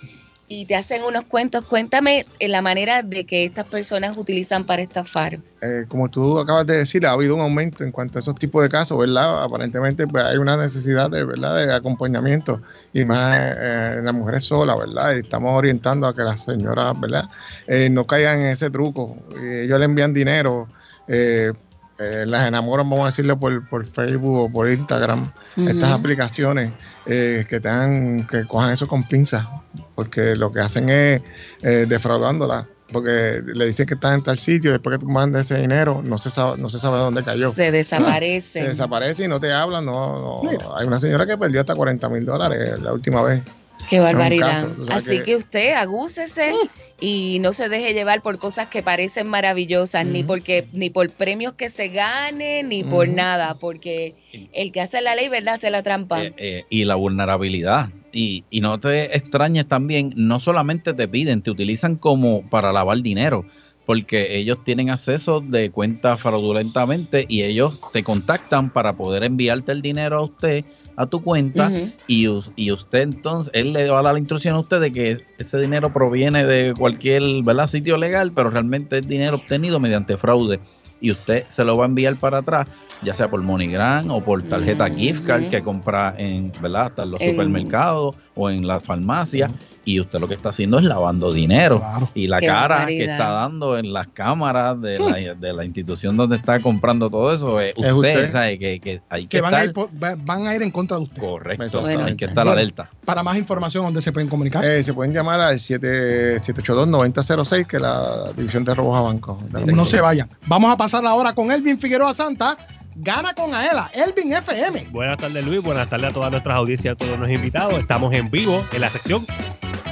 y 0.46 0.66
te 0.66 0.76
hacen 0.76 1.02
unos 1.02 1.24
cuentos. 1.24 1.64
Cuéntame 1.64 2.26
eh, 2.38 2.48
la 2.48 2.60
manera 2.62 3.02
de 3.02 3.24
que 3.24 3.44
estas 3.44 3.64
personas 3.64 4.16
utilizan 4.16 4.64
para 4.64 4.82
estafar. 4.82 5.38
Eh, 5.62 5.86
como 5.88 6.08
tú 6.08 6.38
acabas 6.38 6.66
de 6.66 6.76
decir, 6.76 7.06
ha 7.06 7.12
habido 7.12 7.34
un 7.34 7.40
aumento 7.40 7.82
en 7.82 7.90
cuanto 7.92 8.18
a 8.18 8.20
esos 8.20 8.34
tipos 8.34 8.62
de 8.62 8.68
casos, 8.68 8.98
¿verdad? 8.98 9.42
Aparentemente 9.42 10.06
pues, 10.06 10.24
hay 10.24 10.36
una 10.36 10.56
necesidad 10.56 11.10
de, 11.10 11.24
¿verdad? 11.24 11.66
de 11.66 11.74
acompañamiento 11.74 12.60
y 12.92 13.04
más 13.04 13.36
eh, 13.56 13.94
en 13.98 14.04
las 14.04 14.14
mujeres 14.14 14.44
solas, 14.44 14.78
¿verdad? 14.78 15.16
Y 15.16 15.20
estamos 15.20 15.56
orientando 15.58 16.06
a 16.06 16.14
que 16.14 16.22
las 16.22 16.44
señoras, 16.44 16.98
¿verdad? 17.00 17.24
Eh, 17.66 17.88
no 17.90 18.06
caigan 18.06 18.40
en 18.40 18.48
ese 18.48 18.70
truco. 18.70 19.16
Y 19.42 19.60
ellos 19.60 19.78
le 19.78 19.84
envían 19.86 20.12
dinero. 20.12 20.68
eh, 21.08 21.52
eh, 21.98 22.24
las 22.26 22.48
enamoran, 22.48 22.90
vamos 22.90 23.04
a 23.04 23.10
decirlo, 23.10 23.38
por, 23.38 23.68
por 23.68 23.86
Facebook 23.86 24.36
o 24.36 24.50
por 24.52 24.68
Instagram, 24.68 25.30
estas 25.56 25.92
aplicaciones 25.92 26.72
eh, 27.06 27.46
que 27.48 27.60
tengan, 27.60 28.26
que 28.26 28.44
cojan 28.46 28.72
eso 28.72 28.88
con 28.88 29.04
pinzas, 29.04 29.46
porque 29.94 30.36
lo 30.36 30.52
que 30.52 30.60
hacen 30.60 30.88
es 30.88 31.22
eh, 31.62 31.86
defraudándola, 31.88 32.68
porque 32.92 33.42
le 33.44 33.66
dicen 33.66 33.86
que 33.86 33.94
están 33.94 34.14
en 34.14 34.22
tal 34.22 34.38
sitio, 34.38 34.70
después 34.70 34.98
que 34.98 35.04
tú 35.04 35.10
mandas 35.10 35.50
ese 35.50 35.60
dinero, 35.60 36.02
no 36.04 36.18
se 36.18 36.30
sabe, 36.30 36.58
no 36.58 36.68
se 36.68 36.78
sabe 36.78 36.98
dónde 36.98 37.22
cayó. 37.22 37.52
Se 37.52 37.70
desaparecen. 37.70 38.64
Se 38.64 38.68
desaparece 38.70 39.24
y 39.24 39.28
no 39.28 39.40
te 39.40 39.52
hablan, 39.52 39.84
no, 39.84 40.42
no. 40.42 40.76
Hay 40.76 40.86
una 40.86 41.00
señora 41.00 41.26
que 41.26 41.38
perdió 41.38 41.60
hasta 41.60 41.74
40 41.74 42.08
mil 42.08 42.24
dólares 42.24 42.78
la 42.80 42.92
última 42.92 43.22
vez. 43.22 43.42
Qué 43.88 44.00
barbaridad. 44.00 44.68
caso, 44.68 44.84
Así 44.90 45.22
que... 45.22 45.36
usted 45.36 45.74
agúcese 45.74 46.52
y 47.00 47.38
no 47.40 47.52
se 47.52 47.68
deje 47.68 47.92
llevar 47.92 48.22
por 48.22 48.38
cosas 48.38 48.68
que 48.68 48.82
parecen 48.82 49.28
maravillosas, 49.28 50.06
ni 50.06 50.24
porque 50.24 50.66
ni 50.72 50.90
por 50.90 51.10
premios 51.10 51.54
que 51.54 51.70
se 51.70 51.88
ganen, 51.88 52.68
ni 52.68 52.84
por 52.84 53.08
nada, 53.08 53.54
porque 53.58 54.14
el 54.52 54.72
que 54.72 54.80
hace 54.80 55.00
la 55.00 55.14
ley, 55.14 55.28
¿verdad? 55.28 55.54
Hace 55.54 55.70
la 55.70 55.82
trampa. 55.82 56.22
eh, 56.24 56.64
y 56.70 56.84
la 56.84 56.94
vulnerabilidad. 56.94 57.90
Y, 58.12 58.44
y 58.48 58.60
no 58.60 58.78
te 58.78 59.16
extrañes 59.16 59.66
también, 59.66 60.12
no 60.16 60.38
solamente 60.38 60.94
te 60.94 61.08
piden, 61.08 61.42
te 61.42 61.50
utilizan 61.50 61.96
como 61.96 62.48
para 62.48 62.72
lavar 62.72 63.02
dinero, 63.02 63.44
porque 63.86 64.36
ellos 64.36 64.58
tienen 64.64 64.90
acceso 64.90 65.40
de 65.40 65.70
cuentas 65.70 66.20
fraudulentamente 66.20 67.26
y 67.28 67.42
ellos 67.42 67.80
te 67.92 68.02
contactan 68.02 68.70
para 68.70 68.96
poder 68.96 69.24
enviarte 69.24 69.72
el 69.72 69.82
dinero 69.82 70.18
a 70.18 70.24
usted, 70.24 70.64
a 70.96 71.06
tu 71.06 71.22
cuenta, 71.22 71.70
y, 72.06 72.26
y 72.56 72.72
usted 72.72 73.02
entonces, 73.02 73.52
él 73.54 73.72
le 73.72 73.90
va 73.90 73.98
a 73.98 74.02
dar 74.02 74.14
la 74.14 74.18
instrucción 74.18 74.54
a 74.54 74.60
usted 74.60 74.80
de 74.80 74.92
que 74.92 75.18
ese 75.38 75.58
dinero 75.58 75.92
proviene 75.92 76.44
de 76.44 76.72
cualquier 76.78 77.22
¿verdad? 77.42 77.68
sitio 77.68 77.96
legal, 77.98 78.32
pero 78.32 78.50
realmente 78.50 78.98
es 78.98 79.08
dinero 79.08 79.36
obtenido 79.36 79.80
mediante 79.80 80.16
fraude. 80.16 80.60
Y 81.00 81.10
usted 81.10 81.44
se 81.48 81.64
lo 81.64 81.76
va 81.76 81.84
a 81.84 81.88
enviar 81.88 82.16
para 82.16 82.38
atrás, 82.38 82.66
ya 83.02 83.14
sea 83.14 83.28
por 83.28 83.42
MoneyGram 83.42 84.10
o 84.10 84.22
por 84.22 84.42
tarjeta 84.44 84.88
gift 84.88 85.26
card 85.26 85.50
que 85.50 85.62
compra 85.62 86.14
en, 86.16 86.50
¿verdad? 86.62 86.86
Hasta 86.86 87.02
en 87.02 87.10
los 87.10 87.22
supermercados 87.22 88.16
o 88.34 88.48
en 88.48 88.66
la 88.66 88.80
farmacia. 88.80 89.50
Y 89.84 90.00
usted 90.00 90.18
lo 90.18 90.28
que 90.28 90.34
está 90.34 90.48
haciendo 90.50 90.78
es 90.78 90.84
lavando 90.84 91.30
dinero. 91.32 91.82
Y 92.14 92.26
la 92.26 92.40
Qué 92.40 92.46
cara 92.46 92.86
que 92.86 93.04
está 93.04 93.30
dando 93.30 93.76
en 93.78 93.92
las 93.92 94.08
cámaras 94.08 94.80
de 94.80 94.98
la, 94.98 95.34
de 95.34 95.52
la 95.52 95.64
institución 95.64 96.16
donde 96.16 96.36
está 96.36 96.60
comprando 96.60 97.10
todo 97.10 97.34
eso 97.34 97.60
es 97.60 97.74
usted. 97.76 97.86
Es 97.88 97.92
usted. 97.92 98.32
¿sabe? 98.32 98.58
Que, 98.58 98.80
que 98.80 99.02
hay 99.10 99.22
que, 99.22 99.28
que 99.28 99.40
van 99.40 99.54
a, 99.54 99.64
ir, 99.64 99.72
por- 99.72 99.90
van 99.92 100.46
a 100.46 100.54
ir 100.54 100.62
en 100.62 100.70
contra 100.70 100.96
de 100.96 101.02
usted. 101.04 101.20
Correcto, 101.20 101.80
Bueno, 101.82 102.04
hay 102.04 102.16
que 102.16 102.24
estar 102.24 102.46
alerta. 102.48 102.88
Para 103.04 103.22
más 103.22 103.36
información, 103.36 103.84
¿dónde 103.84 104.00
se 104.02 104.12
pueden 104.12 104.28
comunicar? 104.28 104.64
Eh, 104.64 104.82
se 104.82 104.94
pueden 104.94 105.12
llamar 105.12 105.40
al 105.40 105.58
7 105.58 106.36
782-9006, 106.38 107.66
que 107.66 107.76
es 107.76 107.82
la 107.82 108.32
división 108.36 108.64
de 108.64 108.74
robos 108.74 108.96
a 108.96 109.00
bancos. 109.02 109.38
No 109.66 109.84
se 109.84 110.00
vayan. 110.00 110.28
Vamos 110.46 110.72
a 110.72 110.76
pasar 110.76 111.04
ahora 111.06 111.32
con 111.34 111.50
Elvin 111.50 111.78
Figueroa 111.78 112.14
Santa. 112.14 112.56
Gana 112.96 113.34
con 113.34 113.52
Aela. 113.52 113.90
Elvin 113.92 114.32
FM. 114.34 114.86
Buenas 114.92 115.16
tardes 115.18 115.44
Luis, 115.44 115.60
buenas 115.60 115.90
tardes 115.90 116.10
a 116.10 116.14
todas 116.14 116.30
nuestras 116.30 116.56
audiencias, 116.56 116.92
a 116.92 116.96
todos 116.96 117.18
los 117.18 117.28
invitados. 117.28 117.74
Estamos 117.80 118.12
en 118.14 118.30
vivo 118.30 118.64
en 118.72 118.80
la 118.80 118.88
sección 118.88 119.26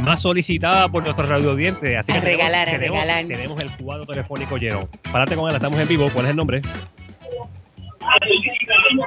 más 0.05 0.21
solicitada 0.23 0.89
por 0.89 1.03
nuestros 1.03 1.29
radiodientes. 1.29 1.97
Así 1.97 2.13
que 2.13 2.19
A 2.19 2.21
tenemos- 2.21 2.39
regalar, 2.45 2.69
a 2.69 2.73
tenemos, 2.73 3.01
regalar. 3.01 3.25
tenemos 3.27 3.61
el 3.61 3.71
cuadro 3.77 4.07
telefónico 4.07 4.57
lleno. 4.57 4.81
Párate 5.13 5.37
con 5.37 5.49
él, 5.49 5.55
estamos 5.57 5.79
en 5.81 5.89
vivo. 5.89 6.09
¿Cuál 6.13 6.25
es 6.27 6.31
el 6.31 6.37
nombre? 6.37 6.63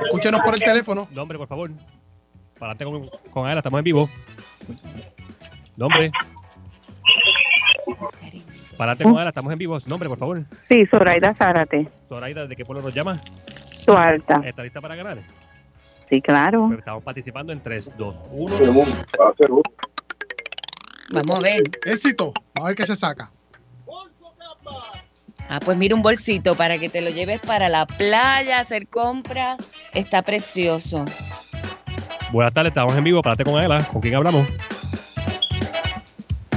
Escúchenos 0.06 0.42
por 0.42 0.54
el 0.56 0.62
teléfono. 0.62 1.08
Nombre, 1.12 1.38
por 1.38 1.48
favor. 1.48 1.72
Párate 2.60 2.86
con, 2.86 3.08
con 3.32 3.50
él, 3.50 3.58
estamos 3.58 3.78
en 3.80 3.84
vivo. 3.84 4.10
Nombre. 5.76 6.10
Párate 8.78 9.04
con 9.04 9.18
él, 9.20 9.28
estamos 9.28 9.52
en 9.52 9.60
vivo. 9.60 9.78
Nombre, 9.86 10.08
por 10.10 10.18
favor. 10.18 10.44
Sí, 10.64 10.86
Zoraida 10.86 11.34
Zárate, 11.36 11.88
Zoraida, 12.08 12.48
¿de 12.48 12.56
qué 12.56 12.66
pueblo 12.66 12.84
nos 12.84 12.94
llama? 12.94 13.22
tu 13.86 13.94
alta. 13.94 14.42
¿Está 14.44 14.64
lista 14.64 14.82
para 14.82 14.96
ganar? 14.96 15.20
Sí, 16.10 16.20
claro. 16.20 16.72
Estamos 16.76 17.04
participando 17.04 17.54
en 17.54 17.62
3, 17.62 17.92
2, 17.98 18.26
1. 18.32 18.56
Vamos 21.14 21.38
a 21.38 21.42
ver. 21.42 21.62
Éxito. 21.86 22.34
A 22.56 22.64
ver 22.64 22.76
qué 22.76 22.86
se 22.86 22.96
saca. 22.96 23.32
Ah, 25.48 25.60
pues 25.64 25.78
mira 25.78 25.94
un 25.96 26.02
bolsito 26.02 26.56
para 26.56 26.80
que 26.80 26.90
te 26.90 27.02
lo 27.02 27.12
lleves 27.12 27.40
para 27.40 27.70
la 27.70 27.86
playa, 27.86 28.60
hacer 28.60 28.88
compras. 28.88 29.58
Está 29.94 30.24
precioso. 30.24 31.06
Buenas 32.32 32.54
tardes, 32.54 32.72
estamos 32.72 32.98
en 32.98 33.04
vivo. 33.04 33.22
Párate 33.22 33.44
con 33.44 33.56
Aela. 33.58 33.84
¿Con 33.84 34.02
quién 34.02 34.16
hablamos? 34.16 34.48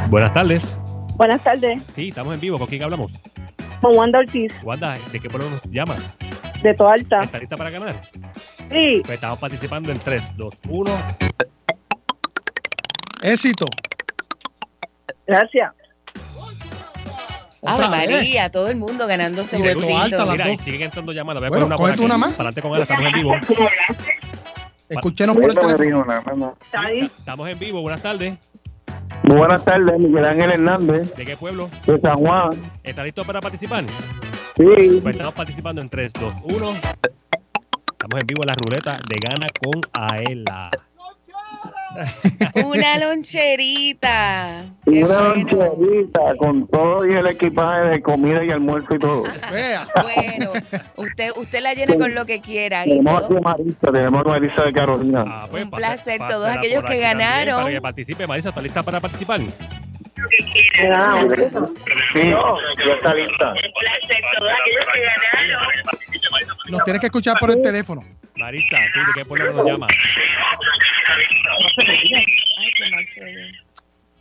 Buenas 0.08 0.32
tardes. 0.32 0.78
Buenas 1.16 1.42
tardes, 1.42 1.82
Sí, 1.94 2.08
estamos 2.08 2.32
en 2.32 2.40
vivo. 2.40 2.58
¿Con 2.58 2.68
quién 2.68 2.82
hablamos? 2.82 3.12
con 3.80 3.96
Wanda 3.96 4.18
Ortiz, 4.18 4.52
Wanda, 4.64 4.98
¿de 5.12 5.20
qué 5.20 5.30
pueblo 5.30 5.50
nos 5.50 5.62
llama? 5.64 5.96
de 6.62 6.74
tu 6.74 6.84
alta. 6.84 7.20
¿Está 7.20 7.38
lista 7.38 7.56
para 7.56 7.70
ganar? 7.70 8.02
Sí. 8.72 9.00
Pues 9.02 9.10
estamos 9.14 9.38
participando 9.38 9.92
en 9.92 9.98
3, 10.00 10.36
2, 10.36 10.54
1. 10.68 11.06
Éxito. 13.22 13.66
Gracias. 15.28 15.72
Ave 17.64 17.82
vez. 17.82 18.10
María, 18.10 18.50
todo 18.50 18.68
el 18.68 18.76
mundo 18.76 19.06
ganándose 19.06 19.58
bolsito. 19.58 20.26
Mira, 20.30 20.48
y 20.48 20.56
dos. 20.56 20.64
siguen 20.64 20.82
entrando 20.84 21.12
llamadas. 21.12 21.40
Voy 21.40 21.46
a 21.46 21.50
Bueno, 21.50 21.76
poner 21.76 21.96
una 21.98 22.04
una 22.06 22.18
más. 22.18 22.34
Párate 22.34 22.62
con 22.62 22.72
Aela, 22.72 22.82
estamos 22.84 23.06
en 23.06 23.12
vivo. 23.12 23.34
Escúchenos 24.88 25.36
por 25.36 25.50
el 25.50 25.54
teléfono. 25.58 26.56
Estamos 27.18 27.48
en 27.48 27.58
vivo. 27.58 27.82
Buenas 27.82 28.00
tardes. 28.02 28.38
Buenas 29.24 29.64
tardes, 29.64 29.98
Miguel 29.98 30.24
Ángel 30.24 30.52
Hernández, 30.52 31.14
¿De 31.14 31.26
qué 31.26 31.36
pueblo? 31.36 31.68
de 31.86 32.00
San 32.00 32.16
Juan. 32.18 32.72
¿Está 32.82 33.04
listo 33.04 33.24
para 33.24 33.40
participar? 33.40 33.84
Sí. 34.56 35.00
Pues 35.02 35.14
estamos 35.14 35.34
participando 35.34 35.82
en 35.82 35.90
3, 35.90 36.12
2, 36.12 36.34
1. 36.44 36.54
Estamos 36.54 38.20
en 38.20 38.26
vivo 38.26 38.42
en 38.42 38.46
la 38.46 38.54
ruleta 38.54 38.92
de 39.08 39.16
Gana 39.28 39.46
con 39.60 39.80
Aela. 39.92 40.70
Una 42.64 42.98
loncherita. 42.98 44.64
Qué 44.84 45.04
Una 45.04 45.20
bueno. 45.20 45.56
loncherita 45.56 46.20
con 46.38 46.66
todo 46.68 47.06
y 47.06 47.14
el 47.14 47.26
equipaje 47.26 47.80
de 47.88 48.02
comida 48.02 48.44
y 48.44 48.50
almuerzo 48.50 48.94
y 48.94 48.98
todo. 48.98 49.24
Bueno, 50.02 50.52
usted, 50.96 51.30
usted 51.36 51.60
la 51.60 51.74
llena 51.74 51.96
con 51.96 52.14
lo 52.14 52.24
que 52.26 52.40
quiera. 52.40 52.86
Y 52.86 52.90
Tenemos 52.98 53.28
todo- 53.28 53.36
aquí 53.36 53.36
a 53.36 53.40
Marisa, 53.40 53.92
tenemos 53.92 54.26
a 54.26 54.28
Marisa 54.28 54.64
de 54.64 54.72
Carolina. 54.72 55.24
Ah, 55.26 55.46
pues 55.50 55.64
un 55.64 55.70
placer, 55.70 56.20
todos 56.28 56.48
aquellos 56.50 56.84
que 56.84 56.98
ganaron. 56.98 57.62
Para 57.62 57.70
que 57.74 57.80
participe. 57.80 58.26
Marisa, 58.26 58.48
¿está 58.50 58.60
lista 58.60 58.82
para 58.82 59.00
participar? 59.00 59.40
Sí, 59.40 59.48
ya 60.74 61.20
está 62.94 63.14
lista. 63.14 63.54
Nos 66.68 66.84
tienes 66.84 67.00
que 67.00 67.06
escuchar 67.06 67.36
por 67.40 67.50
el 67.50 67.62
teléfono. 67.62 68.04
Marisa, 68.36 68.76
sí, 68.92 69.00
¿de 69.00 69.06
qué 69.16 69.24
pueblo 69.24 69.52
nos 69.52 69.66
llama? 69.66 69.86
Ay, 72.58 72.72
qué 72.76 72.90
mal 72.90 73.08
se 73.08 73.22
oye. 73.22 73.52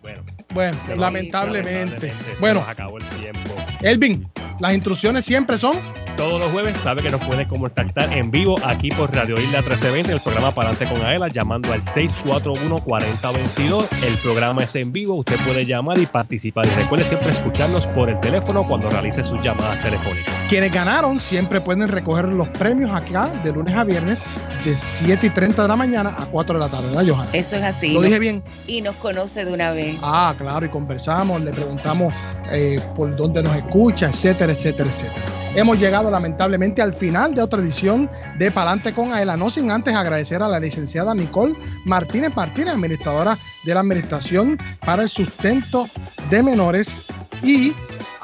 Bueno, 0.01 0.23
Bueno, 0.53 0.77
lamentablemente. 0.95 2.13
Bueno, 2.39 2.61
nos 2.61 2.69
acabó 2.69 2.97
el 2.97 3.07
tiempo. 3.09 3.55
Elvin, 3.81 4.27
las 4.59 4.73
instrucciones 4.73 5.25
siempre 5.25 5.57
son. 5.57 5.77
Todos 6.17 6.39
los 6.39 6.51
jueves 6.51 6.75
sabe 6.81 7.03
que 7.03 7.11
nos 7.11 7.23
puede 7.23 7.47
contactar 7.47 8.11
en 8.11 8.31
vivo 8.31 8.55
aquí 8.65 8.89
por 8.89 9.13
Radio 9.13 9.35
Isla 9.35 9.59
1320, 9.59 10.13
el 10.13 10.19
programa 10.19 10.49
Palante 10.49 10.87
con 10.87 11.05
Aela, 11.05 11.27
llamando 11.27 11.71
al 11.71 11.83
641-4022. 11.83 13.85
El 14.03 14.15
programa 14.15 14.63
es 14.63 14.73
en 14.73 14.91
vivo, 14.91 15.13
usted 15.13 15.35
puede 15.45 15.63
llamar 15.63 15.99
y 15.99 16.07
participar. 16.07 16.65
Y 16.65 16.69
recuerde 16.69 17.05
siempre 17.05 17.29
escucharnos 17.29 17.85
por 17.87 18.09
el 18.09 18.19
teléfono 18.19 18.65
cuando 18.65 18.89
realice 18.89 19.23
sus 19.23 19.39
llamadas 19.41 19.79
telefónicas. 19.81 20.33
Quienes 20.49 20.73
ganaron 20.73 21.19
siempre 21.19 21.61
pueden 21.61 21.87
recoger 21.87 22.29
los 22.29 22.47
premios 22.47 22.95
acá 22.95 23.27
de 23.43 23.53
lunes 23.53 23.75
a 23.75 23.83
viernes 23.83 24.25
de 24.65 24.73
7 24.73 25.27
y 25.27 25.29
30 25.29 25.61
de 25.61 25.67
la 25.67 25.75
mañana 25.75 26.15
a 26.17 26.25
4 26.25 26.55
de 26.55 26.59
la 26.59 26.67
tarde, 26.67 26.87
¿verdad, 26.87 27.05
Johan? 27.07 27.27
Eso 27.31 27.57
es 27.57 27.63
así. 27.63 27.93
Lo 27.93 28.01
dije 28.01 28.17
bien. 28.17 28.41
Y 28.65 28.81
nos 28.81 28.95
conoce 28.95 29.45
de 29.45 29.53
una 29.53 29.71
vez. 29.71 29.95
Ah, 30.01 30.33
claro, 30.38 30.65
y 30.65 30.69
conversamos, 30.69 31.41
le 31.41 31.51
preguntamos 31.51 32.13
eh, 32.51 32.79
por 32.95 33.15
dónde 33.15 33.43
nos 33.43 33.55
escucha, 33.55 34.09
etcétera, 34.09 34.53
etcétera, 34.53 34.89
etcétera. 34.89 35.25
Hemos 35.55 35.79
llegado 35.79 36.11
lamentablemente 36.11 36.81
al 36.81 36.93
final 36.93 37.33
de 37.33 37.41
otra 37.41 37.59
edición 37.59 38.09
de 38.38 38.51
Palante 38.51 38.93
con 38.93 39.11
Aela, 39.13 39.35
no 39.35 39.49
sin 39.49 39.71
antes 39.71 39.95
agradecer 39.95 40.41
a 40.41 40.47
la 40.47 40.59
licenciada 40.59 41.15
Nicole 41.15 41.55
Martínez 41.85 42.35
Martínez, 42.35 42.73
administradora 42.73 43.38
de 43.65 43.73
la 43.73 43.79
Administración 43.79 44.57
para 44.85 45.03
el 45.03 45.09
Sustento 45.09 45.89
de 46.29 46.43
Menores 46.43 47.05
y 47.41 47.73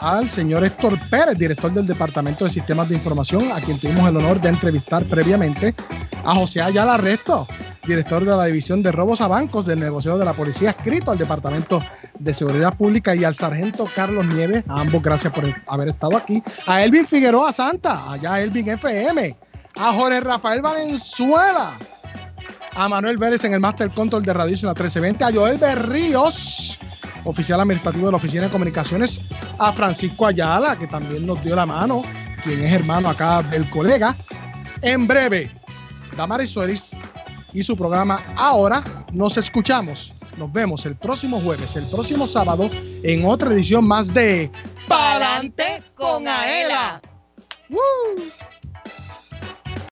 al 0.04 0.30
señor 0.30 0.66
Héctor 0.66 1.00
Pérez, 1.10 1.38
director 1.38 1.72
del 1.72 1.88
Departamento 1.88 2.44
de 2.44 2.52
Sistemas 2.52 2.90
de 2.90 2.96
Información, 2.96 3.50
a 3.54 3.62
quien 3.62 3.80
tuvimos 3.80 4.08
el 4.10 4.18
honor 4.18 4.42
de 4.42 4.50
entrevistar 4.50 5.06
previamente, 5.06 5.74
a 6.26 6.36
José 6.36 6.62
Ayala 6.62 6.98
Resto, 6.98 7.48
director 7.88 8.26
de 8.26 8.36
la 8.36 8.46
División 8.46 8.84
de 8.84 8.92
Robos 8.92 9.22
a 9.22 9.30
Bancos 9.30 9.66
del 9.66 9.80
negocio 9.80 10.18
de 10.18 10.26
la 10.26 10.34
Policía, 10.34 10.72
escrito 10.72 11.12
al 11.12 11.18
Departamento 11.18 11.82
de 12.20 12.34
Seguridad 12.34 12.76
Pública, 12.76 13.16
y 13.16 13.24
al 13.24 13.34
sargento 13.34 13.88
Carlos 13.96 14.26
Nieves, 14.26 14.66
a 14.68 14.82
ambos 14.82 15.02
gracias 15.02 15.32
por 15.32 15.46
haber 15.68 15.88
estado 15.88 16.18
aquí, 16.18 16.44
a 16.68 16.84
Elvin 16.84 17.06
Figueroa 17.06 17.54
Santa, 17.54 18.12
allá 18.12 18.42
Elvin 18.42 18.68
FM, 18.68 19.38
a 19.76 19.94
Jorge 19.94 20.20
Rafael 20.20 20.62
Valenzuela, 20.62 21.72
a 22.76 22.90
Manuel 22.90 23.18
Vélez 23.18 23.46
en 23.46 23.54
el 23.54 23.62
Master 23.62 23.90
Control 23.92 24.24
de 24.24 24.34
Radio 24.34 24.54
Isla 24.54 24.72
1320, 24.72 25.24
a 25.24 25.32
Joel 25.32 25.58
Berríos, 25.58 26.78
oficial 27.26 27.60
administrativo 27.60 28.06
de 28.08 28.12
la 28.12 28.18
Oficina 28.18 28.44
de 28.44 28.50
Comunicaciones, 28.50 29.22
a 29.60 29.72
Francisco 29.74 30.26
Ayala, 30.26 30.78
que 30.78 30.88
también 30.88 31.26
nos 31.26 31.44
dio 31.44 31.56
la 31.56 31.66
mano, 31.66 32.04
quien 32.44 32.60
es 32.62 32.74
hermano 32.74 33.10
acá 33.10 33.44
del 33.44 33.70
colega. 33.70 34.16
En 34.82 35.08
breve, 35.08 35.52
Damaris 36.18 36.50
Suárez 36.50 36.92
y 37.54 37.64
su 37.64 37.78
programa 37.78 38.22
Ahora. 38.36 38.84
Nos 39.12 39.38
escuchamos. 39.38 40.14
Nos 40.38 40.52
vemos 40.52 40.86
el 40.86 40.96
próximo 40.96 41.40
jueves, 41.40 41.76
el 41.76 41.86
próximo 41.86 42.26
sábado, 42.26 42.70
en 43.04 43.26
otra 43.26 43.52
edición 43.52 43.88
más 43.88 44.12
de 44.14 44.50
Pa'lante 44.88 45.84
con 45.94 46.28
Aela. 46.28 47.00
¡Woo! 47.70 47.80